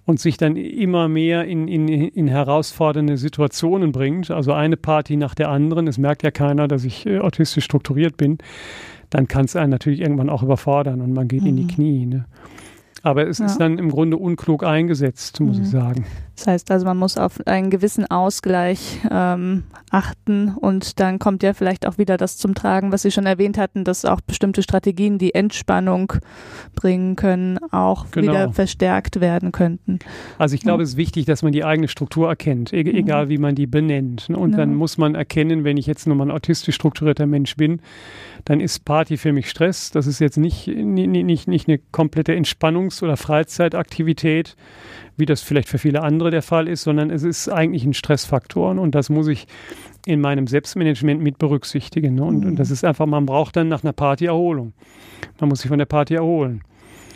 und 0.04 0.20
sich 0.20 0.36
dann 0.36 0.56
immer 0.56 1.08
mehr 1.08 1.44
in, 1.44 1.68
in, 1.68 1.88
in 1.88 2.28
herausfordernde 2.28 3.16
Situationen 3.16 3.92
bringt, 3.92 4.30
also 4.30 4.52
eine 4.52 4.76
Party 4.76 5.16
nach 5.16 5.34
der 5.34 5.48
anderen, 5.48 5.86
es 5.86 5.98
merkt 5.98 6.22
ja 6.22 6.30
keiner, 6.30 6.68
dass 6.68 6.84
ich 6.84 7.06
äh, 7.06 7.18
autistisch 7.18 7.64
strukturiert 7.64 8.16
bin, 8.16 8.38
dann 9.10 9.28
kann 9.28 9.44
es 9.44 9.56
einen 9.56 9.70
natürlich 9.70 10.00
irgendwann 10.00 10.30
auch 10.30 10.42
überfordern 10.42 11.00
und 11.00 11.12
man 11.12 11.28
geht 11.28 11.42
mhm. 11.42 11.48
in 11.48 11.56
die 11.56 11.64
mhm. 11.64 11.68
Knie. 11.68 12.06
Ne? 12.06 12.24
Aber 13.02 13.26
es 13.26 13.38
ja. 13.38 13.46
ist 13.46 13.58
dann 13.58 13.78
im 13.78 13.90
Grunde 13.90 14.16
unklug 14.16 14.64
eingesetzt, 14.64 15.40
muss 15.40 15.58
mhm. 15.58 15.62
ich 15.62 15.70
sagen. 15.70 16.06
Das 16.36 16.46
heißt 16.46 16.70
also, 16.70 16.86
man 16.86 16.96
muss 16.96 17.18
auf 17.18 17.46
einen 17.46 17.70
gewissen 17.70 18.10
Ausgleich 18.10 19.00
ähm, 19.10 19.64
achten 19.90 20.54
und 20.54 20.98
dann 20.98 21.18
kommt 21.18 21.42
ja 21.42 21.52
vielleicht 21.52 21.86
auch 21.86 21.98
wieder 21.98 22.16
das 22.16 22.38
zum 22.38 22.54
Tragen, 22.54 22.90
was 22.90 23.02
Sie 23.02 23.10
schon 23.10 23.26
erwähnt 23.26 23.58
hatten, 23.58 23.84
dass 23.84 24.04
auch 24.04 24.20
bestimmte 24.20 24.62
Strategien, 24.62 25.18
die 25.18 25.34
Entspannung 25.34 26.14
bringen 26.74 27.16
können, 27.16 27.58
auch 27.70 28.10
genau. 28.10 28.32
wieder 28.32 28.52
verstärkt 28.52 29.20
werden 29.20 29.52
könnten. 29.52 29.98
Also 30.38 30.54
ich 30.54 30.62
glaube, 30.62 30.82
ja. 30.82 30.84
es 30.84 30.90
ist 30.90 30.96
wichtig, 30.96 31.26
dass 31.26 31.42
man 31.42 31.52
die 31.52 31.64
eigene 31.64 31.88
Struktur 31.88 32.28
erkennt, 32.28 32.72
e 32.72 32.82
mhm. 32.82 32.96
egal 32.96 33.28
wie 33.28 33.38
man 33.38 33.54
die 33.54 33.66
benennt. 33.66 34.28
Und 34.30 34.52
ja. 34.52 34.58
dann 34.58 34.74
muss 34.74 34.96
man 34.98 35.14
erkennen, 35.14 35.64
wenn 35.64 35.76
ich 35.76 35.86
jetzt 35.86 36.06
nur 36.06 36.16
mal 36.16 36.28
ein 36.28 36.30
autistisch 36.30 36.74
strukturierter 36.74 37.26
Mensch 37.26 37.56
bin, 37.56 37.80
dann 38.44 38.60
ist 38.60 38.84
Party 38.84 39.16
für 39.16 39.32
mich 39.32 39.50
Stress. 39.50 39.90
Das 39.90 40.06
ist 40.06 40.18
jetzt 40.18 40.38
nicht, 40.38 40.66
nicht, 40.66 41.08
nicht, 41.08 41.48
nicht 41.48 41.68
eine 41.68 41.78
komplette 41.78 42.32
Entspannungs- 42.32 43.02
oder 43.02 43.16
Freizeitaktivität, 43.16 44.56
wie 45.16 45.26
das 45.26 45.42
vielleicht 45.42 45.68
für 45.68 45.78
viele 45.78 46.02
andere 46.02 46.30
der 46.30 46.42
Fall 46.42 46.68
ist, 46.68 46.82
sondern 46.82 47.10
es 47.10 47.22
ist 47.22 47.48
eigentlich 47.48 47.84
ein 47.84 47.94
Stressfaktor 47.94 48.70
und 48.70 48.94
das 48.94 49.10
muss 49.10 49.28
ich 49.28 49.46
in 50.06 50.20
meinem 50.20 50.46
Selbstmanagement 50.46 51.22
mit 51.22 51.38
berücksichtigen. 51.38 52.20
Und, 52.20 52.40
mhm. 52.40 52.46
und 52.48 52.58
das 52.58 52.70
ist 52.70 52.84
einfach, 52.84 53.06
man 53.06 53.26
braucht 53.26 53.56
dann 53.56 53.68
nach 53.68 53.84
einer 53.84 53.92
Party 53.92 54.26
Erholung. 54.26 54.72
Man 55.38 55.48
muss 55.48 55.60
sich 55.60 55.68
von 55.68 55.78
der 55.78 55.86
Party 55.86 56.14
erholen. 56.14 56.62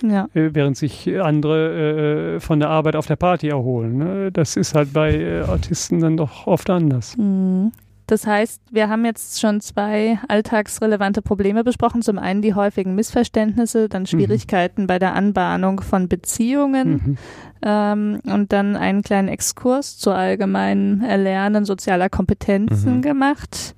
Ja. 0.03 0.29
Äh, 0.35 0.51
während 0.53 0.77
sich 0.77 1.09
andere 1.21 2.37
äh, 2.37 2.41
von 2.41 2.61
der 2.61 2.69
Arbeit 2.69 2.97
auf 2.97 3.07
der 3.07 3.17
Party 3.17 3.49
erholen. 3.49 3.99
Ne? 3.99 4.33
Das 4.33 4.57
ist 4.57 4.75
halt 4.75 4.93
bei 4.93 5.15
äh, 5.15 5.43
Autisten 5.43 6.01
dann 6.01 6.17
doch 6.17 6.47
oft 6.47 6.69
anders. 6.71 7.17
Mhm. 7.17 7.73
Das 8.07 8.27
heißt, 8.27 8.63
wir 8.71 8.89
haben 8.89 9.05
jetzt 9.05 9.41
schon 9.41 9.61
zwei 9.61 10.21
alltagsrelevante 10.29 11.23
Probleme 11.23 11.65
besprochen. 11.65 12.03
Zum 12.03 12.19
einen 12.19 12.41
die 12.41 12.55
häufigen 12.55 12.95
Missverständnisse, 12.95 13.89
dann 13.89 14.03
mhm. 14.03 14.07
Schwierigkeiten 14.07 14.83
mhm. 14.83 14.87
bei 14.87 14.99
der 14.99 15.15
Anbahnung 15.15 15.81
von 15.81 16.09
Beziehungen 16.09 16.93
mhm. 16.93 17.19
ähm, 17.63 18.21
und 18.25 18.53
dann 18.53 18.77
einen 18.77 19.03
kleinen 19.03 19.29
Exkurs 19.29 19.99
zu 19.99 20.13
allgemeinen 20.13 21.03
Erlernen 21.03 21.65
sozialer 21.65 22.09
Kompetenzen 22.09 22.97
mhm. 22.97 23.03
gemacht. 23.03 23.75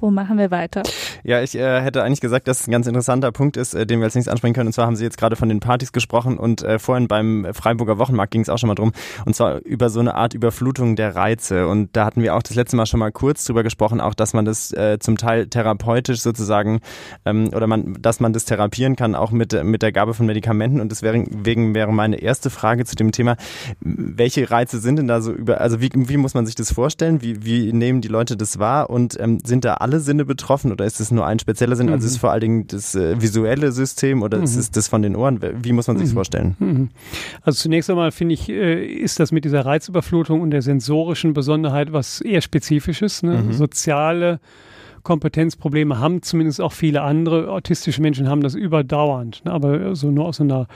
Wo 0.00 0.10
machen 0.10 0.38
wir 0.38 0.50
weiter? 0.50 0.82
Ja, 1.24 1.42
ich 1.42 1.54
äh, 1.54 1.82
hätte 1.82 2.02
eigentlich 2.02 2.22
gesagt, 2.22 2.48
dass 2.48 2.60
es 2.60 2.68
ein 2.68 2.70
ganz 2.70 2.86
interessanter 2.86 3.32
Punkt 3.32 3.58
ist, 3.58 3.74
äh, 3.74 3.86
den 3.86 4.00
wir 4.00 4.06
als 4.06 4.14
nächstes 4.14 4.32
ansprechen 4.32 4.54
können. 4.54 4.68
Und 4.68 4.72
zwar 4.72 4.86
haben 4.86 4.96
Sie 4.96 5.04
jetzt 5.04 5.18
gerade 5.18 5.36
von 5.36 5.48
den 5.48 5.60
Partys 5.60 5.92
gesprochen 5.92 6.38
und 6.38 6.62
äh, 6.62 6.78
vorhin 6.78 7.06
beim 7.06 7.46
Freiburger 7.52 7.98
Wochenmarkt 7.98 8.30
ging 8.30 8.40
es 8.40 8.48
auch 8.48 8.56
schon 8.56 8.68
mal 8.68 8.74
drum. 8.74 8.92
Und 9.26 9.36
zwar 9.36 9.58
über 9.58 9.90
so 9.90 10.00
eine 10.00 10.14
Art 10.14 10.32
Überflutung 10.32 10.96
der 10.96 11.16
Reize. 11.16 11.68
Und 11.68 11.94
da 11.96 12.06
hatten 12.06 12.22
wir 12.22 12.34
auch 12.34 12.42
das 12.42 12.54
letzte 12.54 12.76
Mal 12.76 12.86
schon 12.86 13.00
mal 13.00 13.12
kurz 13.12 13.44
drüber 13.44 13.62
gesprochen, 13.62 14.00
auch 14.00 14.14
dass 14.14 14.32
man 14.32 14.44
das 14.46 14.72
äh, 14.72 14.98
zum 14.98 15.18
Teil 15.18 15.48
therapeutisch 15.48 16.20
sozusagen 16.20 16.80
ähm, 17.26 17.50
oder 17.54 17.66
man, 17.66 17.98
dass 18.00 18.20
man 18.20 18.32
das 18.32 18.46
therapieren 18.46 18.96
kann, 18.96 19.14
auch 19.14 19.32
mit, 19.32 19.62
mit 19.64 19.82
der 19.82 19.92
Gabe 19.92 20.14
von 20.14 20.24
Medikamenten. 20.24 20.80
Und 20.80 20.90
deswegen 20.90 21.74
wäre 21.74 21.92
meine 21.92 22.16
erste 22.16 22.48
Frage 22.48 22.86
zu 22.86 22.96
dem 22.96 23.12
Thema, 23.12 23.36
welche 23.80 24.50
Reize 24.50 24.78
sind 24.78 24.96
denn 24.96 25.08
da 25.08 25.20
so 25.20 25.32
über, 25.32 25.60
also 25.60 25.80
wie, 25.82 25.90
wie 25.94 26.16
muss 26.16 26.32
man 26.32 26.46
sich 26.46 26.54
das 26.54 26.72
vorstellen? 26.72 27.20
Wie, 27.20 27.44
wie 27.44 27.72
nehmen 27.72 28.00
die 28.00 28.08
Leute 28.08 28.38
das 28.38 28.58
wahr? 28.58 28.88
Und 28.88 29.18
ähm, 29.20 29.40
sind 29.44 29.64
da 29.64 29.74
alle 29.74 29.89
alle 29.90 30.00
Sinne 30.00 30.24
betroffen 30.24 30.70
oder 30.72 30.84
ist 30.84 31.00
es 31.00 31.10
nur 31.10 31.26
ein 31.26 31.38
spezieller 31.38 31.74
Sinn? 31.76 31.86
Mhm. 31.86 31.94
Also 31.94 32.06
ist 32.06 32.12
es 32.12 32.18
vor 32.18 32.30
allen 32.30 32.40
Dingen 32.40 32.66
das 32.68 32.94
äh, 32.94 33.20
visuelle 33.20 33.72
System 33.72 34.22
oder 34.22 34.38
mhm. 34.38 34.44
ist 34.44 34.56
es 34.56 34.70
das 34.70 34.88
von 34.88 35.02
den 35.02 35.16
Ohren? 35.16 35.40
Wie 35.62 35.72
muss 35.72 35.88
man 35.88 35.98
sich 35.98 36.10
mhm. 36.10 36.14
vorstellen? 36.14 36.56
Mhm. 36.58 36.88
Also 37.42 37.62
zunächst 37.62 37.90
einmal 37.90 38.12
finde 38.12 38.34
ich, 38.34 38.48
äh, 38.48 38.84
ist 38.86 39.18
das 39.18 39.32
mit 39.32 39.44
dieser 39.44 39.66
Reizüberflutung 39.66 40.40
und 40.40 40.50
der 40.50 40.62
sensorischen 40.62 41.34
Besonderheit 41.34 41.92
was 41.92 42.20
eher 42.20 42.40
Spezifisches. 42.40 43.22
Ne? 43.22 43.42
Mhm. 43.42 43.52
Soziale 43.52 44.38
Kompetenzprobleme 45.02 45.98
haben 45.98 46.22
zumindest 46.22 46.60
auch 46.60 46.72
viele 46.72 47.02
andere 47.02 47.50
autistische 47.50 48.02
Menschen 48.02 48.28
haben 48.28 48.42
das 48.42 48.54
überdauernd, 48.54 49.44
ne? 49.44 49.52
aber 49.52 49.96
so 49.96 50.10
nur 50.10 50.26
aus 50.26 50.40
einer 50.40 50.68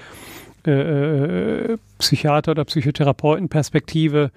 äh, 0.67 1.73
äh 1.73 1.79
Psychiater- 1.99 2.51
oder 2.51 2.65
Psychotherapeutenperspektive 2.65 4.31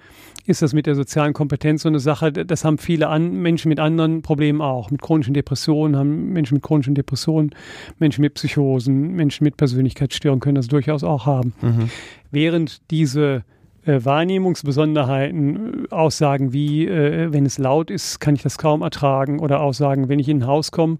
ist 0.48 0.62
das 0.62 0.72
mit 0.72 0.86
der 0.86 0.94
sozialen 0.94 1.34
Kompetenz 1.34 1.82
so 1.82 1.90
eine 1.90 2.00
Sache, 2.00 2.32
das 2.32 2.64
haben 2.64 2.78
viele 2.78 3.08
an, 3.08 3.34
Menschen 3.34 3.68
mit 3.68 3.78
anderen 3.78 4.22
Problemen 4.22 4.62
auch. 4.62 4.90
Mit 4.90 5.02
chronischen 5.02 5.34
Depressionen 5.34 5.94
haben 5.94 6.32
Menschen 6.32 6.54
mit 6.54 6.62
chronischen 6.62 6.94
Depressionen, 6.94 7.50
Menschen 7.98 8.22
mit 8.22 8.32
Psychosen, 8.32 9.14
Menschen 9.14 9.44
mit 9.44 9.58
Persönlichkeitsstörungen 9.58 10.40
können 10.40 10.54
das 10.54 10.66
durchaus 10.66 11.04
auch 11.04 11.26
haben. 11.26 11.52
Mhm. 11.60 11.90
Während 12.30 12.90
diese 12.90 13.44
äh, 13.88 14.04
Wahrnehmungsbesonderheiten, 14.04 15.84
äh, 15.84 15.94
Aussagen 15.94 16.52
wie, 16.52 16.86
äh, 16.86 17.32
wenn 17.32 17.46
es 17.46 17.58
laut 17.58 17.90
ist, 17.90 18.20
kann 18.20 18.34
ich 18.34 18.42
das 18.42 18.58
kaum 18.58 18.82
ertragen 18.82 19.38
oder 19.40 19.60
Aussagen, 19.60 20.08
wenn 20.08 20.18
ich 20.18 20.28
in 20.28 20.38
ein 20.38 20.46
Haus 20.46 20.70
komme 20.70 20.98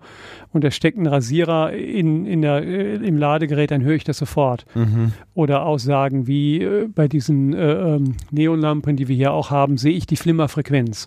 und 0.53 0.65
da 0.65 0.71
steckt 0.71 0.99
ein 0.99 1.07
Rasierer 1.07 1.73
in, 1.73 2.27
in 2.27 2.43
der, 2.43 2.63
äh, 2.63 2.95
im 2.95 3.17
Ladegerät, 3.17 3.71
dann 3.71 3.83
höre 3.83 3.95
ich 3.95 4.05
das 4.05 4.19
sofort. 4.19 4.65
Mhm. 4.75 5.13
Oder 5.35 5.65
Aussagen 5.67 6.27
wie 6.27 6.67
bei 6.95 7.09
diesen 7.09 7.55
äh, 7.55 7.73
ähm, 7.73 8.17
Neonlampen, 8.31 8.97
die 8.97 9.09
wir 9.09 9.17
hier 9.17 9.33
auch 9.33 9.51
haben, 9.51 9.77
sehe 9.77 9.95
ich 9.95 10.07
die 10.07 10.17
Flimmerfrequenz. 10.17 11.07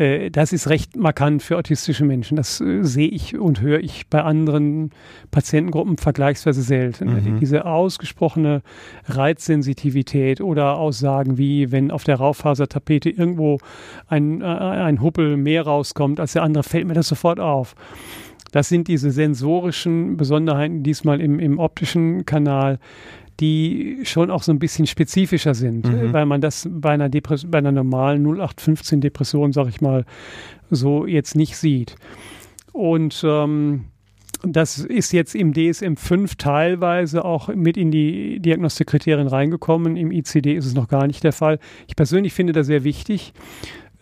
Äh, 0.00 0.30
das 0.30 0.52
ist 0.52 0.68
recht 0.68 0.96
markant 0.96 1.42
für 1.42 1.58
autistische 1.58 2.04
Menschen. 2.04 2.36
Das 2.36 2.60
äh, 2.60 2.82
sehe 2.82 3.08
ich 3.08 3.38
und 3.38 3.60
höre 3.60 3.80
ich 3.80 4.08
bei 4.08 4.22
anderen 4.22 4.90
Patientengruppen 5.30 5.98
vergleichsweise 5.98 6.62
selten. 6.62 7.34
Mhm. 7.34 7.40
Diese 7.40 7.66
ausgesprochene 7.66 8.62
Reizsensitivität 9.06 10.40
oder 10.40 10.78
Aussagen 10.78 11.36
wie, 11.36 11.70
wenn 11.70 11.90
auf 11.90 12.04
der 12.04 12.16
Raufasertapete 12.16 13.10
irgendwo 13.10 13.58
ein, 14.08 14.40
äh, 14.40 14.44
ein 14.44 15.02
Huppel 15.02 15.36
mehr 15.36 15.62
rauskommt 15.62 16.18
als 16.18 16.32
der 16.32 16.42
andere, 16.42 16.64
fällt 16.64 16.86
mir 16.86 16.94
das 16.94 17.08
sofort 17.08 17.38
auf. 17.38 17.74
Das 18.52 18.68
sind 18.68 18.88
diese 18.88 19.10
sensorischen 19.10 20.16
Besonderheiten 20.16 20.82
diesmal 20.82 21.20
im, 21.20 21.38
im 21.38 21.58
optischen 21.58 22.24
Kanal, 22.26 22.80
die 23.40 24.00
schon 24.04 24.30
auch 24.30 24.42
so 24.42 24.52
ein 24.52 24.58
bisschen 24.58 24.86
spezifischer 24.86 25.54
sind, 25.54 25.86
mhm. 25.86 26.12
weil 26.12 26.26
man 26.26 26.40
das 26.40 26.68
bei 26.70 26.90
einer, 26.90 27.08
Depres 27.08 27.50
bei 27.50 27.58
einer 27.58 27.72
normalen 27.72 28.22
0815 28.24 29.00
Depression, 29.00 29.52
sag 29.52 29.68
ich 29.68 29.80
mal, 29.80 30.04
so 30.70 31.06
jetzt 31.06 31.34
nicht 31.36 31.56
sieht. 31.56 31.96
Und 32.72 33.22
ähm, 33.24 33.86
das 34.42 34.78
ist 34.78 35.12
jetzt 35.12 35.34
im 35.34 35.52
DSM-5 35.52 36.38
teilweise 36.38 37.24
auch 37.24 37.48
mit 37.48 37.76
in 37.76 37.90
die 37.90 38.40
Diagnostikkriterien 38.40 39.26
reingekommen. 39.26 39.96
Im 39.96 40.10
ICD 40.10 40.54
ist 40.54 40.66
es 40.66 40.74
noch 40.74 40.88
gar 40.88 41.06
nicht 41.06 41.24
der 41.24 41.32
Fall. 41.32 41.58
Ich 41.88 41.96
persönlich 41.96 42.32
finde 42.32 42.52
das 42.52 42.66
sehr 42.66 42.84
wichtig, 42.84 43.32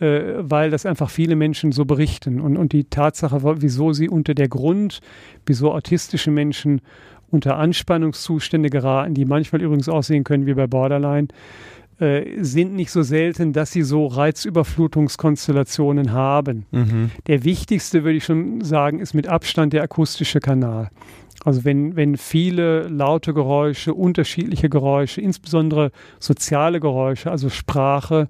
äh, 0.00 0.34
weil 0.38 0.70
das 0.70 0.86
einfach 0.86 1.10
viele 1.10 1.34
Menschen 1.34 1.72
so 1.72 1.84
berichten. 1.84 2.40
Und, 2.40 2.56
und 2.56 2.72
die 2.72 2.84
Tatsache, 2.84 3.40
wieso 3.60 3.92
sie 3.92 4.08
unter 4.08 4.34
der 4.34 4.48
Grund, 4.48 5.00
wieso 5.46 5.72
autistische 5.72 6.30
Menschen 6.30 6.82
unter 7.30 7.56
Anspannungszustände 7.56 8.70
geraten, 8.70 9.14
die 9.14 9.24
manchmal 9.24 9.62
übrigens 9.62 9.88
aussehen 9.88 10.24
können 10.24 10.46
wie 10.46 10.54
bei 10.54 10.66
Borderline, 10.66 11.28
äh, 12.00 12.42
sind 12.42 12.74
nicht 12.74 12.92
so 12.92 13.02
selten, 13.02 13.52
dass 13.52 13.72
sie 13.72 13.82
so 13.82 14.06
Reizüberflutungskonstellationen 14.06 16.12
haben. 16.12 16.64
Mhm. 16.70 17.10
Der 17.26 17.42
wichtigste, 17.42 18.04
würde 18.04 18.18
ich 18.18 18.24
schon 18.24 18.60
sagen, 18.60 19.00
ist 19.00 19.14
mit 19.14 19.26
Abstand 19.26 19.72
der 19.72 19.82
akustische 19.82 20.38
Kanal. 20.38 20.90
Also 21.44 21.64
wenn, 21.64 21.96
wenn 21.96 22.16
viele 22.16 22.88
laute 22.88 23.34
Geräusche, 23.34 23.94
unterschiedliche 23.94 24.68
Geräusche, 24.68 25.20
insbesondere 25.20 25.90
soziale 26.20 26.78
Geräusche, 26.78 27.30
also 27.30 27.48
Sprache, 27.48 28.28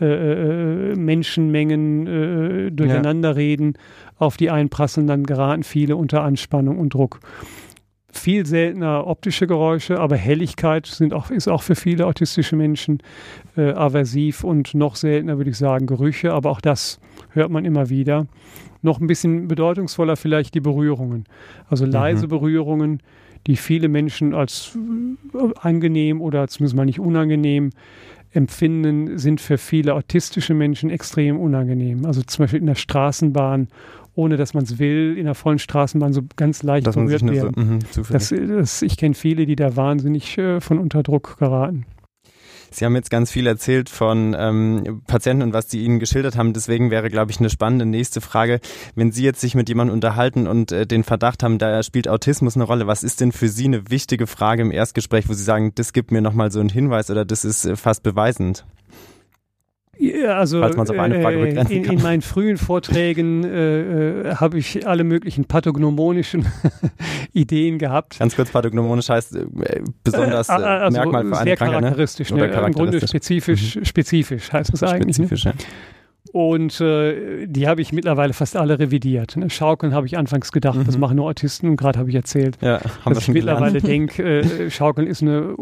äh, 0.00 0.92
äh 0.92 0.94
Menschenmengen 0.94 2.06
äh, 2.06 2.70
durcheinanderreden, 2.70 3.74
ja. 3.74 3.80
auf 4.18 4.36
die 4.36 4.50
einprasseln, 4.50 5.06
dann 5.06 5.24
geraten 5.24 5.64
viele 5.64 5.96
unter 5.96 6.22
Anspannung 6.22 6.78
und 6.78 6.94
Druck 6.94 7.20
viel 8.10 8.46
seltener 8.46 9.06
optische 9.06 9.46
Geräusche, 9.46 10.00
aber 10.00 10.16
Helligkeit 10.16 10.86
sind 10.86 11.12
auch, 11.12 11.30
ist 11.30 11.48
auch 11.48 11.62
für 11.62 11.74
viele 11.74 12.06
autistische 12.06 12.56
Menschen 12.56 13.02
äh, 13.56 13.72
aversiv 13.72 14.44
und 14.44 14.74
noch 14.74 14.96
seltener, 14.96 15.36
würde 15.36 15.50
ich 15.50 15.58
sagen, 15.58 15.86
Gerüche, 15.86 16.32
aber 16.32 16.50
auch 16.50 16.60
das 16.60 17.00
hört 17.30 17.50
man 17.50 17.64
immer 17.64 17.90
wieder. 17.90 18.26
Noch 18.80 19.00
ein 19.00 19.06
bisschen 19.06 19.48
bedeutungsvoller 19.48 20.16
vielleicht 20.16 20.54
die 20.54 20.60
Berührungen. 20.60 21.24
Also 21.68 21.84
mhm. 21.84 21.92
leise 21.92 22.26
mhm. 22.26 22.30
Berührungen, 22.30 23.02
die 23.46 23.56
viele 23.56 23.88
Menschen 23.88 24.34
als 24.34 24.76
äh, 25.34 25.38
angenehm 25.60 26.20
oder 26.20 26.48
zumindest 26.48 26.76
mal 26.76 26.86
nicht 26.86 27.00
unangenehm 27.00 27.70
empfinden, 28.32 29.18
sind 29.18 29.40
für 29.40 29.58
viele 29.58 29.94
autistische 29.94 30.54
Menschen 30.54 30.90
extrem 30.90 31.38
unangenehm. 31.38 32.04
Also 32.06 32.22
zum 32.22 32.44
Beispiel 32.44 32.60
in 32.60 32.66
der 32.66 32.74
Straßenbahn, 32.74 33.68
ohne 34.14 34.36
dass 34.36 34.54
man 34.54 34.64
es 34.64 34.78
will, 34.78 35.16
in 35.16 35.24
der 35.24 35.34
vollen 35.34 35.58
Straßenbahn 35.58 36.12
so 36.12 36.22
ganz 36.36 36.62
leicht 36.62 36.86
Dass 36.86 36.94
berührt 36.96 37.24
werden. 37.24 37.80
so, 37.92 38.02
zufällig. 38.02 38.28
das, 38.28 38.48
das, 38.56 38.82
ich 38.82 38.96
kenne 38.96 39.14
viele, 39.14 39.46
die 39.46 39.56
da 39.56 39.76
wahnsinnig 39.76 40.36
äh, 40.38 40.60
von 40.60 40.78
unter 40.78 41.02
Druck 41.02 41.38
geraten. 41.38 41.86
Sie 42.70 42.84
haben 42.84 42.94
jetzt 42.94 43.10
ganz 43.10 43.30
viel 43.30 43.46
erzählt 43.46 43.88
von 43.88 44.36
ähm, 44.38 45.02
Patienten 45.06 45.42
und 45.42 45.52
was 45.52 45.66
die 45.66 45.84
Ihnen 45.84 45.98
geschildert 45.98 46.36
haben. 46.36 46.52
Deswegen 46.52 46.90
wäre, 46.90 47.10
glaube 47.10 47.30
ich, 47.30 47.38
eine 47.38 47.50
spannende 47.50 47.86
nächste 47.86 48.20
Frage. 48.20 48.60
Wenn 48.94 49.12
Sie 49.12 49.24
jetzt 49.24 49.40
sich 49.40 49.54
mit 49.54 49.68
jemandem 49.68 49.94
unterhalten 49.94 50.46
und 50.46 50.72
äh, 50.72 50.86
den 50.86 51.04
Verdacht 51.04 51.42
haben, 51.42 51.58
da 51.58 51.82
spielt 51.82 52.08
Autismus 52.08 52.56
eine 52.56 52.64
Rolle, 52.64 52.86
was 52.86 53.02
ist 53.02 53.20
denn 53.20 53.32
für 53.32 53.48
Sie 53.48 53.64
eine 53.64 53.90
wichtige 53.90 54.26
Frage 54.26 54.62
im 54.62 54.70
Erstgespräch, 54.70 55.28
wo 55.28 55.32
Sie 55.32 55.44
sagen, 55.44 55.72
das 55.74 55.92
gibt 55.92 56.10
mir 56.10 56.22
nochmal 56.22 56.50
so 56.50 56.60
einen 56.60 56.68
Hinweis 56.68 57.10
oder 57.10 57.24
das 57.24 57.44
ist 57.44 57.64
äh, 57.64 57.76
fast 57.76 58.02
beweisend? 58.02 58.64
Ja, 60.00 60.38
also 60.38 60.60
Falls 60.60 60.76
auf 60.90 60.98
eine 60.98 61.20
Frage 61.20 61.38
äh, 61.48 61.74
in, 61.74 61.84
in 61.84 62.02
meinen 62.02 62.22
frühen 62.22 62.56
Vorträgen 62.56 63.42
äh, 63.44 63.80
äh, 64.30 64.34
habe 64.36 64.58
ich 64.58 64.86
alle 64.86 65.02
möglichen 65.04 65.44
pathognomonischen 65.46 66.46
Ideen 67.32 67.78
gehabt. 67.78 68.18
Ganz 68.18 68.36
kurz, 68.36 68.50
pathognomonisch 68.50 69.08
heißt 69.08 69.34
äh, 69.36 69.46
besonders 70.04 70.48
äh, 70.48 70.52
also 70.52 70.96
Merkmal 70.96 71.24
für 71.26 71.36
eine 71.36 71.44
sehr 71.44 71.56
Krankheit, 71.56 71.80
ne? 71.80 71.86
charakteristisch, 71.88 72.32
Oder 72.32 72.40
ne? 72.42 72.46
im 72.46 72.52
Grunde 72.52 72.70
charakteristisch. 72.72 73.10
spezifisch, 73.10 73.78
spezifisch 73.82 74.52
heißt 74.52 74.72
es 74.72 74.82
eigentlich. 74.82 75.18
Ne? 75.18 75.26
Spezifisch, 75.26 75.44
ja. 75.46 75.52
Und 76.32 76.80
äh, 76.80 77.46
die 77.46 77.66
habe 77.68 77.80
ich 77.80 77.92
mittlerweile 77.92 78.34
fast 78.34 78.54
alle 78.56 78.78
revidiert. 78.78 79.36
Ne? 79.36 79.48
Schaukeln 79.50 79.94
habe 79.94 80.06
ich 80.06 80.18
anfangs 80.18 80.52
gedacht, 80.52 80.78
das 80.86 80.94
Mhm. 80.96 81.00
machen 81.00 81.16
nur 81.16 81.26
Autisten. 81.26 81.74
Gerade 81.76 81.98
habe 81.98 82.10
ich 82.10 82.14
erzählt, 82.16 82.58
Ja, 82.60 82.80
dass 83.06 83.18
ich 83.22 83.28
mittlerweile 83.28 83.80
denke, 83.80 84.40
äh, 84.40 84.70
Schaukeln 84.70 85.06
ist 85.06 85.22
eine 85.22 85.54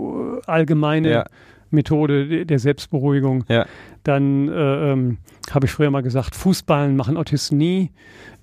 allgemeine 0.47 1.11
Ja. 1.11 1.25
Methode 1.71 2.27
de- 2.27 2.45
der 2.45 2.59
Selbstberuhigung. 2.59 3.45
Ja. 3.49 3.67
Dann 4.05 4.49
äh, 4.49 4.93
ähm, 4.93 5.19
habe 5.51 5.67
ich 5.67 5.73
früher 5.73 5.91
mal 5.91 6.03
gesagt, 6.03 6.35
Fußballen 6.35 6.97
machen 6.97 7.17
Autisten 7.17 7.59
nie. 7.59 7.91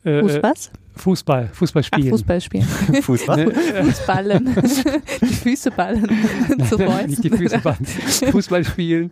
Äh, 0.04 0.22
Fuß 0.22 0.36
äh, 0.36 0.44
was? 0.44 0.72
Fußball, 0.96 1.50
Fußball 1.54 1.82
Ach, 1.84 1.88
spielen. 1.88 2.10
Fußball 2.10 2.42
spielen. 2.42 2.64
Fußball. 3.02 3.46
Ne? 3.46 3.52
Äh, 3.52 3.84
Fußballen. 3.84 4.56
die 5.22 5.26
Füße 5.26 5.72
ballen 5.72 6.08
zu 6.70 6.78
Fäusten. 6.78 7.10
Nicht 7.10 7.24
die 7.24 7.30
Füße 7.30 7.60
ballen. 7.60 7.86
Fußball 7.86 8.64
spielen. 8.64 9.12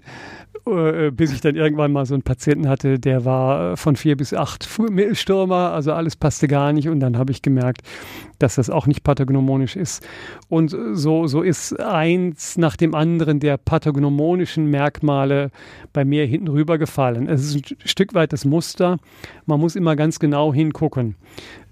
Äh, 0.68 1.10
bis 1.12 1.32
ich 1.32 1.42
dann 1.42 1.56
irgendwann 1.56 1.92
mal 1.92 2.06
so 2.06 2.14
einen 2.14 2.22
Patienten 2.22 2.68
hatte, 2.68 3.00
der 3.00 3.26
war 3.26 3.72
äh, 3.72 3.78
von 3.78 3.96
vier 3.96 4.16
bis 4.16 4.32
acht 4.34 4.68
Mittelstürmer, 4.80 5.72
also 5.72 5.94
alles 5.94 6.16
passte 6.16 6.48
gar 6.48 6.72
nicht 6.72 6.88
und 6.88 7.00
dann 7.00 7.18
habe 7.18 7.32
ich 7.32 7.42
gemerkt, 7.42 7.82
dass 8.42 8.56
das 8.56 8.70
auch 8.70 8.88
nicht 8.88 9.04
pathognomonisch 9.04 9.76
ist. 9.76 10.06
Und 10.50 10.74
äh, 10.74 10.96
so, 10.96 11.28
so 11.28 11.42
ist 11.42 11.80
eins 11.80 12.58
nach 12.58 12.76
dem 12.76 12.96
anderen 12.96 13.40
der 13.40 13.58
pathognomonischen 13.58 14.66
Merkmale 14.68 15.52
bei 15.94 16.06
mir 16.06 16.26
hinten 16.26 16.48
rübergefallen. 16.48 17.28
Es 17.28 17.44
ist 17.44 17.56
ein 17.56 17.78
Stück 17.86 18.14
weit 18.14 18.34
das 18.34 18.46
Muster. 18.46 18.98
Man 19.46 19.60
muss 19.60 19.76
immer 19.76 19.96
ganz 19.96 20.20
genau 20.20 20.54
hingucken, 20.54 21.16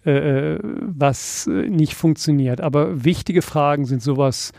äh, 0.05 0.55
äh, 0.55 0.59
was 0.63 1.47
äh, 1.47 1.69
nicht 1.69 1.95
funktioniert. 1.95 2.61
Aber 2.61 3.03
wichtige 3.03 3.41
Fragen 3.41 3.85
sind 3.85 4.01
sowas 4.01 4.53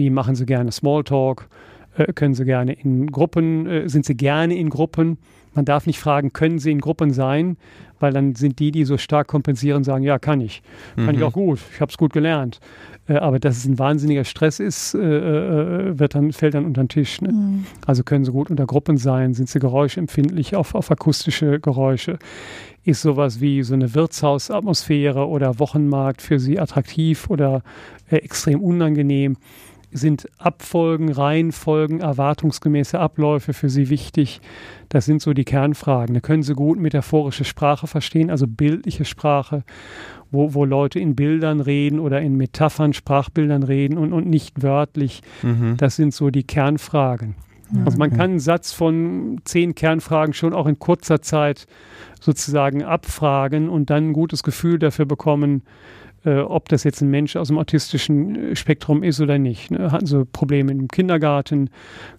wie 0.00 0.10
machen 0.10 0.34
Sie 0.34 0.46
gerne 0.46 0.72
Smalltalk, 0.72 1.48
äh, 1.96 2.12
können 2.12 2.34
Sie 2.34 2.44
gerne 2.44 2.72
in 2.72 3.08
Gruppen, 3.08 3.66
äh, 3.66 3.88
sind 3.88 4.04
Sie 4.04 4.16
gerne 4.16 4.56
in 4.56 4.70
Gruppen? 4.70 5.18
Man 5.54 5.64
darf 5.64 5.86
nicht 5.86 5.98
fragen, 5.98 6.32
können 6.32 6.58
Sie 6.58 6.70
in 6.70 6.80
Gruppen 6.80 7.12
sein, 7.12 7.56
weil 7.98 8.12
dann 8.12 8.34
sind 8.34 8.60
die, 8.60 8.70
die 8.70 8.84
so 8.84 8.96
stark 8.98 9.26
kompensieren, 9.26 9.84
sagen, 9.84 10.04
ja, 10.04 10.18
kann 10.18 10.40
ich. 10.40 10.62
Kann 10.96 11.10
ich 11.14 11.20
Mhm. 11.20 11.26
auch 11.26 11.32
gut, 11.32 11.58
ich 11.74 11.80
habe 11.80 11.90
es 11.90 11.98
gut 11.98 12.12
gelernt. 12.12 12.60
Äh, 13.08 13.14
aber 13.16 13.38
dass 13.40 13.56
es 13.58 13.66
ein 13.66 13.78
wahnsinniger 13.78 14.24
Stress 14.24 14.60
ist, 14.60 14.94
äh, 14.94 14.98
äh, 14.98 15.98
wird 15.98 16.14
dann, 16.14 16.32
fällt 16.32 16.54
dann 16.54 16.64
unter 16.64 16.82
den 16.82 16.88
Tisch. 16.88 17.20
Ne? 17.20 17.32
Mhm. 17.32 17.66
Also 17.84 18.04
können 18.04 18.24
sie 18.24 18.30
gut 18.32 18.48
unter 18.48 18.64
Gruppen 18.66 18.96
sein, 18.96 19.34
sind 19.34 19.48
sie 19.48 19.58
geräuschempfindlich 19.58 20.54
auf, 20.56 20.74
auf 20.74 20.90
akustische 20.90 21.60
Geräusche. 21.60 22.18
Ist 22.84 23.02
sowas 23.02 23.40
wie 23.40 23.62
so 23.62 23.74
eine 23.74 23.94
Wirtshausatmosphäre 23.94 25.26
oder 25.28 25.58
Wochenmarkt 25.58 26.22
für 26.22 26.38
sie 26.38 26.58
attraktiv 26.58 27.28
oder 27.28 27.62
äh, 28.10 28.16
extrem 28.16 28.60
unangenehm? 28.62 29.36
Sind 29.92 30.28
Abfolgen, 30.38 31.10
Reihenfolgen, 31.10 32.00
erwartungsgemäße 32.00 32.98
Abläufe 32.98 33.52
für 33.52 33.68
sie 33.68 33.90
wichtig? 33.90 34.40
Das 34.88 35.04
sind 35.04 35.20
so 35.20 35.32
die 35.32 35.44
Kernfragen. 35.44 36.14
Da 36.14 36.20
können 36.20 36.42
sie 36.42 36.54
gut 36.54 36.78
metaphorische 36.78 37.44
Sprache 37.44 37.86
verstehen, 37.86 38.30
also 38.30 38.46
bildliche 38.46 39.04
Sprache, 39.04 39.64
wo, 40.30 40.54
wo 40.54 40.64
Leute 40.64 41.00
in 41.00 41.16
Bildern 41.16 41.60
reden 41.60 41.98
oder 41.98 42.20
in 42.20 42.36
Metaphern, 42.36 42.92
Sprachbildern 42.92 43.62
reden 43.62 43.98
und, 43.98 44.12
und 44.12 44.28
nicht 44.28 44.62
wörtlich. 44.62 45.22
Mhm. 45.42 45.76
Das 45.76 45.96
sind 45.96 46.14
so 46.14 46.30
die 46.30 46.44
Kernfragen. 46.44 47.34
Also 47.84 47.98
man 47.98 48.10
kann 48.10 48.30
einen 48.30 48.40
Satz 48.40 48.72
von 48.72 49.40
zehn 49.44 49.74
Kernfragen 49.74 50.34
schon 50.34 50.54
auch 50.54 50.66
in 50.66 50.78
kurzer 50.78 51.22
Zeit 51.22 51.66
sozusagen 52.20 52.82
abfragen 52.82 53.68
und 53.68 53.90
dann 53.90 54.08
ein 54.08 54.12
gutes 54.12 54.42
Gefühl 54.42 54.78
dafür 54.78 55.06
bekommen, 55.06 55.62
äh, 56.24 56.38
ob 56.40 56.68
das 56.68 56.84
jetzt 56.84 57.00
ein 57.00 57.08
Mensch 57.10 57.36
aus 57.36 57.48
dem 57.48 57.58
autistischen 57.58 58.52
äh, 58.52 58.56
Spektrum 58.56 59.02
ist 59.02 59.20
oder 59.20 59.38
nicht. 59.38 59.70
Ne? 59.70 59.90
Hatten 59.92 60.06
sie 60.06 60.24
Probleme 60.26 60.70
im 60.72 60.88
Kindergarten, 60.88 61.70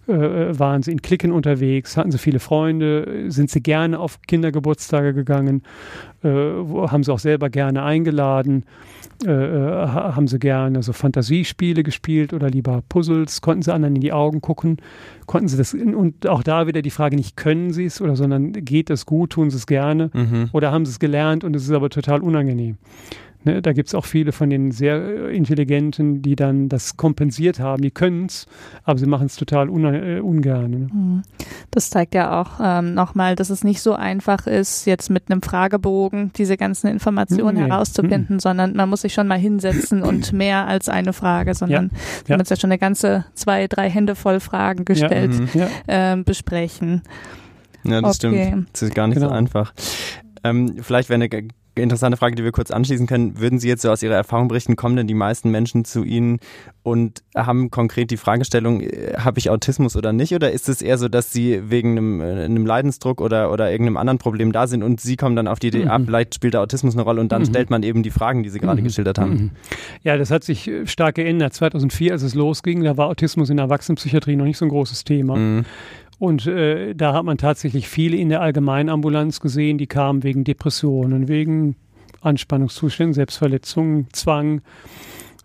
äh, 0.08 0.14
äh, 0.14 0.60
waren 0.60 0.82
sie 0.84 0.92
in 0.92 1.02
Klicken 1.02 1.32
unterwegs, 1.32 1.98
hatten 1.98 2.12
sie 2.12 2.18
viele 2.18 2.40
Freunde, 2.40 3.26
sind 3.28 3.50
sie 3.52 3.62
gerne 3.62 4.00
auf 4.00 4.20
Kindergeburtstage 4.28 5.14
gegangen, 5.14 5.64
äh, 6.24 6.30
haben 6.30 7.04
sie 7.04 7.12
auch 7.14 7.20
selber 7.20 7.50
gerne 7.50 7.84
eingeladen, 7.84 8.66
äh, 9.26 9.30
ha- 9.30 10.16
haben 10.16 10.28
sie 10.28 10.40
gerne 10.40 10.82
so 10.82 10.94
Fantasiespiele 10.94 11.84
gespielt 11.84 12.34
oder 12.34 12.50
lieber 12.50 12.82
Puzzles, 12.90 13.42
konnten 13.42 13.62
sie 13.62 13.74
anderen 13.74 13.96
in 13.96 14.02
die 14.02 14.14
Augen 14.14 14.42
gucken, 14.42 14.78
konnten 15.28 15.48
sie 15.48 15.58
das, 15.58 15.74
und 15.76 16.28
auch 16.28 16.42
da 16.44 16.66
wieder 16.66 16.82
die 16.82 16.90
Frage 16.90 17.16
nicht, 17.16 17.38
können 17.38 17.72
sie 17.72 17.86
es 17.86 18.02
oder, 18.02 18.16
sondern 18.16 18.52
geht 18.54 18.90
es 18.90 19.06
gut, 19.06 19.32
tun 19.34 19.50
sie 19.52 19.58
es 19.58 19.68
gerne 19.68 20.10
Mhm. 20.14 20.50
oder 20.54 20.72
haben 20.72 20.86
sie 20.86 20.92
es 20.92 21.00
gelernt 21.00 21.44
und 21.44 21.56
es 21.56 21.64
ist 21.64 21.72
aber 21.72 21.90
total 21.90 22.22
unangenehm. 22.22 22.78
Ne, 23.44 23.60
da 23.62 23.74
gibt 23.74 23.88
es 23.88 23.96
auch 23.96 24.06
viele 24.06 24.34
von 24.34 24.52
den 24.52 24.72
sehr 24.72 24.98
äh, 24.98 25.36
Intelligenten, 25.36 26.22
die 26.22 26.36
dann 26.36 26.70
das 26.70 26.96
kompensiert 26.96 27.60
haben. 27.60 27.82
Die 27.82 27.90
können 27.90 28.28
es, 28.28 28.46
aber 28.84 29.00
sie 29.00 29.08
machen 29.08 29.26
es 29.26 29.36
total 29.36 29.68
una- 29.70 29.94
äh, 29.94 30.20
ungern. 30.20 30.70
Ne? 30.70 30.78
Mhm. 30.94 31.22
Das 31.72 31.90
zeigt 31.90 32.14
ja 32.14 32.40
auch 32.40 32.60
ähm, 32.64 32.94
nochmal, 32.94 33.36
dass 33.36 33.50
es 33.50 33.64
nicht 33.64 33.82
so 33.82 33.94
einfach 33.94 34.46
ist, 34.46 34.86
jetzt 34.86 35.10
mit 35.10 35.32
einem 35.32 35.42
Fragebogen 35.42 36.32
diese 36.38 36.56
ganzen 36.56 36.88
Informationen 36.88 37.58
Nee. 37.64 37.70
herauszufinden, 37.70 38.40
sondern 38.40 38.76
man 38.76 38.88
muss 38.90 39.02
sich 39.02 39.14
schon 39.14 39.28
mal 39.28 39.40
hinsetzen 39.40 40.04
und 40.04 40.34
mehr 40.34 40.68
als 40.68 40.88
eine 40.88 41.12
Frage, 41.14 41.56
sondern 41.56 41.90
wir 41.92 41.98
Ja. 42.28 42.34
haben 42.34 42.42
uns 42.42 42.50
ja 42.50 42.58
schon 42.58 42.70
eine 42.72 42.78
ganze 42.78 43.26
zwei, 43.34 43.66
drei 43.68 43.90
Hände 43.90 44.14
voll 44.16 44.40
Fragen 44.40 44.86
gestellt, 44.86 45.32
Mhm. 45.32 45.50
Ja, 45.56 45.68
ähm, 45.88 46.24
besprechen. 46.26 47.02
Ja, 47.84 48.02
das 48.02 48.24
Okay. 48.24 48.46
stimmt. 48.50 48.70
Das 48.74 48.82
ist 48.84 48.94
gar 48.94 49.08
nicht 49.08 49.18
so 49.20 49.26
Genau. 49.26 49.36
einfach. 49.36 49.74
Ähm, 50.44 50.76
vielleicht 50.82 51.10
wäre 51.10 51.16
eine 51.16 51.30
interessante 51.76 52.18
Frage, 52.18 52.36
die 52.36 52.44
wir 52.44 52.52
kurz 52.52 52.70
anschließen 52.72 53.08
können. 53.08 53.40
Würden 53.40 53.60
Sie 53.60 53.68
jetzt 53.68 53.82
so 53.84 53.90
aus 53.92 54.04
Ihrer 54.04 54.16
Erfahrung 54.16 54.48
berichten, 54.50 54.76
kommen 54.76 54.96
denn 54.98 55.08
die 55.08 55.14
meisten 55.14 55.50
Menschen 55.52 55.86
zu 55.86 56.04
Ihnen 56.04 56.40
und 56.84 57.24
haben 57.36 57.72
konkret 57.72 58.12
die 58.12 58.18
Fragestellung, 58.18 58.82
äh, 58.82 59.14
habe 59.18 59.40
ich 59.40 59.50
Autismus 59.50 59.96
oder 59.96 60.12
nicht? 60.14 60.34
Oder 60.36 60.52
ist 60.52 60.68
es 60.70 60.82
eher 60.82 60.98
so, 60.98 61.08
dass 61.08 61.32
Sie 61.32 61.70
wegen 61.70 61.92
einem, 61.92 62.22
äh, 62.22 62.44
einem 62.44 62.66
Leidensdruck 62.66 63.22
oder, 63.22 63.52
oder 63.52 63.72
irgendeinem 63.72 63.98
anderen 63.98 64.18
Problem 64.18 64.52
da 64.52 64.68
sind 64.68 64.84
und 64.84 65.00
Sie 65.00 65.16
kommen 65.16 65.36
dann 65.36 65.48
auf 65.48 65.60
die 65.60 65.68
Idee, 65.68 65.86
Mhm. 65.86 65.92
ah, 65.92 66.00
vielleicht 66.06 66.36
spielt 66.36 66.54
der 66.56 66.62
Autismus 66.62 66.94
eine 66.96 67.04
Rolle 67.04 67.22
und 67.22 67.32
dann 67.32 67.42
Mhm. 67.44 67.46
stellt 67.48 67.70
man 67.70 67.84
eben 67.84 68.04
die 68.04 68.12
Fragen, 68.12 68.44
die 68.44 68.50
Sie 68.50 68.60
gerade 68.60 68.82
Mhm. 68.82 68.86
geschildert 68.86 69.18
haben? 69.18 69.32
Mhm. 69.32 69.52
Ja, 70.04 70.18
das 70.18 70.30
hat 70.32 70.44
sich 70.44 70.68
äh, 70.68 70.86
stark 70.88 71.16
geändert. 71.16 71.54
2004, 71.54 72.12
als 72.12 72.24
es 72.24 72.36
losging, 72.36 72.84
da 72.84 72.98
war 72.98 73.08
Autismus 73.08 73.50
in 73.50 73.58
der 73.58 73.66
Erwachsenenpsychiatrie 73.66 74.36
noch 74.36 74.46
nicht 74.46 74.58
so 74.58 74.66
ein 74.66 74.70
großes 74.70 75.04
Thema. 75.04 75.64
Und 76.22 76.46
äh, 76.46 76.94
da 76.94 77.14
hat 77.14 77.26
man 77.26 77.40
tatsächlich 77.40 77.88
viele 77.88 78.16
in 78.16 78.30
der 78.30 78.42
Allgemeinambulanz 78.42 79.40
gesehen, 79.40 79.80
die 79.80 79.88
kamen 79.88 80.22
wegen 80.22 80.44
Depressionen, 80.44 81.28
wegen 81.28 81.76
Anspannungszuständen, 82.22 83.16
Selbstverletzungen, 83.16 84.06
Zwang, 84.14 84.62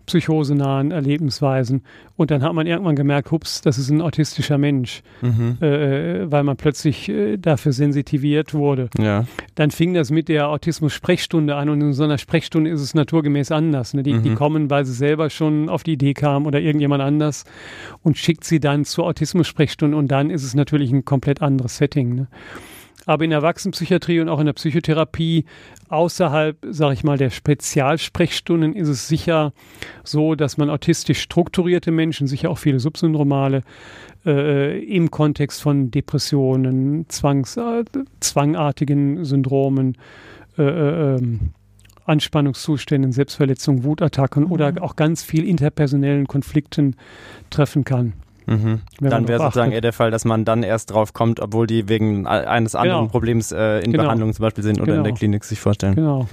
psychosenahen 0.07 0.89
Erlebensweisen. 0.91 1.83
Und 2.15 2.31
dann 2.31 2.41
hat 2.41 2.53
man 2.53 2.65
irgendwann 2.65 2.95
gemerkt, 2.95 3.29
hups, 3.29 3.61
das 3.61 3.77
ist 3.77 3.89
ein 3.91 4.01
autistischer 4.01 4.57
Mensch, 4.57 5.03
Mhm. 5.21 5.57
äh, 5.61 6.31
weil 6.31 6.43
man 6.43 6.57
plötzlich 6.57 7.07
äh, 7.09 7.37
dafür 7.37 7.73
sensitiviert 7.73 8.53
wurde. 8.55 8.89
Ja. 8.97 9.25
Dann 9.55 9.69
fing 9.69 9.93
das 9.93 10.09
mit 10.09 10.29
der 10.29 10.49
Autismus-Sprechstunde 10.49 11.55
an 11.55 11.69
und 11.69 11.81
in 11.81 11.93
so 11.93 12.03
einer 12.03 12.17
Sprechstunde 12.17 12.69
ist 12.71 12.81
es 12.81 12.95
naturgemäß 12.95 13.51
anders. 13.51 13.93
Ne? 13.93 14.01
Die, 14.01 14.17
die 14.19 14.31
Mhm. 14.31 14.35
kommen, 14.35 14.69
weil 14.71 14.85
sie 14.85 14.93
selber 14.93 15.29
schon 15.29 15.69
auf 15.69 15.83
die 15.83 15.93
Idee 15.93 16.13
kamen 16.15 16.45
oder 16.47 16.59
irgendjemand 16.59 17.03
anders 17.03 17.43
und 18.01 18.17
schickt 18.17 18.43
sie 18.45 18.59
dann 18.59 18.85
zur 18.85 19.05
Autismus-Sprechstunde 19.05 19.95
und 19.95 20.07
dann 20.09 20.29
ist 20.31 20.43
es 20.43 20.55
natürlich 20.55 20.91
ein 20.91 21.05
komplett 21.05 21.41
anderes 21.41 21.77
Setting. 21.77 22.15
Ne? 22.15 22.27
Aber 23.07 23.23
in 23.23 23.31
der 23.31 23.39
Erwachsenenpsychiatrie 23.39 24.19
und 24.19 24.27
auch 24.29 24.39
in 24.39 24.45
der 24.45 24.53
Psychotherapie 24.53 25.45
außerhalb, 25.87 26.57
sage 26.69 26.93
ich 26.93 27.03
mal, 27.05 27.17
der 27.17 27.29
Spezialsprechstunden 27.29 28.75
ist 28.75 28.89
es 28.89 29.07
sicher 29.07 29.53
so, 30.03 30.35
dass 30.35 30.57
man 30.57 30.69
autistisch 30.69 31.21
strukturierte 31.21 31.91
Menschen, 31.91 32.27
sicher 32.27 32.49
auch 32.49 32.57
viele 32.57 32.79
Subsyndromale, 32.79 33.63
äh, 34.25 34.83
im 34.83 35.09
Kontext 35.09 35.61
von 35.61 35.89
Depressionen, 35.89 37.07
Zwangs, 37.07 37.55
äh, 37.55 37.85
zwangartigen 38.19 39.23
Syndromen, 39.23 39.97
äh, 40.57 40.63
äh, 40.63 41.15
ähm, 41.15 41.39
Anspannungszuständen, 42.05 43.13
Selbstverletzungen, 43.13 43.85
Wutattacken 43.85 44.45
Mhm. 44.45 44.51
oder 44.51 44.73
auch 44.81 44.97
ganz 44.97 45.23
viel 45.23 45.47
interpersonellen 45.47 46.27
Konflikten 46.27 46.95
treffen 47.49 47.85
kann. 47.85 48.13
Mhm. 48.47 48.81
Dann 49.01 49.27
wäre 49.27 49.39
sozusagen 49.43 49.71
eher 49.71 49.81
der 49.81 49.93
Fall, 49.93 50.09
dass 50.09 50.25
man 50.25 50.45
dann 50.45 50.63
erst 50.63 50.91
drauf 50.91 51.13
kommt, 51.13 51.39
obwohl 51.39 51.67
die 51.67 51.89
wegen 51.89 52.25
eines 52.25 52.75
anderen 52.75 53.01
genau. 53.01 53.11
Problems 53.11 53.51
äh, 53.51 53.79
in 53.79 53.91
genau. 53.91 54.05
Behandlung 54.05 54.33
zum 54.33 54.43
Beispiel 54.43 54.63
sind 54.63 54.77
oder 54.77 54.85
genau. 54.85 54.97
in 54.97 55.03
der 55.03 55.11
genau. 55.11 55.19
Klinik 55.19 55.43
sich 55.43 55.59
vorstellen. 55.59 55.95
Genau. 55.95 56.27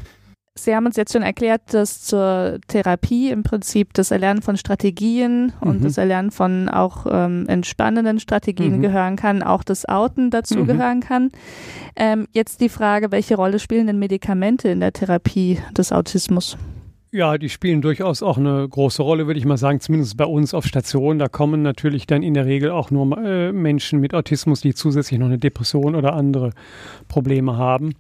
Sie 0.57 0.75
haben 0.75 0.87
uns 0.87 0.97
jetzt 0.97 1.13
schon 1.13 1.23
erklärt, 1.23 1.75
dass 1.75 2.03
zur 2.03 2.61
Therapie 2.69 3.31
im 3.31 3.43
Prinzip 3.43 3.93
das 3.93 4.13
Erlernen 4.13 4.41
von 4.41 4.57
Strategien 4.57 5.53
mhm. 5.61 5.69
und 5.69 5.85
das 5.85 5.99
Erlernen 5.99 6.31
von 6.31 6.69
auch 6.69 7.07
ähm, 7.11 7.49
entspannenden 7.49 8.21
Strategien 8.21 8.77
mhm. 8.77 8.83
gehören 8.83 9.17
kann, 9.17 9.43
auch 9.43 9.65
das 9.65 9.89
Outen 9.89 10.31
dazu 10.31 10.59
mhm. 10.59 10.67
gehören 10.69 11.01
kann. 11.01 11.31
Ähm, 11.97 12.29
jetzt 12.31 12.61
die 12.61 12.69
Frage, 12.69 13.11
welche 13.11 13.35
Rolle 13.35 13.59
spielen 13.59 13.89
denn 13.89 13.99
Medikamente 13.99 14.69
in 14.69 14.79
der 14.79 14.93
Therapie 14.93 15.59
des 15.77 15.91
Autismus? 15.91 16.57
Ja, 17.15 17.39
die 17.39 17.49
spielen 17.49 17.81
durchaus 17.81 18.25
auch 18.25 18.39
eine 18.39 18.69
große 18.69 19.01
Rolle, 19.01 19.29
würde 19.29 19.39
ich 19.39 19.47
mal 19.47 19.57
sagen, 19.57 19.79
zumindest 19.79 20.17
bei 20.17 20.25
uns 20.25 20.53
auf 20.53 20.67
Station. 20.67 21.21
Da 21.21 21.29
kommen 21.29 21.63
natürlich 21.63 22.09
dann 22.09 22.25
in 22.25 22.35
der 22.35 22.45
Regel 22.45 22.73
auch 22.73 22.91
nur 22.91 23.17
äh, 23.19 23.53
Menschen 23.53 24.01
mit 24.01 24.15
Autismus, 24.15 24.63
die 24.63 24.75
zusätzlich 24.75 25.21
noch 25.21 25.29
eine 25.29 25.39
Depression 25.39 25.95
oder 25.95 26.15
andere 26.15 26.51
Probleme 27.07 27.57
haben. 27.57 27.95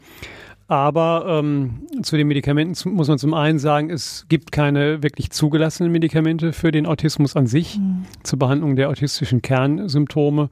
Aber 0.66 1.26
ähm, 1.28 1.82
zu 2.02 2.16
den 2.16 2.26
Medikamenten 2.26 2.90
muss 2.90 3.06
man 3.06 3.18
zum 3.18 3.34
einen 3.34 3.60
sagen, 3.60 3.88
es 3.88 4.26
gibt 4.28 4.50
keine 4.50 5.04
wirklich 5.04 5.30
zugelassenen 5.30 5.92
Medikamente 5.92 6.52
für 6.52 6.72
den 6.72 6.84
Autismus 6.84 7.36
an 7.36 7.46
sich 7.46 7.78
mhm. 7.78 8.06
zur 8.24 8.40
Behandlung 8.40 8.74
der 8.74 8.88
autistischen 8.88 9.42
Kernsymptome. 9.42 10.50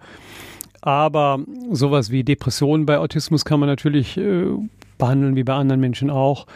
Aber 0.82 1.40
sowas 1.72 2.12
wie 2.12 2.22
Depressionen 2.22 2.86
bei 2.86 2.98
Autismus 2.98 3.44
kann 3.44 3.58
man 3.58 3.68
natürlich 3.68 4.16
äh, 4.18 4.44
behandeln, 4.98 5.34
wie 5.34 5.42
bei 5.42 5.54
anderen 5.54 5.80
Menschen 5.80 6.10
auch. 6.10 6.46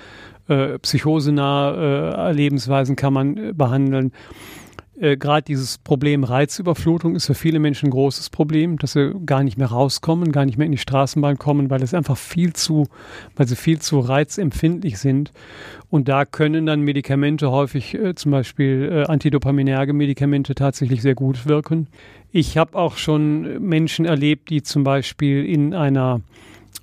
Äh, 0.49 0.79
psychosenahe 0.79 2.29
äh, 2.29 2.33
Lebensweisen 2.33 2.97
kann 2.97 3.13
man 3.13 3.37
äh, 3.37 3.53
behandeln 3.53 4.13
äh, 4.99 5.17
gerade 5.17 5.43
dieses 5.43 5.79
Problem 5.79 6.25
Reizüberflutung 6.25 7.17
ist 7.17 7.27
für 7.27 7.35
viele 7.35 7.59
Menschen 7.59 7.89
ein 7.89 7.91
großes 7.91 8.31
Problem, 8.31 8.79
dass 8.79 8.93
sie 8.93 9.15
gar 9.27 9.43
nicht 9.43 9.59
mehr 9.59 9.69
rauskommen, 9.69 10.33
gar 10.33 10.47
nicht 10.47 10.57
mehr 10.57 10.67
in 10.67 10.73
die 10.73 10.79
Straßenbahn 10.79 11.39
kommen, 11.39 11.69
weil 11.69 11.83
es 11.83 11.93
einfach 11.93 12.17
viel 12.17 12.55
zu, 12.55 12.87
weil 13.37 13.47
sie 13.47 13.57
viel 13.57 13.79
zu 13.79 14.01
reizempfindlich 14.01 14.99
sind. 14.99 15.33
Und 15.91 16.09
da 16.09 16.25
können 16.25 16.65
dann 16.67 16.81
Medikamente 16.81 17.51
häufig, 17.51 17.95
äh, 17.95 18.15
zum 18.15 18.33
Beispiel 18.33 18.91
äh, 18.91 19.11
antidopaminerge 19.11 19.93
Medikamente, 19.93 20.55
tatsächlich 20.55 21.03
sehr 21.03 21.15
gut 21.15 21.47
wirken. 21.47 21.89
Ich 22.33 22.57
habe 22.57 22.77
auch 22.77 22.97
schon 22.97 23.63
Menschen 23.63 24.07
erlebt, 24.07 24.49
die 24.49 24.63
zum 24.63 24.83
Beispiel 24.83 25.45
in 25.45 25.75
einer 25.75 26.21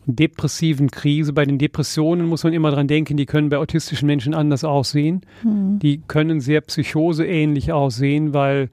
depressiven 0.06 0.92
Krise. 0.92 1.34
Bei 1.34 1.46
den 1.46 1.58
Depressionen 1.58 2.28
muss 2.28 2.44
man 2.44 2.54
immer 2.54 2.72
dran 2.72 2.88
denken, 2.88 3.18
die 3.18 3.26
können 3.26 3.50
bei 3.50 3.58
autistischen 3.58 4.08
Menschen 4.08 4.34
anders 4.34 4.64
aussehen. 4.64 5.22
Mhm. 5.44 5.80
Die 5.80 6.02
können 6.08 6.42
sehr 6.42 6.62
psychoseähnlich 6.62 7.72
aussehen, 7.72 8.34
weil 8.34 8.70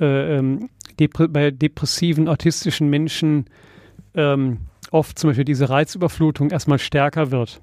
äh, 0.00 0.38
ähm, 0.38 0.68
depr 0.98 1.28
bei 1.28 1.50
depressiven 1.50 2.28
autistischen 2.28 2.88
Menschen 2.88 3.46
ähm, 4.14 4.58
oft 4.90 5.18
zum 5.18 5.30
Beispiel 5.30 5.44
diese 5.44 5.68
Reizüberflutung 5.68 6.50
erstmal 6.50 6.78
stärker 6.78 7.30
wird. 7.30 7.60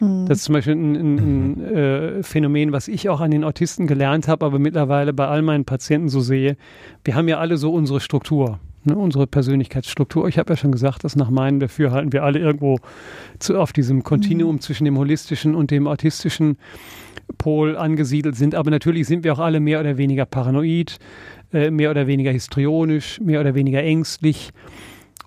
Mhm. 0.00 0.26
Das 0.26 0.38
ist 0.38 0.44
zum 0.44 0.54
Beispiel 0.54 0.74
ein, 0.74 0.96
ein, 0.96 1.18
ein 1.18 1.64
äh, 1.64 2.22
Phänomen, 2.22 2.72
was 2.72 2.88
ich 2.88 3.08
auch 3.08 3.20
an 3.20 3.30
den 3.30 3.44
Autisten 3.44 3.86
gelernt 3.86 4.28
habe, 4.28 4.44
aber 4.44 4.58
mittlerweile 4.58 5.12
bei 5.12 5.26
all 5.26 5.42
meinen 5.42 5.64
Patienten 5.64 6.08
so 6.08 6.20
sehe. 6.20 6.56
Wir 7.04 7.14
haben 7.14 7.28
ja 7.28 7.38
alle 7.38 7.56
so 7.56 7.72
unsere 7.72 8.00
Struktur 8.00 8.58
ne, 8.86 8.96
unsere 8.96 9.26
Persönlichkeitsstruktur. 9.26 10.28
Ich 10.28 10.38
habe 10.38 10.52
ja 10.52 10.56
schon 10.56 10.72
gesagt, 10.72 11.04
dass 11.04 11.16
nach 11.16 11.30
meinem 11.30 11.60
Dafürhalten 11.60 12.12
wir 12.12 12.22
alle 12.22 12.38
irgendwo 12.38 12.78
zu, 13.38 13.58
auf 13.58 13.72
diesem 13.72 14.02
Kontinuum 14.02 14.56
mhm. 14.56 14.60
zwischen 14.60 14.84
dem 14.84 14.98
holistischen 14.98 15.54
und 15.54 15.70
dem 15.70 15.86
autistischen 15.86 16.56
Pol 17.38 17.76
angesiedelt 17.76 18.36
sind. 18.36 18.54
Aber 18.54 18.70
natürlich 18.70 19.06
sind 19.06 19.24
wir 19.24 19.32
auch 19.32 19.38
alle 19.38 19.60
mehr 19.60 19.80
oder 19.80 19.98
weniger 19.98 20.26
paranoid, 20.26 20.98
äh, 21.52 21.70
mehr 21.70 21.90
oder 21.90 22.06
weniger 22.06 22.30
histrionisch, 22.30 23.20
mehr 23.20 23.40
oder 23.40 23.54
weniger 23.54 23.82
ängstlich. 23.82 24.50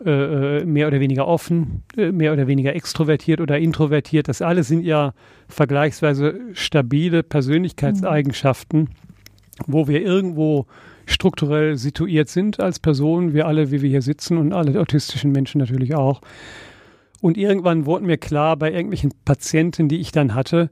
Äh, 0.05 0.60
äh 0.60 0.66
mehr 0.66 0.88
oder 0.88 1.01
weniger 1.01 1.28
offen, 1.28 1.84
äh, 1.97 2.12
mehr 2.12 2.32
oder 2.32 2.47
weniger 2.47 2.74
extrovertiert 2.74 3.41
oder 3.41 3.60
introvertiert. 3.60 4.30
Das 4.30 4.41
alles 4.41 4.70
sind 4.70 4.86
ja 4.86 5.14
vergleichsweise 5.49 6.39
stabile 6.53 7.22
Persönlichkeitseigenschaften, 7.22 8.80
mhm. 8.80 8.88
wo 9.68 9.89
wir 9.89 10.01
irgendwo 10.01 10.68
strukturell 11.12 11.78
situiert 11.78 12.30
sind 12.30 12.60
als 12.60 12.80
Personen, 12.80 13.34
wir 13.34 13.47
alle, 13.47 13.72
wie 13.72 13.82
wir 13.82 13.89
hier 13.89 14.01
sitzen 14.01 14.38
und 14.38 14.53
alle 14.53 14.80
autistischen 14.80 15.32
Menschen 15.32 15.60
natürlich 15.60 15.95
auch. 15.95 16.22
Und 17.22 17.38
irgendwann 17.38 17.86
wurde 17.86 18.05
mir 18.05 18.18
klar, 18.18 18.55
bei 18.55 18.72
irgendwelchen 18.72 19.14
Patienten, 19.26 19.89
die 19.89 19.99
ich 19.99 20.12
dann 20.12 20.36
hatte, 20.36 20.70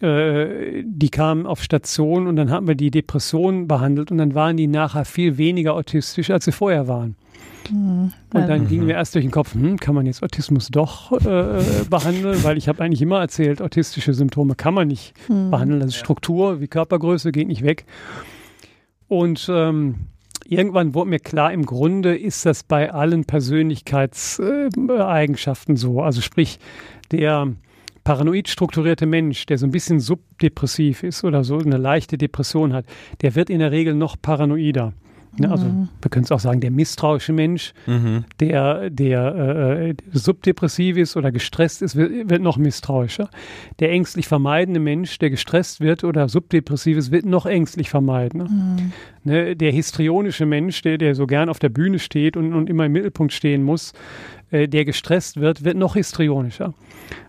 äh, 0.00 0.82
die 0.84 1.10
kamen 1.10 1.46
auf 1.46 1.62
Station 1.62 2.26
und 2.26 2.36
dann 2.36 2.50
haben 2.50 2.66
wir 2.66 2.74
die 2.74 2.90
Depressionen 2.90 3.68
behandelt 3.68 4.10
und 4.10 4.18
dann 4.18 4.34
waren 4.34 4.56
die 4.56 4.66
nachher 4.66 5.04
viel 5.04 5.38
weniger 5.38 5.74
autistisch, 5.74 6.30
als 6.30 6.44
sie 6.44 6.52
vorher 6.52 6.88
waren. 6.88 7.16
Mhm. 7.70 8.12
Und 8.34 8.48
dann 8.48 8.62
mhm. 8.62 8.68
ging 8.68 8.86
mir 8.86 8.94
erst 8.94 9.14
durch 9.14 9.24
den 9.24 9.30
Kopf, 9.30 9.54
hm, 9.54 9.78
kann 9.78 9.94
man 9.94 10.06
jetzt 10.06 10.22
Autismus 10.22 10.68
doch 10.68 11.12
äh, 11.12 11.62
behandeln? 11.88 12.42
Weil 12.42 12.58
ich 12.58 12.68
habe 12.68 12.82
eigentlich 12.82 13.02
immer 13.02 13.20
erzählt, 13.20 13.62
autistische 13.62 14.12
Symptome 14.12 14.54
kann 14.56 14.74
man 14.74 14.88
nicht 14.88 15.14
mhm. 15.28 15.50
behandeln. 15.50 15.80
Das 15.80 15.90
ist 15.90 15.96
Struktur 15.96 16.60
wie 16.60 16.68
Körpergröße, 16.68 17.32
geht 17.32 17.48
nicht 17.48 17.62
weg. 17.62 17.84
Und 19.12 19.46
ähm, 19.52 19.96
irgendwann 20.46 20.94
wurde 20.94 21.10
mir 21.10 21.18
klar, 21.18 21.52
im 21.52 21.66
Grunde 21.66 22.16
ist 22.16 22.46
das 22.46 22.62
bei 22.62 22.90
allen 22.90 23.26
Persönlichkeitseigenschaften 23.26 25.74
äh, 25.74 25.78
so. 25.78 26.00
Also 26.00 26.22
sprich, 26.22 26.58
der 27.10 27.52
paranoid 28.04 28.48
strukturierte 28.48 29.04
Mensch, 29.04 29.44
der 29.44 29.58
so 29.58 29.66
ein 29.66 29.70
bisschen 29.70 30.00
subdepressiv 30.00 31.02
ist 31.02 31.24
oder 31.24 31.44
so 31.44 31.58
eine 31.58 31.76
leichte 31.76 32.16
Depression 32.16 32.72
hat, 32.72 32.86
der 33.20 33.34
wird 33.34 33.50
in 33.50 33.58
der 33.58 33.70
Regel 33.70 33.94
noch 33.94 34.16
paranoider. 34.16 34.94
Ne, 35.38 35.50
also 35.50 35.64
mhm. 35.64 35.88
wir 36.02 36.10
können 36.10 36.24
es 36.24 36.32
auch 36.32 36.40
sagen, 36.40 36.60
der 36.60 36.70
misstrauische 36.70 37.32
Mensch, 37.32 37.72
mhm. 37.86 38.24
der, 38.38 38.90
der 38.90 39.34
äh, 39.34 39.94
subdepressiv 40.12 40.98
ist 40.98 41.16
oder 41.16 41.32
gestresst 41.32 41.80
ist, 41.80 41.96
wird, 41.96 42.28
wird, 42.28 42.42
noch 42.42 42.58
misstrauischer. 42.58 43.30
Der 43.80 43.90
ängstlich 43.90 44.28
vermeidende 44.28 44.78
Mensch, 44.78 45.18
der 45.18 45.30
gestresst 45.30 45.80
wird 45.80 46.04
oder 46.04 46.28
subdepressiv 46.28 46.98
ist, 46.98 47.12
wird 47.12 47.24
noch 47.24 47.46
ängstlich 47.46 47.88
vermeiden. 47.88 48.42
Ne? 48.42 48.48
Mhm. 48.50 48.92
Ne, 49.24 49.56
der 49.56 49.72
histrionische 49.72 50.44
Mensch, 50.44 50.82
der, 50.82 50.98
der 50.98 51.14
so 51.14 51.26
gern 51.26 51.48
auf 51.48 51.58
der 51.58 51.70
Bühne 51.70 51.98
steht 51.98 52.36
und, 52.36 52.52
und 52.52 52.68
immer 52.68 52.84
im 52.84 52.92
Mittelpunkt 52.92 53.32
stehen 53.32 53.62
muss, 53.62 53.94
äh, 54.52 54.68
der 54.68 54.84
gestresst 54.84 55.40
wird, 55.40 55.64
wird 55.64 55.76
noch 55.76 55.94
histrionischer. 55.94 56.74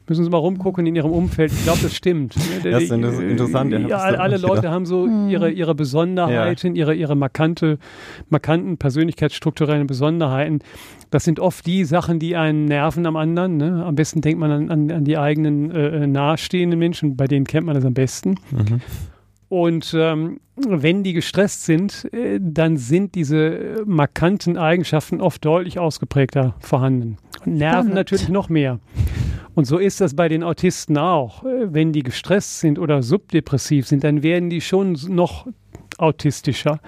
Müssen 0.07 0.25
Sie 0.25 0.29
mal 0.29 0.37
rumgucken 0.37 0.85
in 0.85 0.95
Ihrem 0.95 1.11
Umfeld. 1.11 1.53
Ich 1.53 1.63
glaube, 1.63 1.79
das 1.81 1.95
stimmt. 1.95 2.35
Ne? 2.63 2.71
Das 2.71 2.83
ist 2.83 2.91
interessant. 2.91 3.71
Ja, 3.71 3.79
ja 3.79 3.97
alle 3.97 4.37
Leute 4.37 4.55
gedacht. 4.55 4.73
haben 4.73 4.85
so 4.85 5.05
hm. 5.05 5.29
ihre, 5.29 5.49
ihre 5.49 5.73
Besonderheiten, 5.75 6.75
ja. 6.75 6.81
ihre, 6.81 6.93
ihre 6.93 7.15
markante, 7.15 7.79
markanten 8.29 8.77
persönlichkeitsstrukturellen 8.77 9.87
Besonderheiten. 9.87 10.59
Das 11.09 11.23
sind 11.23 11.39
oft 11.39 11.65
die 11.65 11.85
Sachen, 11.85 12.19
die 12.19 12.35
einen 12.35 12.65
nerven 12.65 13.05
am 13.05 13.15
anderen. 13.15 13.57
Ne? 13.57 13.83
Am 13.85 13.95
besten 13.95 14.21
denkt 14.21 14.39
man 14.39 14.51
an, 14.51 14.69
an, 14.69 14.91
an 14.91 15.03
die 15.05 15.17
eigenen 15.17 15.71
äh, 15.71 16.05
nahestehenden 16.05 16.77
Menschen, 16.77 17.15
bei 17.15 17.25
denen 17.25 17.45
kennt 17.45 17.65
man 17.65 17.75
das 17.75 17.85
am 17.85 17.93
besten. 17.93 18.35
Mhm. 18.51 18.81
Und 19.53 19.93
ähm, 19.95 20.39
wenn 20.55 21.03
die 21.03 21.13
gestresst 21.13 21.65
sind, 21.65 22.11
äh, 22.11 22.39
dann 22.41 22.75
sind 22.75 23.13
diese 23.13 23.83
markanten 23.85 24.57
Eigenschaften 24.57 25.21
oft 25.21 25.45
deutlich 25.45 25.77
ausgeprägter 25.77 26.55
vorhanden. 26.59 27.17
Und 27.45 27.57
nerven 27.57 27.75
Spannend. 27.75 27.93
natürlich 27.93 28.29
noch 28.29 28.49
mehr. 28.49 28.79
Und 29.53 29.65
so 29.65 29.77
ist 29.77 30.01
das 30.01 30.15
bei 30.15 30.27
den 30.27 30.41
Autisten 30.41 30.97
auch. 30.97 31.43
Äh, 31.43 31.71
wenn 31.71 31.93
die 31.93 32.01
gestresst 32.01 32.61
sind 32.61 32.79
oder 32.79 33.03
subdepressiv 33.03 33.85
sind, 33.85 34.03
dann 34.03 34.23
werden 34.23 34.49
die 34.49 34.59
schon 34.59 34.97
noch 35.09 35.45
autistischer, 35.99 36.79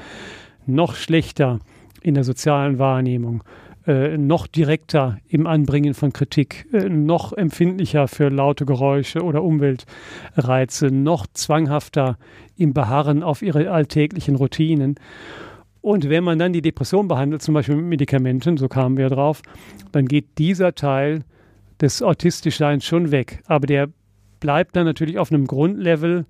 noch 0.66 0.96
schlechter 0.96 1.60
in 2.02 2.16
der 2.16 2.24
sozialen 2.24 2.80
Wahrnehmung 2.80 3.44
äh, 3.88 4.18
noch 4.18 4.48
direkter 4.48 5.20
im 5.28 5.48
Anbringen 5.48 5.94
von 5.94 6.12
Kritik, 6.12 6.68
äh, 6.74 6.90
noch 6.90 7.34
empfindlicher 7.34 8.08
für 8.08 8.30
laute 8.30 8.66
Geräusche 8.66 9.22
oder 9.22 9.44
Umweltreize, 9.44 10.88
noch 10.88 11.28
zwanghafter 11.34 12.18
im 12.58 12.74
Beharren 12.74 13.22
auf 13.24 13.42
ihre 13.42 13.70
alltäglichen 13.70 14.36
Routinen. 14.36 14.96
Und 15.82 16.10
wenn 16.10 16.24
man 16.24 16.40
dann 16.40 16.52
die 16.52 16.64
Depression 16.64 17.08
behandelt, 17.08 17.44
zum 17.44 17.54
Beispiel 17.54 17.76
mit 17.76 17.86
Medikamenten, 17.86 18.58
so 18.58 18.68
kamen 18.68 18.98
wir 18.98 19.10
drauf, 19.10 19.44
dann 19.92 20.08
geht 20.08 20.40
dieser 20.40 20.74
Teil 20.74 21.24
des 21.80 22.02
Autistischseins 22.02 22.86
schon 22.86 23.12
weg. 23.12 23.44
Aber 23.46 23.68
der 23.68 23.90
bleibt 24.40 24.76
dann 24.76 24.86
natürlich 24.86 25.20
auf 25.20 25.32
einem 25.32 25.46
Grundlevel 25.46 26.26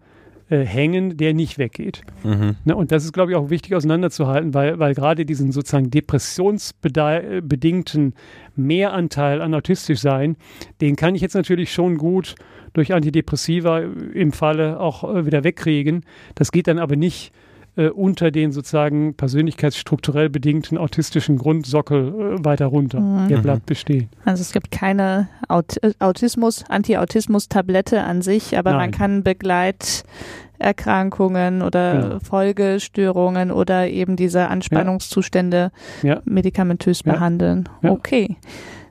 äh, 0.50 0.60
hängen, 0.60 1.18
der 1.18 1.34
nicht 1.34 1.58
weggeht. 1.58 2.04
Mhm. 2.24 2.58
Ne, 2.66 2.76
und 2.76 2.91
das 2.91 3.04
ist, 3.04 3.14
glaube 3.14 3.32
ich, 3.32 3.38
auch 3.38 3.50
wichtig 3.50 3.74
auseinanderzuhalten, 3.74 4.54
weil, 4.54 4.78
weil 4.78 4.93
gerade 4.93 5.26
diesen 5.26 5.52
sozusagen 5.52 5.89
depressionsbedingten 5.89 8.14
Mehranteil 8.56 9.41
an 9.41 9.56
autistisch 9.56 10.00
sein, 10.00 10.38
den 10.82 10.96
kann 10.96 11.16
ich 11.16 11.22
jetzt 11.22 11.34
natürlich 11.34 11.74
schon 11.74 11.98
gut 11.98 12.36
durch 12.74 12.93
Antidepressiva 12.93 13.80
im 13.80 14.32
Falle 14.32 14.80
auch 14.80 15.04
äh, 15.04 15.26
wieder 15.26 15.43
wegkriegen. 15.43 16.06
Das 16.36 16.52
geht 16.52 16.68
dann 16.68 16.78
aber 16.78 16.96
nicht 16.96 17.34
äh, 17.78 17.90
unter 17.90 18.32
den 18.32 18.52
sozusagen 18.52 19.14
persönlichkeitsstrukturell 19.16 20.30
bedingten 20.30 20.78
autistischen 20.78 21.38
Grundsockel 21.38 22.08
äh, 22.08 22.46
weiter 22.46 22.68
runter. 22.68 23.00
Mhm. 23.00 23.28
Der 23.28 23.40
bleibt 23.40 23.66
bestehen. 23.66 24.08
Also 24.24 24.42
es 24.42 24.54
gibt 24.54 24.70
keine 24.72 25.28
Aut 25.48 25.80
Autismus, 26.00 26.64
Anti-Autismus-Tablette 26.70 28.04
an 28.04 28.22
sich, 28.22 28.56
aber 28.58 28.72
Nein. 28.72 28.80
man 28.80 28.92
kann 28.92 29.24
Begleiterkrankungen 29.24 31.62
oder 31.62 32.02
genau. 32.02 32.20
Folgestörungen 32.20 33.52
oder 33.52 33.90
eben 33.90 34.16
diese 34.16 34.48
Anspannungszustände 34.48 35.72
ja. 36.02 36.22
medikamentös 36.26 37.02
ja. 37.06 37.12
behandeln. 37.14 37.70
Ja. 37.82 37.92
Okay. 37.92 38.38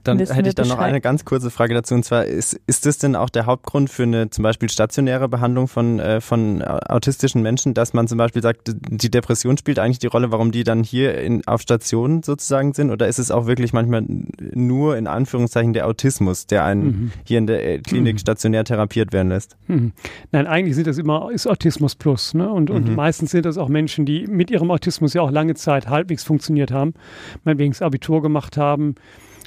Dann 0.05 0.19
hätte 0.19 0.49
ich 0.49 0.55
dann 0.55 0.69
noch 0.69 0.79
eine 0.79 1.01
ganz 1.01 1.25
kurze 1.25 1.51
Frage 1.51 1.75
dazu. 1.75 1.95
Und 1.95 2.05
zwar, 2.05 2.27
ist, 2.27 2.61
ist 2.67 2.87
das 2.87 2.99
denn 2.99 3.17
auch 3.17 3.31
der 3.31 3.47
Hauptgrund 3.47 3.91
für 3.91 4.05
eine 4.05 4.31
zum 4.31 4.43
Beispiel 4.43 4.69
stationäre 4.69 5.29
Behandlung 5.29 5.67
von, 5.67 5.99
äh, 5.99 6.21
von 6.21 6.63
autistischen 6.63 7.43
Menschen, 7.43 7.75
dass 7.75 7.95
man 7.95 8.07
zum 8.07 8.19
Beispiel 8.19 8.43
sagt, 8.43 8.75
die 8.75 9.11
Depression 9.11 9.57
spielt 9.57 9.79
eigentlich 9.79 9.99
die 9.99 10.07
Rolle, 10.07 10.31
warum 10.31 10.53
die 10.53 10.63
dann 10.63 10.85
hier 10.85 11.19
in, 11.19 11.47
auf 11.47 11.63
Station 11.63 12.23
sozusagen 12.23 12.75
sind? 12.75 12.91
Oder 12.91 13.09
ist 13.09 13.19
es 13.19 13.31
auch 13.31 13.47
wirklich 13.47 13.73
manchmal 13.73 14.05
nur 14.53 14.97
in 14.97 15.07
Anführungszeichen 15.07 15.73
der 15.73 15.87
Autismus, 15.87 16.47
der 16.47 16.65
einen 16.65 16.85
mhm. 16.85 17.13
hier 17.25 17.39
in 17.39 17.47
der 17.47 17.67
äh, 17.67 17.79
Klinik 17.79 18.15
mhm. 18.15 18.19
stationär 18.19 18.65
therapiert 18.65 19.13
werden 19.13 19.31
lässt? 19.31 19.57
Mhm. 19.69 19.93
Nein, 20.33 20.47
eigentlich 20.47 20.75
sind 20.75 20.87
das 20.87 20.99
immer, 20.99 21.31
ist 21.33 21.47
Autismus 21.47 21.95
plus. 21.95 22.35
Ne? 22.35 22.51
Und, 22.51 22.71
und 22.71 22.89
mhm. 22.89 22.95
meistens 22.95 23.31
sind 23.31 23.47
das 23.47 23.59
auch 23.59 23.69
Menschen, 23.69 24.05
die 24.05 24.27
mit 24.27 24.51
ihrem 24.51 24.71
Autismus 24.71 25.15
ja 25.15 25.23
auch 25.23 25.31
lange 25.31 25.55
Zeit 25.55 25.89
halbwegs 25.89 26.25
funktioniert 26.25 26.71
haben, 26.71 26.95
meinetwegen 27.45 27.73
das 27.73 27.83
Abitur 27.83 28.23
gemacht 28.23 28.57
haben, 28.57 28.97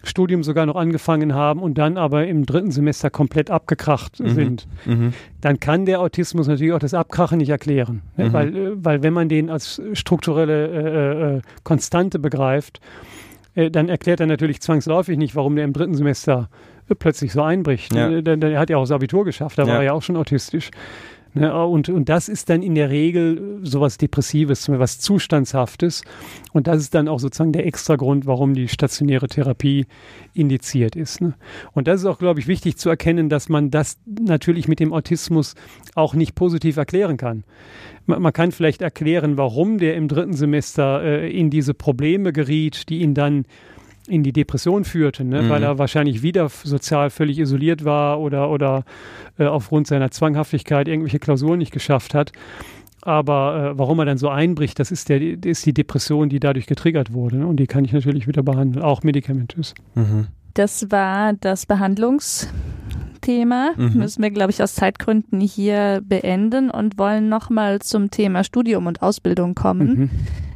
Studium 0.04 0.44
sogar 0.44 0.66
noch 0.66 0.76
angefangen 0.76 1.34
haben 1.34 1.62
und 1.62 1.78
dann 1.78 1.98
aber 1.98 2.28
im 2.28 2.46
dritten 2.46 2.72
Semester 2.72 3.10
komplett 3.10 3.50
abgekracht 3.50 4.20
mhm. 4.20 4.30
sind, 4.30 4.68
mhm. 4.86 5.14
dann 5.42 5.60
kann 5.60 5.86
der 5.86 6.02
Autismus 6.02 6.48
natürlich 6.48 6.74
auch 6.74 6.80
das 6.80 6.94
Abkrachen 6.94 7.40
nicht 7.40 7.50
erklären. 7.50 8.02
Ne? 8.16 8.26
Mhm. 8.26 8.34
Weil, 8.34 8.56
äh, 8.56 8.72
weil 8.76 9.04
wenn 9.04 9.14
man 9.14 9.30
den 9.30 9.50
als 9.50 9.82
strukturelle 9.94 10.68
äh, 10.68 11.38
äh, 11.38 11.42
Konstante 11.64 12.20
begreift, 12.20 12.80
äh, 13.56 13.72
dann 13.72 13.90
erklärt 13.90 14.20
er 14.20 14.28
natürlich 14.28 14.62
zwangsläufig 14.62 15.18
nicht, 15.18 15.36
warum 15.36 15.56
der 15.56 15.66
im 15.66 15.74
dritten 15.74 15.96
Semester 15.96 16.50
äh, 16.90 16.96
plötzlich 16.96 17.34
so 17.34 17.42
einbricht. 17.42 17.94
Ja. 17.94 18.10
Ne? 18.10 18.24
Der, 18.24 18.38
der, 18.38 18.60
hat 18.60 18.70
ja 18.70 18.78
auch 18.78 18.84
das 18.84 18.92
Abitur 18.92 19.26
geschafft, 19.26 19.58
da 19.58 19.64
ja. 19.64 19.70
war 19.70 19.76
er 19.78 19.84
ja 19.84 19.94
auch 19.94 20.04
schon 20.04 20.16
autistisch. 20.16 20.72
Ne, 21.38 21.66
und, 21.68 21.90
und 21.90 22.10
das 22.10 22.30
ist 22.30 22.50
dann 22.50 22.64
in 22.64 22.74
der 22.74 22.90
Regel 22.90 23.60
sowas 23.62 23.98
Depressives, 23.98 24.68
was 24.70 25.00
Zustandshaftes. 25.00 26.04
Und 26.52 26.66
das 26.66 26.82
ist 26.82 26.96
dann 26.96 27.08
auch 27.08 27.20
sozusagen 27.20 27.52
der 27.52 27.68
extra 27.68 27.96
Grund, 27.96 28.26
warum 28.26 28.56
die 28.56 28.68
stationäre 28.68 29.28
Therapie 29.28 29.86
indiziert 30.34 30.96
ist. 30.96 31.22
Ne? 31.22 31.36
Und 31.74 31.88
das 31.88 32.02
ist 32.02 32.06
auch, 32.08 32.18
glaube 32.18 32.40
ich, 32.40 32.48
wichtig 32.48 32.78
zu 32.78 32.90
erkennen, 32.90 33.30
dass 33.30 33.50
man 33.50 33.70
das 33.70 34.00
natürlich 34.06 34.68
mit 34.68 34.80
dem 34.80 34.94
Autismus 34.94 35.54
auch 35.94 36.16
nicht 36.16 36.34
positiv 36.34 36.78
erklären 36.78 37.18
kann. 37.18 37.44
Man, 38.08 38.20
man 38.22 38.34
kann 38.34 38.52
vielleicht 38.52 38.82
erklären, 38.82 39.38
warum 39.38 39.78
der 39.78 39.96
im 39.96 40.08
dritten 40.08 40.34
Semester 40.34 41.04
äh, 41.04 41.32
in 41.32 41.52
diese 41.52 41.76
Probleme 41.76 42.34
geriet, 42.34 42.90
die 42.90 43.02
ihn 43.02 43.14
dann 43.14 43.46
in 44.08 44.24
die 44.24 44.34
Depression 44.34 44.84
führte, 44.84 45.24
ne? 45.24 45.44
mhm. 45.44 45.50
weil 45.50 45.64
er 45.64 45.78
wahrscheinlich 45.78 46.22
wieder 46.22 46.50
sozial 46.50 47.10
völlig 47.10 47.40
isoliert 47.40 47.86
war 47.86 48.20
oder, 48.20 48.50
oder 48.50 48.86
äh, 49.38 49.46
aufgrund 49.46 49.88
seiner 49.88 50.12
Zwanghaftigkeit 50.12 50.88
irgendwelche 50.88 51.20
Klausuren 51.20 51.60
nicht 51.60 51.72
geschafft 51.72 52.14
hat. 52.14 52.32
Aber 53.02 53.72
äh, 53.74 53.78
warum 53.78 54.00
er 54.00 54.06
dann 54.06 54.18
so 54.18 54.30
einbricht, 54.30 54.80
das 54.80 54.92
ist, 54.92 55.10
der, 55.10 55.22
ist 55.22 55.66
die 55.66 55.74
Depression, 55.74 56.30
die 56.30 56.40
dadurch 56.40 56.66
getriggert 56.66 57.14
wurde. 57.14 57.38
Ne? 57.38 57.48
Und 57.48 57.58
die 57.58 57.68
kann 57.68 57.86
ich 57.86 57.94
natürlich 57.94 58.28
wieder 58.28 58.44
behandeln, 58.44 58.84
auch 58.84 59.04
medikamentös. 59.04 59.74
Mhm. 59.96 60.28
Das 60.54 60.90
war 60.90 61.34
das 61.34 61.66
Behandlungs 61.66 62.50
Thema. 63.28 63.72
Mhm. 63.76 63.92
Müssen 63.96 64.24
wir, 64.24 64.32
glaube 64.32 64.52
ich, 64.52 64.64
aus 64.64 64.74
Zeitgründen 64.74 65.42
hier 65.42 66.02
beenden 66.02 66.70
und 66.70 66.98
wollen 66.98 67.28
nochmal 67.28 67.80
zum 67.80 68.10
Thema 68.10 68.46
Studium 68.46 68.88
und 68.88 69.02
Ausbildung 69.02 69.54
kommen. 69.54 70.00
Mhm. 70.00 70.10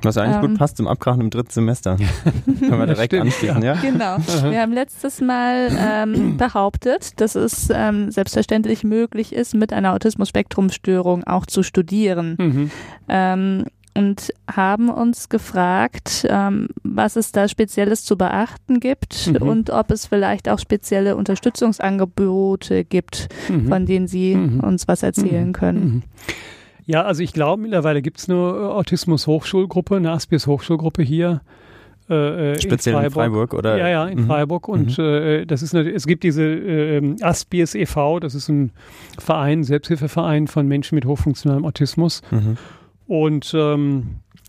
Was 0.04 0.18
eigentlich 0.18 0.38
ähm, 0.38 0.52
gut 0.52 0.58
passt 0.58 0.78
zum 0.78 0.88
Abkrachen 0.88 1.20
im 1.20 1.30
dritten 1.30 1.52
Semester. 1.52 1.98
Können 2.46 2.80
wir 2.80 2.86
direkt 2.86 3.14
Stimmt, 3.14 3.26
anschließen, 3.26 3.62
ja. 3.62 3.74
ja? 3.74 3.82
Genau. 3.82 4.18
Wir 4.50 4.62
haben 4.62 4.72
letztes 4.72 5.20
Mal 5.20 5.68
ähm, 5.78 6.38
behauptet, 6.38 7.20
dass 7.20 7.36
es 7.36 7.70
ähm, 7.74 8.10
selbstverständlich 8.10 8.86
möglich 8.86 9.34
ist, 9.34 9.54
mit 9.54 9.74
einer 9.74 9.94
Autismus-Spektrum-Störung 9.94 11.26
auch 11.26 11.46
zu 11.46 11.64
studieren. 11.64 12.38
Mhm. 12.40 12.72
Ähm, 13.96 14.02
und 14.02 14.34
haben 14.54 14.90
uns 14.90 15.30
gefragt, 15.30 16.26
ähm, 16.30 16.68
was 16.84 17.16
es 17.16 17.32
da 17.32 17.48
Spezielles 17.48 18.04
zu 18.04 18.18
beachten 18.18 18.80
gibt 18.80 19.28
mhm. 19.28 19.48
und 19.48 19.70
ob 19.70 19.92
es 19.92 20.06
vielleicht 20.06 20.50
auch 20.50 20.60
spezielle 20.60 21.16
Unterstützungsangebote 21.16 22.84
gibt, 22.84 23.30
mhm. 23.50 23.68
von 23.68 23.86
denen 23.86 24.08
Sie 24.08 24.36
mhm. 24.36 24.60
uns 24.62 24.88
was 24.88 25.04
erzählen 25.04 25.48
mhm. 25.48 25.54
können. 25.54 25.84
Mhm. 25.84 26.04
Ja, 26.86 27.04
also 27.04 27.24
ich 27.24 27.32
glaube, 27.32 27.62
mittlerweile 27.62 28.02
gibt 28.02 28.20
es 28.20 28.30
eine 28.30 28.38
Autismus-Hochschulgruppe, 28.38 29.96
eine 29.96 30.12
Aspies-Hochschulgruppe 30.12 31.04
hier. 31.04 31.42
Äh, 32.10 32.54
äh 32.54 32.60
Speziell 32.60 32.96
in 32.96 33.02
Freiburg. 33.02 33.06
in 33.06 33.14
Freiburg. 33.14 33.54
oder? 33.54 33.78
Ja, 33.78 33.88
ja, 33.88 34.08
in 34.08 34.22
mhm. 34.22 34.28
Freiburg. 34.28 34.68
Und 34.68 35.00
äh, 35.00 35.46
das 35.46 35.62
ist 35.62 35.76
eine, 35.76 35.90
es 35.90 36.08
gibt 36.08 36.24
diese 36.24 36.44
äh, 36.44 37.16
Aspies 37.22 37.76
e.V., 37.76 38.20
das 38.20 38.36
ist 38.36 38.50
ein 38.50 38.72
Verein, 39.20 39.64
Selbsthilfeverein 39.64 40.48
von 40.48 40.68
Menschen 40.68 40.96
mit 40.96 41.06
hochfunktionalem 41.06 41.66
Autismus. 41.66 42.24
Mhm. 42.32 42.58
Und 43.12 43.54
ähm, 43.54 44.22
äh, 44.36 44.41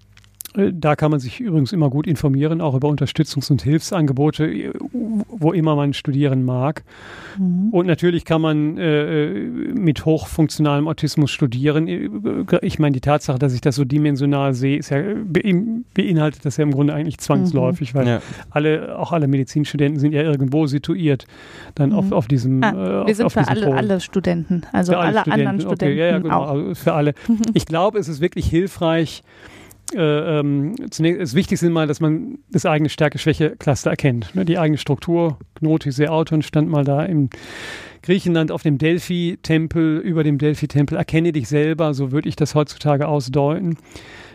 da 0.54 0.96
kann 0.96 1.10
man 1.10 1.20
sich 1.20 1.40
übrigens 1.40 1.72
immer 1.72 1.88
gut 1.88 2.06
informieren, 2.06 2.60
auch 2.60 2.74
über 2.74 2.88
Unterstützungs- 2.88 3.50
und 3.50 3.62
Hilfsangebote, 3.62 4.72
wo 4.92 5.52
immer 5.52 5.76
man 5.76 5.94
studieren 5.94 6.44
mag. 6.44 6.84
Mhm. 7.38 7.70
Und 7.70 7.86
natürlich 7.86 8.24
kann 8.26 8.42
man 8.42 8.76
äh, 8.76 9.30
mit 9.74 10.04
hochfunktionalem 10.04 10.88
Autismus 10.88 11.30
studieren. 11.30 11.88
Ich 12.60 12.78
meine, 12.78 12.92
die 12.92 13.00
Tatsache, 13.00 13.38
dass 13.38 13.54
ich 13.54 13.62
das 13.62 13.76
so 13.76 13.84
dimensional 13.84 14.52
sehe, 14.52 14.76
ist 14.76 14.90
ja, 14.90 15.00
beinhaltet 15.24 16.44
das 16.44 16.58
ja 16.58 16.64
im 16.64 16.72
Grunde 16.72 16.92
eigentlich 16.92 17.18
zwangsläufig, 17.18 17.94
mhm. 17.94 17.98
weil 17.98 18.08
ja. 18.08 18.22
alle, 18.50 18.98
auch 18.98 19.12
alle 19.12 19.28
Medizinstudenten 19.28 19.98
sind 20.00 20.12
ja 20.12 20.22
irgendwo 20.22 20.66
situiert 20.66 21.26
dann 21.74 21.90
mhm. 21.90 21.96
auf, 21.96 22.12
auf 22.12 22.28
diesem 22.28 22.62
ah, 22.62 23.06
Wir 23.06 23.14
sind 23.14 23.26
auf, 23.26 23.32
für 23.32 23.48
alle, 23.48 23.74
alle, 23.74 24.00
Studenten, 24.00 24.62
also 24.72 24.96
alle, 24.96 25.02
alle 25.02 25.20
Studenten. 25.20 25.32
anderen 25.32 25.60
Studenten. 25.60 25.84
Okay, 25.84 25.98
ja, 25.98 26.06
ja, 26.06 26.18
genau, 26.18 26.42
also 26.42 26.74
für 26.74 26.92
alle. 26.92 27.14
Ich 27.54 27.66
glaube, 27.66 27.98
es 27.98 28.08
ist 28.08 28.20
wirklich 28.20 28.46
hilfreich, 28.46 29.22
äh, 29.94 30.38
ähm, 30.38 30.74
zunächst 30.90 31.20
das 31.20 31.34
Wichtigste 31.34 31.66
ist 31.66 31.72
mal, 31.72 31.86
dass 31.86 32.00
man 32.00 32.38
das 32.50 32.64
eigene 32.66 32.88
Stärke-Schwäche-Cluster 32.88 33.90
erkennt. 33.90 34.34
Ne? 34.34 34.44
Die 34.44 34.58
eigene 34.58 34.78
Struktur. 34.78 35.38
Gnotis 35.54 36.00
Auton 36.00 36.42
stand 36.42 36.68
mal 36.70 36.84
da 36.84 37.04
im 37.04 37.28
Griechenland 38.02 38.50
auf 38.50 38.62
dem 38.62 38.78
Delphi-Tempel, 38.78 39.98
über 39.98 40.24
dem 40.24 40.38
Delphi-Tempel. 40.38 40.96
Erkenne 40.96 41.32
dich 41.32 41.48
selber, 41.48 41.94
so 41.94 42.10
würde 42.10 42.28
ich 42.28 42.36
das 42.36 42.54
heutzutage 42.54 43.06
ausdeuten, 43.06 43.76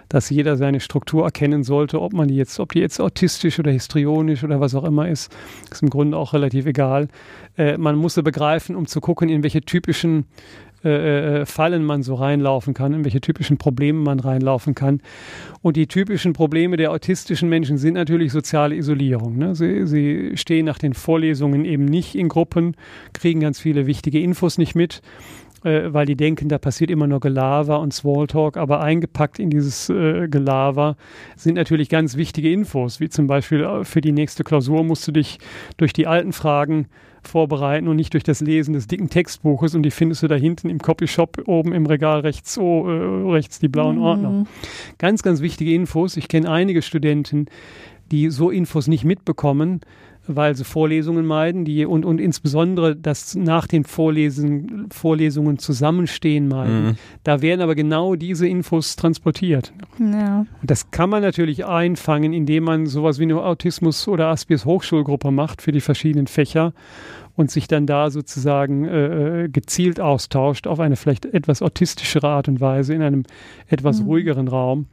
dass 0.09 0.29
jeder 0.29 0.55
seine 0.55 0.79
Struktur 0.79 1.25
erkennen 1.25 1.63
sollte, 1.63 2.01
ob 2.01 2.13
man 2.13 2.27
die 2.27 2.35
jetzt, 2.35 2.59
ob 2.59 2.71
die 2.71 2.79
jetzt 2.79 3.01
autistisch 3.01 3.59
oder 3.59 3.71
histrionisch 3.71 4.43
oder 4.43 4.61
was 4.61 4.73
auch 4.75 4.85
immer 4.85 5.09
ist, 5.09 5.35
ist 5.69 5.81
im 5.81 5.89
Grunde 5.89 6.17
auch 6.17 6.33
relativ 6.33 6.65
egal. 6.65 7.09
Äh, 7.57 7.77
man 7.77 7.95
muss 7.95 8.13
sie 8.13 8.23
begreifen, 8.23 8.75
um 8.75 8.85
zu 8.85 9.01
gucken, 9.01 9.27
in 9.27 9.43
welche 9.43 9.61
typischen 9.61 10.25
äh, 10.87 11.41
äh, 11.41 11.45
Fallen 11.45 11.83
man 11.83 12.01
so 12.01 12.15
reinlaufen 12.15 12.73
kann, 12.73 12.93
in 12.93 13.03
welche 13.03 13.19
typischen 13.19 13.57
Probleme 13.57 13.99
man 13.99 14.19
reinlaufen 14.19 14.73
kann. 14.73 15.01
Und 15.61 15.75
die 15.75 15.87
typischen 15.87 16.33
Probleme 16.33 16.77
der 16.77 16.91
autistischen 16.91 17.49
Menschen 17.49 17.77
sind 17.77 17.95
natürlich 17.95 18.31
soziale 18.31 18.75
Isolierung. 18.75 19.37
Ne? 19.37 19.53
Sie, 19.55 19.85
sie 19.85 20.37
stehen 20.37 20.65
nach 20.65 20.77
den 20.77 20.93
Vorlesungen 20.93 21.65
eben 21.65 21.85
nicht 21.85 22.15
in 22.15 22.29
Gruppen, 22.29 22.75
kriegen 23.13 23.41
ganz 23.41 23.59
viele 23.59 23.85
wichtige 23.85 24.21
Infos 24.21 24.57
nicht 24.57 24.75
mit 24.75 25.01
äh, 25.63 25.91
weil 25.93 26.05
die 26.05 26.15
denken, 26.15 26.49
da 26.49 26.57
passiert 26.59 26.91
immer 26.91 27.07
nur 27.07 27.19
Gelaber 27.19 27.79
und 27.79 27.93
Smalltalk, 27.93 28.57
aber 28.57 28.79
eingepackt 28.81 29.39
in 29.39 29.49
dieses 29.49 29.89
äh, 29.89 30.27
Gelaber 30.27 30.95
sind 31.35 31.55
natürlich 31.55 31.89
ganz 31.89 32.15
wichtige 32.15 32.51
Infos, 32.51 32.99
wie 32.99 33.09
zum 33.09 33.27
Beispiel 33.27 33.67
für 33.83 34.01
die 34.01 34.11
nächste 34.11 34.43
Klausur 34.43 34.83
musst 34.83 35.07
du 35.07 35.11
dich 35.11 35.39
durch 35.77 35.93
die 35.93 36.07
alten 36.07 36.31
Fragen 36.31 36.87
vorbereiten 37.27 37.87
und 37.87 37.95
nicht 37.95 38.13
durch 38.13 38.23
das 38.23 38.41
Lesen 38.41 38.73
des 38.73 38.87
dicken 38.87 39.09
Textbuches 39.09 39.75
und 39.75 39.83
die 39.83 39.91
findest 39.91 40.23
du 40.23 40.27
da 40.27 40.35
hinten 40.35 40.69
im 40.69 40.79
Copyshop 40.79 41.43
oben 41.45 41.73
im 41.73 41.85
Regal 41.85 42.21
rechts, 42.21 42.57
oh, 42.57 42.87
äh, 42.87 43.31
rechts 43.31 43.59
die 43.59 43.67
blauen 43.67 43.97
mhm. 43.97 44.01
Ordner. 44.01 44.45
Ganz, 44.97 45.21
ganz 45.23 45.41
wichtige 45.41 45.73
Infos. 45.73 46.17
Ich 46.17 46.27
kenne 46.27 46.49
einige 46.49 46.81
Studenten, 46.81 47.45
die 48.11 48.29
so 48.29 48.49
Infos 48.49 48.87
nicht 48.87 49.03
mitbekommen, 49.03 49.81
weil 50.27 50.55
sie 50.55 50.63
Vorlesungen 50.63 51.25
meiden 51.25 51.65
die, 51.65 51.85
und, 51.85 52.05
und 52.05 52.19
insbesondere 52.19 52.95
das 52.95 53.35
nach 53.35 53.67
den 53.67 53.83
Vorlesen, 53.83 54.87
Vorlesungen 54.91 55.57
zusammenstehen 55.57 56.47
meiden. 56.47 56.85
Mhm. 56.85 56.95
Da 57.23 57.41
werden 57.41 57.61
aber 57.61 57.75
genau 57.75 58.15
diese 58.15 58.47
Infos 58.47 58.95
transportiert. 58.95 59.73
Ja. 59.99 60.45
Und 60.61 60.71
das 60.71 60.91
kann 60.91 61.09
man 61.09 61.21
natürlich 61.21 61.65
einfangen, 61.65 62.33
indem 62.33 62.65
man 62.65 62.85
sowas 62.85 63.19
wie 63.19 63.23
eine 63.23 63.41
Autismus- 63.41 64.07
oder 64.07 64.27
Aspies 64.27 64.65
Hochschulgruppe 64.65 65.31
macht 65.31 65.61
für 65.61 65.71
die 65.71 65.81
verschiedenen 65.81 66.27
Fächer 66.27 66.73
und 67.35 67.51
sich 67.51 67.67
dann 67.67 67.85
da 67.85 68.09
sozusagen 68.09 68.85
äh, 68.85 69.43
äh 69.43 69.49
gezielt 69.49 69.99
austauscht 69.99 70.67
auf 70.67 70.79
eine 70.79 70.95
vielleicht 70.95 71.25
etwas 71.25 71.61
autistischere 71.61 72.27
Art 72.27 72.47
und 72.47 72.59
Weise 72.59 72.93
in 72.93 73.01
einem 73.01 73.23
etwas 73.67 74.01
mhm. 74.01 74.07
ruhigeren 74.07 74.47
Raum 74.47 74.87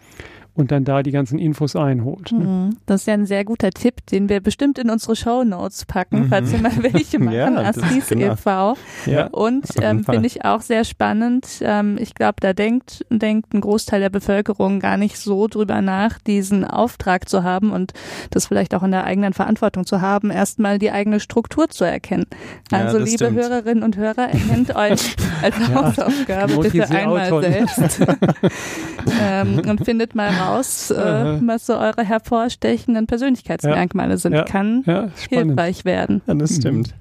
und 0.55 0.71
dann 0.71 0.85
da 0.85 1.03
die 1.03 1.11
ganzen 1.11 1.39
Infos 1.39 1.75
einholt. 1.75 2.31
Ne? 2.31 2.45
Mhm. 2.45 2.77
Das 2.87 3.03
ist 3.03 3.07
ja 3.07 3.15
ein 3.15 3.27
sehr 3.27 3.45
guter 3.45 3.71
Tipp, 3.71 4.07
den 4.07 4.29
wir 4.29 4.41
bestimmt 4.41 4.79
in 4.79 4.89
unsere 4.89 5.17
Show 5.17 5.43
Notes 5.43 5.85
packen, 5.85 6.21
mhm. 6.21 6.29
falls 6.29 6.53
wir 6.53 6.61
mal 6.61 6.73
welche 6.81 7.19
machen, 7.19 7.35
ja, 7.35 7.57
Askis 7.57 8.09
genau. 8.09 8.33
e.V. 8.33 8.77
Ja, 9.07 9.27
und 9.27 9.67
ähm, 9.81 10.05
finde 10.05 10.27
ich 10.27 10.45
auch 10.45 10.61
sehr 10.61 10.85
spannend. 10.85 11.47
Ähm, 11.61 11.97
ich 11.99 12.15
glaube, 12.15 12.37
da 12.41 12.53
denkt, 12.53 13.05
denkt 13.11 13.53
ein 13.53 13.61
Großteil 13.61 14.01
der 14.01 14.11
Bevölkerung 14.11 14.79
gar 14.79 14.97
nicht 14.97 15.19
so 15.19 15.49
drüber 15.49 15.83
nach, 15.83 16.19
diesen 16.21 16.65
Auftrag 16.65 17.29
zu 17.29 17.43
haben 17.43 17.73
und 17.73 17.93
das 18.31 18.47
vielleicht 18.47 18.75
auch 18.75 18.85
in 18.85 18.93
der 18.93 19.05
eigenen 19.05 19.33
Verantwortung 19.33 19.87
zu 19.87 20.01
haben, 20.01 20.31
erstmal 20.31 20.79
die 20.79 20.93
eigene 20.93 21.19
Struktur 21.19 21.69
zu 21.69 21.85
erkennen. 21.85 22.27
Also 22.71 22.99
ja, 22.99 23.05
liebe 23.05 23.25
stimmt. 23.25 23.39
Hörerinnen 23.39 23.83
und 23.83 23.97
Hörer, 23.97 24.29
erkennt 24.29 24.75
euch 24.77 25.17
als 25.43 25.57
Hausaufgabe 25.75 26.59
bitte 26.59 26.89
einmal 26.91 27.43
selbst 27.43 28.01
ähm, 29.21 29.61
und 29.69 29.85
findet 29.85 30.15
mal 30.15 30.29
raus, 30.29 30.43
äh, 30.90 31.40
was 31.47 31.66
so 31.66 31.76
eure 31.76 32.05
hervorstechenden 32.05 33.07
Persönlichkeitsmerkmale 33.07 34.18
sind. 34.18 34.47
Kann 34.47 34.84
hilfreich 35.28 35.84
werden. 35.84 36.22
Ja, 36.26 36.34
das 36.34 36.57
stimmt. 36.57 36.95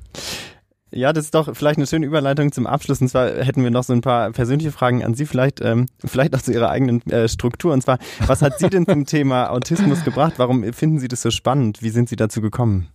Ja, 0.95 1.11
das 1.11 1.25
ist 1.25 1.33
doch 1.33 1.55
vielleicht 1.55 1.77
eine 1.77 1.87
schöne 1.87 2.05
Überleitung 2.05 2.51
zum 2.51 2.67
Abschluss. 2.67 3.01
Und 3.01 3.07
zwar 3.07 3.31
hätten 3.43 3.63
wir 3.63 3.71
noch 3.71 3.83
so 3.83 3.93
ein 3.93 4.01
paar 4.01 4.31
persönliche 4.31 4.71
Fragen 4.71 5.03
an 5.03 5.15
Sie, 5.15 5.25
vielleicht, 5.25 5.59
ähm, 5.61 5.87
vielleicht 6.05 6.35
auch 6.35 6.41
zu 6.41 6.53
Ihrer 6.53 6.69
eigenen 6.69 7.01
äh, 7.09 7.27
Struktur. 7.27 7.73
Und 7.73 7.81
zwar, 7.81 7.97
was 8.27 8.43
hat 8.43 8.59
Sie 8.59 8.69
denn 8.69 8.85
zum 8.85 9.05
Thema 9.05 9.49
Autismus 9.49 10.03
gebracht? 10.03 10.33
Warum 10.37 10.71
finden 10.71 10.99
Sie 10.99 11.07
das 11.07 11.23
so 11.23 11.31
spannend? 11.31 11.81
Wie 11.81 11.89
sind 11.89 12.09
Sie 12.09 12.15
dazu 12.15 12.41
gekommen? 12.41 12.89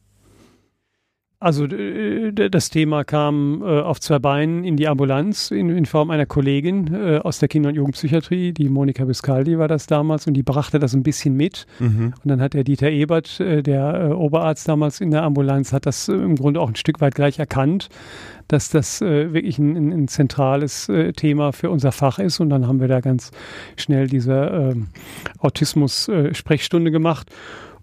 Also 1.41 1.69
das 1.69 2.69
Thema 2.69 3.05
kam 3.05 3.63
äh, 3.63 3.81
auf 3.81 4.01
zwei 4.01 4.19
Beinen 4.19 4.65
in 4.65 4.77
die 4.77 4.89
Ambulanz 4.89 5.53
in, 5.53 5.71
in 5.71 5.87
Form 5.87 6.11
einer 6.11 6.27
Kollegin 6.27 6.93
äh, 6.93 7.19
aus 7.19 7.39
der 7.39 7.49
Kinder- 7.49 7.69
und 7.69 7.77
Jugendpsychiatrie, 7.77 8.53
die 8.53 8.69
Monika 8.69 9.05
Biscaldi 9.05 9.57
war 9.57 9.69
das 9.69 9.87
damals 9.87 10.27
und 10.27 10.35
die 10.35 10.43
brachte 10.43 10.81
das 10.81 10.95
ein 10.95 11.05
bisschen 11.05 11.37
mit. 11.37 11.67
Mhm. 11.79 12.13
Und 12.25 12.29
dann 12.29 12.41
hat 12.41 12.55
der 12.55 12.65
Dieter 12.65 12.91
Ebert, 12.91 13.39
äh, 13.39 13.63
der 13.63 14.09
äh, 14.11 14.13
Oberarzt 14.15 14.67
damals 14.67 15.01
in 15.01 15.13
der 15.13 15.23
Ambulanz, 15.23 15.73
hat 15.73 15.87
das 15.87 16.09
äh, 16.09 16.15
im 16.15 16.35
Grunde 16.35 16.61
auch 16.61 16.71
ein 16.71 16.77
Stück 16.77 17.01
weit 17.01 17.15
gleich 17.15 17.39
erkannt, 17.39 17.89
dass 18.49 18.69
das 18.69 19.01
äh, 19.01 19.33
wirklich 19.33 19.61
ein, 19.61 19.77
ein, 19.77 19.93
ein 19.93 20.09
zentrales 20.09 20.91
Thema 21.15 21.53
für 21.53 21.71
unser 21.71 21.93
Fach 21.93 22.19
ist. 22.19 22.41
Und 22.41 22.51
dann 22.51 22.67
haben 22.67 22.81
wir 22.81 22.89
da 22.89 23.01
ganz 23.01 23.31
schnell 23.77 24.09
diese 24.09 24.73
ähm, 24.73 24.89
Autismus-Sprechstunde 25.39 26.91
gemacht. 26.91 27.31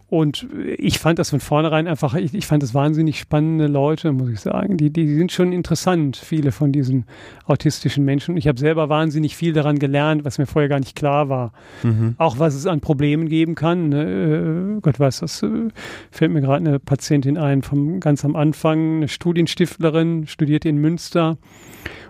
Und 0.08 0.48
ich 0.78 1.00
fand 1.00 1.18
das 1.18 1.32
von 1.32 1.40
vornherein 1.40 1.88
einfach, 1.88 2.14
ich, 2.14 2.34
ich, 2.36 2.46
fand 2.46 2.62
das 2.62 2.76
wahnsinnig 2.76 3.20
spannende 3.20 3.66
Leute, 3.66 4.12
muss 4.12 4.30
ich 4.30 4.40
sagen. 4.40 4.78
Die, 4.78 4.92
die 4.92 5.16
sind 5.16 5.32
schon 5.32 5.52
interessant, 5.52 6.16
viele 6.16 6.52
von 6.52 6.72
diesen 6.72 7.06
autistischen 7.46 8.06
Menschen. 8.06 8.38
Ich 8.38 8.48
habe 8.48 8.60
selber 8.60 8.88
wahnsinnig 8.88 9.36
viel 9.36 9.52
daran 9.52 9.80
gelernt, 9.80 10.24
was 10.24 10.38
mir 10.38 10.46
vorher 10.46 10.70
gar 10.70 10.80
nicht 10.80 10.96
klar 10.96 11.30
war. 11.30 11.54
Mhm. 11.82 12.14
Auch 12.20 12.38
was 12.38 12.54
es 12.54 12.68
an 12.68 12.82
Problemen 12.82 13.30
geben 13.30 13.56
kann. 13.56 13.90
Ne? 13.90 14.78
Äh, 14.78 14.82
Gott 14.82 15.00
weiß, 15.00 15.22
das 15.22 15.42
äh, 15.42 15.70
fällt 16.12 16.32
mir 16.32 16.42
gerade 16.42 16.68
eine 16.68 16.80
Patientin 16.80 17.40
ein, 17.40 17.64
vom 17.64 18.00
ganz 18.00 18.24
am 18.24 18.36
Anfang, 18.36 18.98
eine 18.98 19.08
Studienstiftlerin, 19.08 20.28
studierte 20.28 20.70
in 20.70 20.78
Münster 20.78 21.40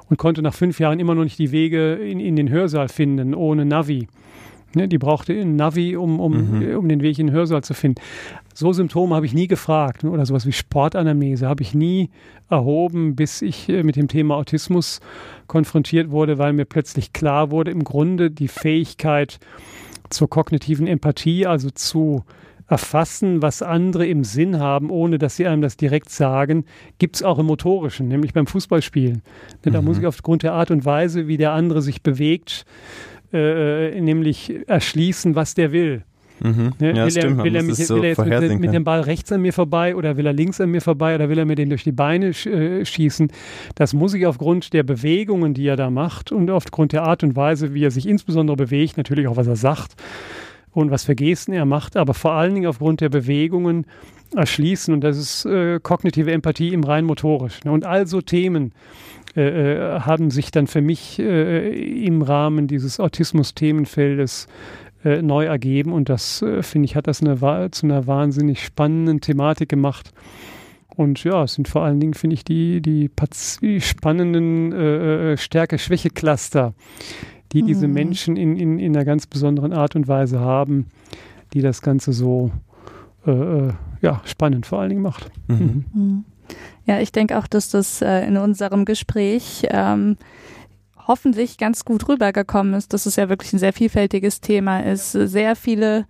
und 0.10 0.18
konnte 0.18 0.42
nach 0.42 0.54
fünf 0.54 0.80
Jahren 0.80 1.00
immer 1.00 1.16
noch 1.16 1.24
nicht 1.24 1.40
die 1.40 1.52
Wege 1.52 1.94
in, 1.94 2.20
in 2.20 2.36
den 2.36 2.50
Hörsaal 2.50 2.90
finden, 2.90 3.34
ohne 3.34 3.66
Navi. 3.66 4.10
Ne, 4.76 4.88
die 4.88 4.98
brauchte 4.98 5.34
ein 5.34 5.56
Navi, 5.56 5.96
um, 5.96 6.20
um, 6.20 6.60
mhm. 6.60 6.78
um 6.78 6.90
den 6.90 7.02
Weg 7.02 7.20
in 7.20 7.28
den 7.28 7.36
Hörsaal 7.36 7.64
zu 7.64 7.74
finden. 7.74 8.02
So 8.54 8.74
Symptome 8.74 9.16
habe 9.16 9.26
ich 9.26 9.34
nie 9.34 9.48
gefragt. 9.48 10.04
Ne, 10.04 10.12
oder 10.12 10.26
sowas 10.26 10.46
wie 10.46 10.52
Sportanamnese 10.52 11.48
habe 11.48 11.64
ich 11.64 11.74
nie 11.74 12.10
erhoben, 12.50 13.16
bis 13.16 13.42
ich 13.42 13.70
äh, 13.70 13.84
mit 13.84 13.96
dem 13.96 14.08
Thema 14.08 14.36
Autismus 14.36 15.00
konfrontiert 15.48 16.12
wurde, 16.12 16.38
weil 16.38 16.54
mir 16.54 16.66
plötzlich 16.66 17.14
klar 17.14 17.52
wurde, 17.52 17.72
im 17.72 17.84
Grunde 17.84 18.32
die 18.32 18.48
Fähigkeit 18.48 19.40
zur 20.10 20.30
kognitiven 20.30 20.88
Empathie, 20.88 21.48
also 21.48 21.70
zu 21.70 22.24
erfassen, 22.68 23.42
was 23.42 23.62
andere 23.62 24.08
im 24.08 24.24
Sinn 24.24 24.60
haben, 24.60 24.90
ohne 24.90 25.20
dass 25.20 25.36
sie 25.36 25.46
einem 25.46 25.62
das 25.62 25.78
direkt 25.78 26.10
sagen, 26.10 26.66
gibt 26.98 27.18
es 27.18 27.24
auch 27.24 27.38
im 27.38 27.46
Motorischen, 27.46 28.08
nämlich 28.08 28.34
beim 28.34 28.48
Fußballspielen. 28.48 29.22
Denn 29.64 29.72
mhm. 29.72 29.76
da 29.76 29.82
muss 29.82 30.00
ich 30.00 30.08
aufgrund 30.08 30.44
der 30.44 30.54
Art 30.54 30.72
und 30.72 30.84
Weise, 30.84 31.28
wie 31.28 31.38
der 31.38 31.52
andere 31.52 31.82
sich 31.82 32.02
bewegt, 32.02 32.66
äh, 33.36 34.02
nämlich 34.02 34.68
erschließen, 34.68 35.36
was 35.36 35.54
der 35.54 35.72
will. 35.72 36.04
Mhm. 36.42 36.74
Ne? 36.80 36.90
Ja, 36.96 37.06
will, 37.06 37.12
stimmt, 37.12 37.40
er, 37.40 37.44
will, 37.46 37.56
er 37.56 37.64
mich, 37.64 37.88
so 37.88 37.96
will 37.96 38.04
er, 38.04 38.10
jetzt 38.10 38.50
mit, 38.50 38.60
mit, 38.60 38.74
dem 38.74 38.84
Ball 38.84 39.02
rechts 39.02 39.32
an 39.32 39.42
mir 39.42 39.54
vorbei 39.54 39.96
oder 39.96 40.18
will 40.18 40.26
er 40.26 40.34
links 40.34 40.60
an 40.60 40.70
mir 40.70 40.82
vorbei 40.82 41.16
oder 41.16 41.30
will 41.30 41.38
er 41.38 41.46
mir 41.46 41.56
den 41.56 41.70
durch 41.70 41.84
die 41.84 41.94
Beine 41.94 42.34
sch 42.34 42.48
äh, 42.48 42.86
schießen? 42.86 43.32
Das 43.76 43.94
muss 43.94 44.14
ich 44.14 44.26
aufgrund 44.26 44.74
der 44.74 44.84
Bewegungen, 44.84 45.54
die 45.54 45.68
er 45.68 45.78
da 45.78 45.90
macht 45.90 46.32
und 46.32 46.50
aufgrund 46.52 46.92
der 46.92 47.04
Art 47.04 47.24
und 47.24 47.36
Weise, 47.36 47.74
wie 47.74 47.86
er 47.86 47.92
sich 47.92 48.08
insbesondere 48.08 48.58
bewegt, 48.58 48.98
natürlich 48.98 49.28
auch 49.28 49.38
was 49.38 49.48
er 49.48 49.56
sagt 49.56 49.96
und 50.72 50.92
was 50.92 51.06
für 51.06 51.16
Gesten 51.16 51.54
er 51.54 51.66
macht, 51.66 51.96
aber 51.96 52.14
vor 52.14 52.34
allen 52.34 52.54
Dingen 52.54 52.68
aufgrund 52.68 53.00
der 53.00 53.10
Bewegungen 53.10 53.86
erschließen 54.36 54.94
und 54.94 55.02
das 55.02 55.18
ist 55.18 55.46
äh, 55.46 55.80
kognitive 55.82 56.32
Empathie 56.32 56.74
im 56.74 56.84
rein 56.84 57.06
motorisch. 57.06 57.64
Ne? 57.64 57.72
Und 57.72 57.86
also 57.86 58.22
Themen, 58.22 58.74
äh, 59.36 59.42
äh, 59.42 60.00
haben 60.00 60.32
sich 60.32 60.52
dann 60.52 60.66
für 60.66 60.82
mich 60.82 61.20
äh, 61.20 62.06
im 62.06 62.22
Rahmen 62.22 62.68
dieses 62.68 63.02
Autismus-Themenfeldes 63.02 64.48
äh, 65.04 65.22
neu 65.22 65.46
ergeben 65.46 65.92
und 65.92 66.08
das, 66.08 66.42
äh, 66.42 66.64
finde 66.64 66.86
ich, 66.86 66.96
hat 66.96 67.08
das 67.08 67.22
eine, 67.22 67.70
zu 67.72 67.86
einer 67.86 68.08
wahnsinnig 68.08 68.64
spannenden 68.64 69.20
Thematik 69.20 69.68
gemacht. 69.68 70.14
Und 70.96 71.22
ja, 71.26 71.44
es 71.44 71.56
sind 71.56 71.68
vor 71.68 71.84
allen 71.84 72.00
Dingen, 72.00 72.14
finde 72.14 72.36
ich, 72.36 72.46
die, 72.46 72.82
die, 72.82 73.12
die 73.62 73.82
spannenden 73.82 74.72
äh, 74.72 75.36
Stärke-Schwäche-Cluster, 75.36 76.74
die 77.52 77.62
mhm. 77.64 77.68
diese 77.68 77.90
Menschen 77.90 78.38
in, 78.38 78.56
in, 78.56 78.80
in 78.80 78.96
einer 78.96 79.04
ganz 79.04 79.28
besonderen 79.28 79.74
Art 79.74 79.98
und 79.98 80.08
Weise 80.08 80.40
haben, 80.40 80.88
die 81.54 81.62
das 81.62 81.82
Ganze 81.82 82.14
so 82.14 82.52
ja, 83.28 84.22
spannend 84.24 84.68
vor 84.68 84.82
allen 84.82 84.90
Dingen 84.90 85.02
macht. 85.02 85.32
Mhm. 85.48 85.86
Mhm. 85.96 86.26
Ja, 86.86 87.00
ich 87.00 87.12
denke 87.12 87.38
auch, 87.38 87.48
dass 87.48 87.70
das 87.70 88.02
äh, 88.02 88.22
in 88.26 88.38
unserem 88.38 88.86
Gespräch 88.86 89.68
ähm, 89.70 90.18
hoffentlich 91.08 91.58
ganz 91.58 91.86
gut 91.86 92.08
rübergekommen 92.08 92.74
ist, 92.74 92.94
dass 92.94 93.06
es 93.06 93.16
ja 93.16 93.30
wirklich 93.30 93.54
ein 93.54 93.60
sehr 93.60 93.74
vielfältiges 93.74 94.42
Thema 94.42 94.80
ist, 94.80 95.12
sehr 95.12 95.56
viele, 95.56 96.06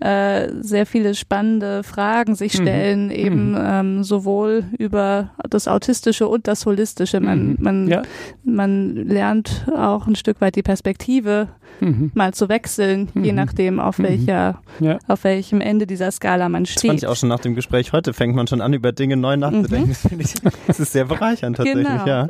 äh, 0.00 0.48
sehr 0.60 0.86
viele 0.86 1.14
spannende 1.14 1.82
Fragen 1.82 2.34
sich 2.34 2.58
mhm. 2.58 2.62
stellen, 2.62 3.04
mhm. 3.06 3.10
eben 3.10 3.56
ähm, 3.58 4.04
sowohl 4.04 4.64
über 4.78 5.30
das 5.48 5.68
Autistische 5.68 6.28
und 6.28 6.48
das 6.48 6.66
Holistische. 6.66 7.20
Man, 7.20 7.50
mhm. 7.50 7.56
man, 7.60 7.88
ja. 7.88 8.02
man 8.44 8.96
lernt 8.96 9.66
auch 9.74 10.06
ein 10.06 10.16
Stück 10.16 10.40
weit 10.40 10.56
die 10.56 10.62
Perspektive 10.62 11.48
mhm. 11.80 12.10
mal 12.14 12.34
zu 12.34 12.48
wechseln, 12.48 13.08
je 13.14 13.32
mhm. 13.32 13.36
nachdem, 13.36 13.80
auf 13.80 13.98
mhm. 13.98 14.04
welcher, 14.04 14.62
ja. 14.80 14.98
auf 15.08 15.24
welchem 15.24 15.60
Ende 15.60 15.86
dieser 15.86 16.10
Skala 16.10 16.48
man 16.48 16.66
steht. 16.66 16.76
Das 16.76 16.88
fand 16.88 16.98
ich 17.02 17.06
auch 17.06 17.16
schon 17.16 17.28
nach 17.28 17.40
dem 17.40 17.54
Gespräch 17.54 17.92
heute, 17.92 18.12
fängt 18.12 18.34
man 18.34 18.46
schon 18.46 18.60
an, 18.60 18.72
über 18.72 18.92
Dinge 18.92 19.16
neu 19.16 19.36
nachzudenken. 19.36 19.90
Das, 20.10 20.12
ich, 20.12 20.34
das 20.66 20.80
ist 20.80 20.92
sehr 20.92 21.04
bereichernd 21.06 21.56
tatsächlich, 21.56 21.86
genau. 21.86 22.06
ja. 22.06 22.26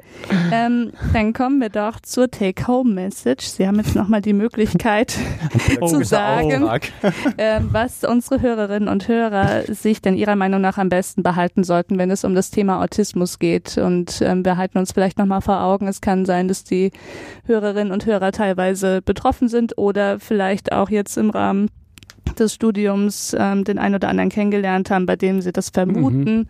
Ähm, 0.52 0.92
dann 1.12 1.32
kommen 1.32 1.60
wir 1.60 1.68
doch 1.68 2.00
zur 2.10 2.30
Take-Home-Message. 2.30 3.46
Sie 3.46 3.66
haben 3.66 3.76
jetzt 3.76 3.94
nochmal 3.94 4.20
die 4.20 4.32
Möglichkeit 4.32 5.16
zu 5.86 6.04
sagen, 6.04 6.68
äh, 7.36 7.60
was 7.62 8.04
unsere 8.04 8.40
Hörerinnen 8.40 8.88
und 8.88 9.06
Hörer 9.06 9.62
sich 9.72 10.02
denn 10.02 10.16
ihrer 10.16 10.36
Meinung 10.36 10.60
nach 10.60 10.76
am 10.76 10.88
besten 10.88 11.22
behalten 11.22 11.62
sollten, 11.62 11.98
wenn 11.98 12.10
es 12.10 12.24
um 12.24 12.34
das 12.34 12.50
Thema 12.50 12.82
Autismus 12.82 13.38
geht. 13.38 13.78
Und 13.78 14.20
ähm, 14.22 14.44
wir 14.44 14.56
halten 14.56 14.78
uns 14.78 14.92
vielleicht 14.92 15.18
nochmal 15.18 15.40
vor 15.40 15.62
Augen, 15.62 15.86
es 15.86 16.00
kann 16.00 16.24
sein, 16.26 16.48
dass 16.48 16.64
die 16.64 16.90
Hörerinnen 17.46 17.92
und 17.92 18.06
Hörer 18.06 18.32
teilweise 18.32 19.02
betroffen 19.02 19.48
sind 19.48 19.78
oder 19.78 20.18
vielleicht 20.18 20.72
auch 20.72 20.90
jetzt 20.90 21.16
im 21.16 21.30
Rahmen 21.30 21.70
des 22.38 22.54
Studiums 22.54 23.36
ähm, 23.38 23.64
den 23.64 23.78
einen 23.78 23.96
oder 23.96 24.08
anderen 24.08 24.30
kennengelernt 24.30 24.90
haben, 24.90 25.06
bei 25.06 25.16
dem 25.16 25.40
sie 25.40 25.52
das 25.52 25.70
vermuten. 25.70 26.36
Mhm. 26.36 26.46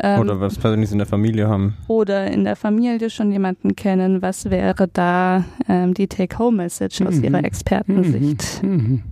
Ähm, 0.00 0.20
oder 0.20 0.40
was 0.40 0.56
persönlich 0.58 0.92
in 0.92 0.98
der 0.98 1.06
Familie 1.06 1.48
haben. 1.48 1.76
Oder 1.86 2.30
in 2.30 2.44
der 2.44 2.56
Familie 2.56 3.10
schon 3.10 3.30
jemanden 3.32 3.76
kennen. 3.76 4.22
Was 4.22 4.50
wäre 4.50 4.88
da 4.92 5.44
ähm, 5.68 5.94
die 5.94 6.06
Take-Home-Message 6.06 7.02
aus 7.02 7.16
mhm. 7.16 7.24
Ihrer 7.24 7.44
Expertensicht? 7.44 8.62
Mhm. 8.62 9.02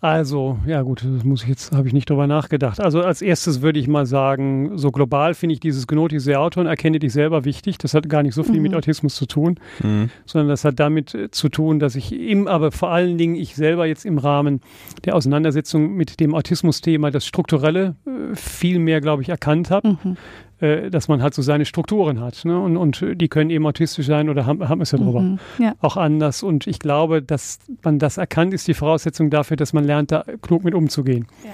Also, 0.00 0.58
ja 0.64 0.82
gut, 0.82 1.04
das 1.04 1.24
muss 1.24 1.42
ich 1.42 1.48
jetzt, 1.48 1.72
habe 1.72 1.88
ich 1.88 1.92
nicht 1.92 2.08
drüber 2.08 2.28
nachgedacht. 2.28 2.80
Also 2.80 3.02
als 3.02 3.20
erstes 3.20 3.62
würde 3.62 3.80
ich 3.80 3.88
mal 3.88 4.06
sagen, 4.06 4.78
so 4.78 4.92
global 4.92 5.34
finde 5.34 5.54
ich 5.54 5.60
dieses 5.60 5.88
Genotis 5.88 6.28
Auton, 6.28 6.66
erkenne 6.66 7.00
dich 7.00 7.12
selber 7.12 7.44
wichtig. 7.44 7.78
Das 7.78 7.94
hat 7.94 8.08
gar 8.08 8.22
nicht 8.22 8.34
so 8.34 8.44
viel 8.44 8.56
mhm. 8.56 8.62
mit 8.62 8.74
Autismus 8.76 9.16
zu 9.16 9.26
tun, 9.26 9.58
mhm. 9.82 10.10
sondern 10.24 10.48
das 10.48 10.64
hat 10.64 10.78
damit 10.78 11.14
äh, 11.14 11.30
zu 11.32 11.48
tun, 11.48 11.80
dass 11.80 11.96
ich 11.96 12.12
im, 12.12 12.46
aber 12.46 12.70
vor 12.70 12.90
allen 12.90 13.18
Dingen 13.18 13.34
ich 13.34 13.56
selber 13.56 13.86
jetzt 13.86 14.06
im 14.06 14.18
Rahmen 14.18 14.60
der 15.04 15.16
Auseinandersetzung 15.16 15.94
mit 15.94 16.20
dem 16.20 16.34
Autismus-Thema 16.34 17.10
das 17.10 17.26
Strukturelle 17.26 17.96
äh, 18.06 18.36
viel 18.36 18.78
mehr, 18.78 19.00
glaube 19.00 19.22
ich, 19.22 19.30
erkannt 19.30 19.70
habe. 19.70 19.98
Mhm 20.02 20.16
äh, 20.60 20.90
dass 20.90 21.08
man 21.08 21.22
halt 21.22 21.34
so 21.34 21.42
seine 21.42 21.64
Strukturen 21.64 22.20
hat. 22.20 22.44
Ne? 22.44 22.58
Und, 22.58 22.76
und 22.76 23.04
die 23.14 23.28
können 23.28 23.50
eben 23.50 23.66
autistisch 23.66 24.06
sein 24.06 24.28
oder 24.28 24.46
haben, 24.46 24.68
haben 24.68 24.80
es 24.80 24.92
ja 24.92 24.98
drüber. 24.98 25.20
Mhm, 25.20 25.38
ja. 25.58 25.74
Auch 25.80 25.96
anders. 25.96 26.42
Und 26.42 26.66
ich 26.66 26.78
glaube, 26.78 27.22
dass 27.22 27.58
man 27.82 27.98
das 27.98 28.16
erkannt, 28.16 28.54
ist 28.54 28.68
die 28.68 28.74
Voraussetzung 28.74 29.30
dafür, 29.30 29.56
dass 29.56 29.72
man 29.72 29.84
lernt, 29.84 30.12
da 30.12 30.24
klug 30.42 30.64
mit 30.64 30.74
umzugehen. 30.74 31.26
Ja. 31.44 31.50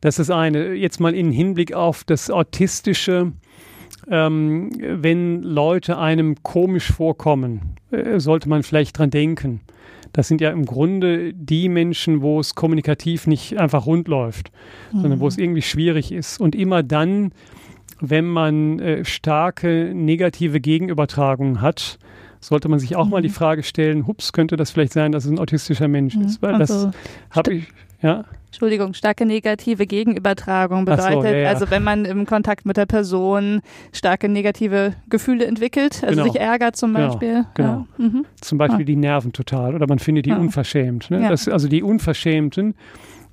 Das 0.00 0.18
ist 0.18 0.30
eine. 0.30 0.74
Jetzt 0.74 1.00
mal 1.00 1.14
in 1.14 1.30
Hinblick 1.30 1.74
auf 1.74 2.04
das 2.04 2.30
Autistische. 2.30 3.32
Ähm, 4.10 4.70
wenn 4.80 5.42
Leute 5.42 5.98
einem 5.98 6.42
komisch 6.42 6.90
vorkommen, 6.90 7.76
äh, 7.90 8.18
sollte 8.18 8.48
man 8.48 8.62
vielleicht 8.62 8.98
dran 8.98 9.10
denken 9.10 9.60
das 10.12 10.28
sind 10.28 10.40
ja 10.40 10.50
im 10.50 10.64
Grunde 10.66 11.32
die 11.32 11.68
Menschen, 11.68 12.22
wo 12.22 12.40
es 12.40 12.54
kommunikativ 12.54 13.26
nicht 13.26 13.58
einfach 13.58 13.86
rund 13.86 14.08
läuft, 14.08 14.50
mhm. 14.92 15.00
sondern 15.00 15.20
wo 15.20 15.28
es 15.28 15.38
irgendwie 15.38 15.62
schwierig 15.62 16.12
ist. 16.12 16.40
Und 16.40 16.54
immer 16.54 16.82
dann, 16.82 17.32
wenn 18.00 18.26
man 18.26 18.78
äh, 18.78 19.04
starke 19.04 19.92
negative 19.94 20.60
Gegenübertragungen 20.60 21.60
hat, 21.60 21.98
sollte 22.40 22.68
man 22.68 22.78
sich 22.78 22.96
auch 22.96 23.04
mhm. 23.04 23.10
mal 23.10 23.22
die 23.22 23.28
mhm. 23.28 23.34
Frage 23.34 23.62
stellen, 23.62 24.06
hups, 24.06 24.32
könnte 24.32 24.56
das 24.56 24.70
vielleicht 24.70 24.92
sein, 24.92 25.12
dass 25.12 25.24
es 25.24 25.30
ein 25.30 25.38
autistischer 25.38 25.88
Mensch 25.88 26.16
mhm. 26.16 26.22
ist? 26.22 26.42
Weil 26.42 26.54
also, 26.54 26.86
das 26.86 26.94
habe 27.30 27.54
ich, 27.54 27.68
ja. 28.02 28.24
Entschuldigung, 28.46 28.94
starke 28.94 29.26
negative 29.26 29.86
Gegenübertragung 29.86 30.84
bedeutet, 30.84 31.12
so, 31.12 31.24
ja, 31.24 31.36
ja. 31.36 31.48
also 31.50 31.70
wenn 31.70 31.84
man 31.84 32.04
im 32.04 32.26
Kontakt 32.26 32.66
mit 32.66 32.76
der 32.76 32.86
Person 32.86 33.60
starke 33.92 34.28
negative 34.28 34.94
Gefühle 35.08 35.46
entwickelt, 35.46 36.02
also 36.02 36.22
genau. 36.22 36.32
sich 36.32 36.40
ärgert 36.40 36.74
zum 36.74 36.94
genau, 36.94 37.08
Beispiel. 37.08 37.44
Genau. 37.54 37.86
Ja. 37.98 38.04
Mhm. 38.04 38.26
Zum 38.40 38.58
Beispiel 38.58 38.82
ah. 38.82 38.86
die 38.86 38.96
Nerven 38.96 39.32
total 39.32 39.76
oder 39.76 39.86
man 39.86 40.00
findet 40.00 40.26
die 40.26 40.32
unverschämt. 40.32 41.12
Ne? 41.12 41.28
Das, 41.28 41.46
also 41.48 41.68
die 41.68 41.84
Unverschämten 41.84 42.74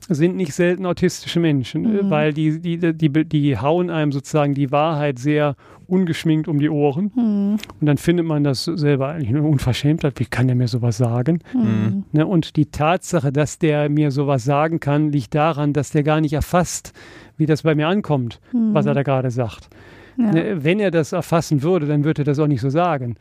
sind 0.09 0.35
nicht 0.35 0.53
selten 0.53 0.85
autistische 0.85 1.39
Menschen, 1.39 1.81
mhm. 1.81 2.09
weil 2.09 2.33
die, 2.33 2.59
die, 2.59 2.77
die, 2.77 3.25
die 3.25 3.57
hauen 3.57 3.89
einem 3.89 4.11
sozusagen 4.11 4.53
die 4.53 4.71
Wahrheit 4.71 5.19
sehr 5.19 5.55
ungeschminkt 5.87 6.47
um 6.47 6.59
die 6.59 6.69
Ohren. 6.69 7.11
Mhm. 7.15 7.57
Und 7.79 7.85
dann 7.85 7.97
findet 7.97 8.25
man 8.25 8.43
das 8.43 8.65
selber 8.65 9.09
eigentlich 9.09 9.29
eine 9.29 9.43
Unverschämtheit. 9.43 10.19
Wie 10.19 10.25
kann 10.25 10.47
der 10.47 10.55
mir 10.55 10.67
sowas 10.67 10.97
sagen? 10.97 11.39
Mhm. 11.53 12.03
Ne, 12.11 12.25
und 12.25 12.55
die 12.55 12.67
Tatsache, 12.67 13.31
dass 13.31 13.59
der 13.59 13.89
mir 13.89 14.11
sowas 14.11 14.43
sagen 14.43 14.79
kann, 14.79 15.11
liegt 15.11 15.35
daran, 15.35 15.73
dass 15.73 15.91
der 15.91 16.03
gar 16.03 16.21
nicht 16.21 16.33
erfasst, 16.33 16.93
wie 17.37 17.45
das 17.45 17.63
bei 17.63 17.75
mir 17.75 17.87
ankommt, 17.87 18.39
mhm. 18.51 18.73
was 18.73 18.85
er 18.85 18.93
da 18.93 19.03
gerade 19.03 19.31
sagt. 19.31 19.69
Ja. 20.17 20.31
Ne, 20.31 20.63
wenn 20.63 20.79
er 20.79 20.91
das 20.91 21.11
erfassen 21.11 21.61
würde, 21.63 21.85
dann 21.85 22.03
würde 22.03 22.23
er 22.23 22.25
das 22.25 22.39
auch 22.39 22.47
nicht 22.47 22.61
so 22.61 22.69
sagen. 22.69 23.15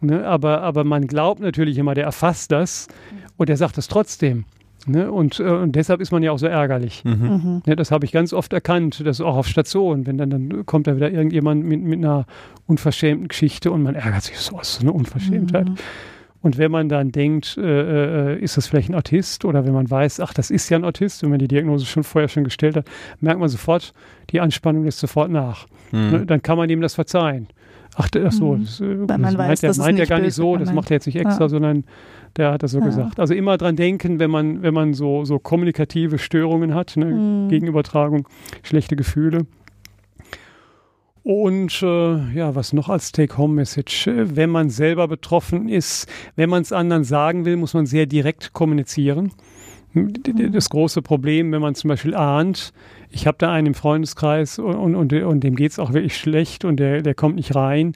Ne, 0.00 0.24
aber, 0.24 0.62
aber 0.62 0.84
man 0.84 1.06
glaubt 1.06 1.40
natürlich 1.40 1.76
immer, 1.76 1.94
der 1.94 2.04
erfasst 2.04 2.52
das 2.52 2.88
und 3.36 3.50
er 3.50 3.56
sagt 3.56 3.78
es 3.78 3.88
trotzdem. 3.88 4.44
Ne? 4.86 5.10
Und, 5.10 5.40
äh, 5.40 5.44
und, 5.44 5.72
deshalb 5.72 6.00
ist 6.00 6.10
man 6.12 6.22
ja 6.22 6.32
auch 6.32 6.38
so 6.38 6.46
ärgerlich. 6.46 7.04
Mhm. 7.04 7.12
Mhm. 7.12 7.62
Ja, 7.66 7.76
das 7.76 7.90
habe 7.90 8.04
ich 8.04 8.12
ganz 8.12 8.32
oft 8.32 8.52
erkannt, 8.52 9.02
das 9.04 9.20
auch 9.20 9.36
auf 9.36 9.46
Stationen. 9.46 10.06
Wenn 10.06 10.18
dann, 10.18 10.30
dann 10.30 10.66
kommt 10.66 10.86
da 10.86 10.96
wieder 10.96 11.10
irgendjemand 11.10 11.64
mit, 11.64 11.82
mit 11.82 11.98
einer 11.98 12.26
unverschämten 12.66 13.28
Geschichte 13.28 13.70
und 13.70 13.82
man 13.82 13.94
ärgert 13.94 14.22
sich 14.22 14.38
so, 14.38 14.56
was 14.56 14.70
ist 14.70 14.80
eine 14.82 14.92
Unverschämtheit. 14.92 15.68
Mhm. 15.68 15.76
Und 16.42 16.56
wenn 16.56 16.70
man 16.70 16.88
dann 16.88 17.12
denkt, 17.12 17.58
äh, 17.58 18.34
äh, 18.34 18.40
ist 18.40 18.56
das 18.56 18.66
vielleicht 18.66 18.88
ein 18.88 18.94
Autist 18.94 19.44
oder 19.44 19.66
wenn 19.66 19.74
man 19.74 19.90
weiß, 19.90 20.20
ach, 20.20 20.32
das 20.32 20.50
ist 20.50 20.70
ja 20.70 20.78
ein 20.78 20.84
Autist, 20.84 21.22
wenn 21.22 21.30
man 21.30 21.38
die 21.38 21.48
Diagnose 21.48 21.84
schon 21.84 22.02
vorher 22.02 22.28
schon 22.28 22.44
gestellt 22.44 22.76
hat, 22.76 22.86
merkt 23.20 23.40
man 23.40 23.48
sofort, 23.48 23.92
die 24.30 24.40
Anspannung 24.40 24.84
lässt 24.84 25.00
sofort 25.00 25.30
nach. 25.30 25.66
Mhm. 25.92 26.10
Ne? 26.10 26.26
Dann 26.26 26.42
kann 26.42 26.56
man 26.56 26.70
ihm 26.70 26.80
das 26.80 26.94
verzeihen. 26.94 27.48
Ach, 27.96 28.08
ach 28.24 28.32
so, 28.32 28.54
mhm. 28.54 28.64
das, 28.64 28.80
äh, 28.80 29.06
das 29.06 29.18
meint, 29.36 29.62
er, 29.62 29.76
meint 29.76 29.98
er 29.98 30.06
gar 30.06 30.20
nicht 30.20 30.34
so, 30.34 30.56
das 30.56 30.72
macht 30.72 30.90
er 30.90 30.96
jetzt 30.96 31.06
nicht 31.06 31.16
extra, 31.16 31.44
ja. 31.44 31.48
sondern 31.48 31.84
der 32.36 32.52
hat 32.52 32.62
das 32.62 32.72
so 32.72 32.78
ja. 32.80 32.86
gesagt. 32.86 33.20
Also 33.20 33.34
immer 33.34 33.56
dran 33.56 33.76
denken, 33.76 34.18
wenn 34.18 34.30
man, 34.30 34.62
wenn 34.62 34.74
man 34.74 34.94
so, 34.94 35.24
so 35.24 35.38
kommunikative 35.38 36.18
Störungen 36.18 36.74
hat, 36.74 36.96
ne? 36.96 37.06
mhm. 37.06 37.48
Gegenübertragung, 37.48 38.28
schlechte 38.62 38.96
Gefühle. 38.96 39.46
Und 41.22 41.82
äh, 41.82 42.32
ja, 42.34 42.54
was 42.54 42.72
noch 42.72 42.88
als 42.88 43.12
Take-Home-Message? 43.12 44.10
Wenn 44.14 44.50
man 44.50 44.70
selber 44.70 45.06
betroffen 45.06 45.68
ist, 45.68 46.08
wenn 46.34 46.48
man 46.48 46.62
es 46.62 46.72
anderen 46.72 47.04
sagen 47.04 47.44
will, 47.44 47.56
muss 47.56 47.74
man 47.74 47.86
sehr 47.86 48.06
direkt 48.06 48.52
kommunizieren. 48.52 49.32
Mhm. 49.92 50.12
Das 50.52 50.70
große 50.70 51.02
Problem, 51.02 51.52
wenn 51.52 51.60
man 51.60 51.74
zum 51.74 51.88
Beispiel 51.88 52.14
ahnt, 52.14 52.72
ich 53.10 53.26
habe 53.26 53.36
da 53.38 53.52
einen 53.52 53.68
im 53.68 53.74
Freundeskreis 53.74 54.58
und, 54.58 54.94
und, 54.94 55.12
und 55.12 55.40
dem 55.40 55.56
geht 55.56 55.72
es 55.72 55.78
auch 55.78 55.92
wirklich 55.92 56.16
schlecht 56.16 56.64
und 56.64 56.78
der, 56.78 57.02
der 57.02 57.14
kommt 57.14 57.36
nicht 57.36 57.54
rein, 57.54 57.92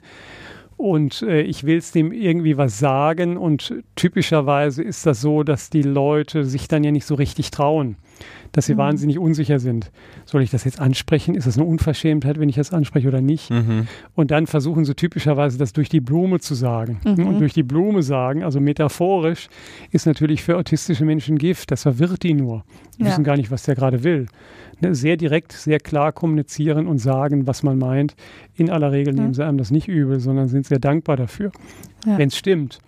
und 0.77 1.21
äh, 1.21 1.41
ich 1.41 1.63
will 1.63 1.77
es 1.77 1.91
dem 1.91 2.11
irgendwie 2.11 2.57
was 2.57 2.79
sagen 2.79 3.37
und 3.37 3.73
typischerweise 3.95 4.83
ist 4.83 5.05
das 5.05 5.21
so, 5.21 5.43
dass 5.43 5.69
die 5.69 5.81
Leute 5.81 6.43
sich 6.43 6.67
dann 6.67 6.83
ja 6.83 6.91
nicht 6.91 7.05
so 7.05 7.15
richtig 7.15 7.49
trauen, 7.49 7.95
dass 8.51 8.65
sie 8.65 8.73
mhm. 8.73 8.79
wahnsinnig 8.79 9.17
unsicher 9.17 9.59
sind. 9.59 9.91
Soll 10.25 10.41
ich 10.41 10.51
das 10.51 10.65
jetzt 10.65 10.81
ansprechen? 10.81 11.33
Ist 11.33 11.47
das 11.47 11.57
eine 11.57 11.65
Unverschämtheit, 11.65 12.39
wenn 12.39 12.49
ich 12.49 12.57
das 12.57 12.73
anspreche 12.73 13.07
oder 13.07 13.21
nicht? 13.21 13.51
Mhm. 13.51 13.87
Und 14.15 14.31
dann 14.31 14.47
versuchen 14.47 14.83
sie 14.83 14.95
typischerweise 14.95 15.57
das 15.57 15.71
durch 15.71 15.87
die 15.87 16.01
Blume 16.01 16.39
zu 16.39 16.55
sagen. 16.55 16.99
Mhm. 17.05 17.25
Und 17.25 17.39
durch 17.39 17.53
die 17.53 17.63
Blume 17.63 18.03
sagen, 18.03 18.43
also 18.43 18.59
metaphorisch, 18.59 19.47
ist 19.91 20.05
natürlich 20.05 20.43
für 20.43 20.57
autistische 20.57 21.05
Menschen 21.05 21.37
Gift. 21.37 21.71
Das 21.71 21.83
verwirrt 21.83 22.23
die 22.23 22.33
nur. 22.33 22.65
Die 22.97 23.03
ja. 23.03 23.09
wissen 23.09 23.23
gar 23.23 23.37
nicht, 23.37 23.49
was 23.49 23.63
der 23.63 23.75
gerade 23.75 24.03
will 24.03 24.27
ne, 24.81 24.95
sehr 24.95 25.17
direkt, 25.17 25.51
sehr 25.51 25.79
klar 25.79 26.11
kommunizieren 26.11 26.87
und 26.87 26.97
sagen, 26.99 27.47
was 27.47 27.63
man 27.63 27.77
meint. 27.77 28.15
In 28.55 28.69
aller 28.69 28.91
Regel 28.91 29.13
nehmen 29.13 29.33
sie 29.33 29.45
einem 29.45 29.57
das 29.57 29.71
nicht 29.71 29.87
übel, 29.87 30.19
sondern 30.19 30.47
sind 30.47 30.64
sehr 30.67 30.79
dankbar 30.79 31.17
dafür, 31.17 31.51
ja. 32.05 32.17
wenn 32.17 32.29
es 32.29 32.37
stimmt. 32.37 32.79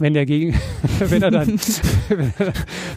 Wenn 0.00 0.14
der 0.14 0.26
Gegen, 0.26 0.54
wenn 0.98 1.22
er 1.22 1.30
dann 1.30 1.48
wenn 2.08 2.32
er 2.38 2.52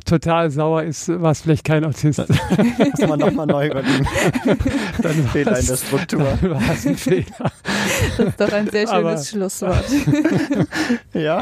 total 0.05 0.49
sauer 0.49 0.83
ist, 0.83 1.07
war 1.07 1.31
es 1.31 1.41
vielleicht 1.41 1.65
kein 1.65 1.85
Autist. 1.85 2.19
Muss 2.19 3.07
man 3.07 3.19
nochmal 3.19 3.45
neu 3.45 3.67
überlegen. 3.67 4.07
Dann 5.01 5.13
Fehler 5.27 5.59
in 5.59 5.67
der 5.67 5.77
Struktur. 5.77 6.37
Dann 6.41 6.51
war 6.51 6.61
es 6.73 6.87
ein 6.87 6.95
Fehler. 6.95 7.51
Das 8.17 8.27
ist 8.27 8.41
doch 8.41 8.51
ein 8.51 8.69
sehr 8.69 8.87
schönes 8.87 8.91
Aber, 8.91 9.17
Schlusswort. 9.17 9.85
ja. 11.13 11.41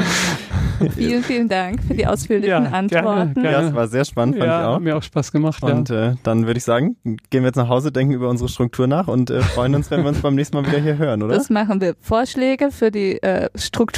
Vielen, 0.95 1.23
vielen 1.23 1.47
Dank 1.47 1.81
für 1.83 1.93
die 1.93 2.07
ausführlichen 2.07 2.49
ja, 2.49 2.71
Antworten. 2.71 3.33
Gerne, 3.33 3.33
gerne. 3.33 3.51
Ja, 3.51 3.61
es 3.69 3.73
war 3.73 3.87
sehr 3.87 4.05
spannend, 4.05 4.37
fand 4.37 4.47
ja, 4.47 4.61
ich 4.61 4.67
auch. 4.67 4.75
Hat 4.75 4.81
mir 4.81 4.97
auch 4.97 5.03
Spaß 5.03 5.31
gemacht. 5.31 5.63
Und 5.63 5.89
ja. 5.89 6.11
äh, 6.11 6.15
dann 6.23 6.47
würde 6.47 6.57
ich 6.57 6.63
sagen, 6.63 6.97
gehen 7.03 7.43
wir 7.43 7.45
jetzt 7.45 7.55
nach 7.55 7.69
Hause, 7.69 7.91
denken 7.91 8.13
über 8.13 8.29
unsere 8.29 8.49
Struktur 8.49 8.87
nach 8.87 9.07
und 9.07 9.29
äh, 9.29 9.41
freuen 9.41 9.75
uns, 9.75 9.91
wenn 9.91 10.01
wir 10.01 10.09
uns 10.09 10.19
beim 10.19 10.35
nächsten 10.35 10.57
Mal 10.57 10.65
wieder 10.65 10.79
hier 10.79 10.97
hören, 10.97 11.21
oder? 11.23 11.35
Das 11.35 11.49
machen 11.49 11.81
wir. 11.81 11.95
Vorschläge 12.01 12.71
für 12.71 12.91
die 12.91 13.21
äh, 13.21 13.49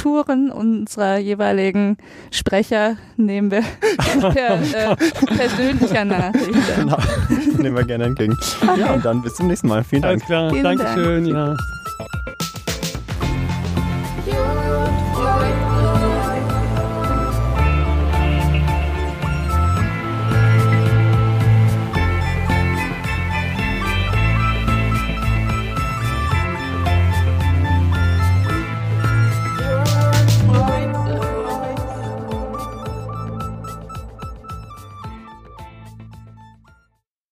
Touren 0.04 0.50
unserer 0.50 1.16
jeweiligen 1.16 1.96
Sprecher 2.30 2.98
nehmen 3.16 3.50
wir 3.50 3.62
per 4.20 4.58
oh 4.60 4.76
äh, 4.76 4.96
persönlicher 5.34 6.04
Nachricht. 6.04 6.44
Genau, 6.76 6.98
nehmen 7.56 7.74
wir 7.74 7.84
gerne 7.84 8.04
entgegen. 8.04 8.36
Okay. 8.60 8.80
Ja, 8.80 8.92
und 8.92 9.02
dann 9.02 9.22
bis 9.22 9.36
zum 9.36 9.46
nächsten 9.46 9.68
Mal. 9.68 9.82
Vielen 9.82 10.02
Dank. 10.02 10.12
Alles 10.12 10.26
klar, 10.26 10.52
Dankeschön. 10.62 11.32
Dank. 11.32 11.58
Ja. 15.46 15.63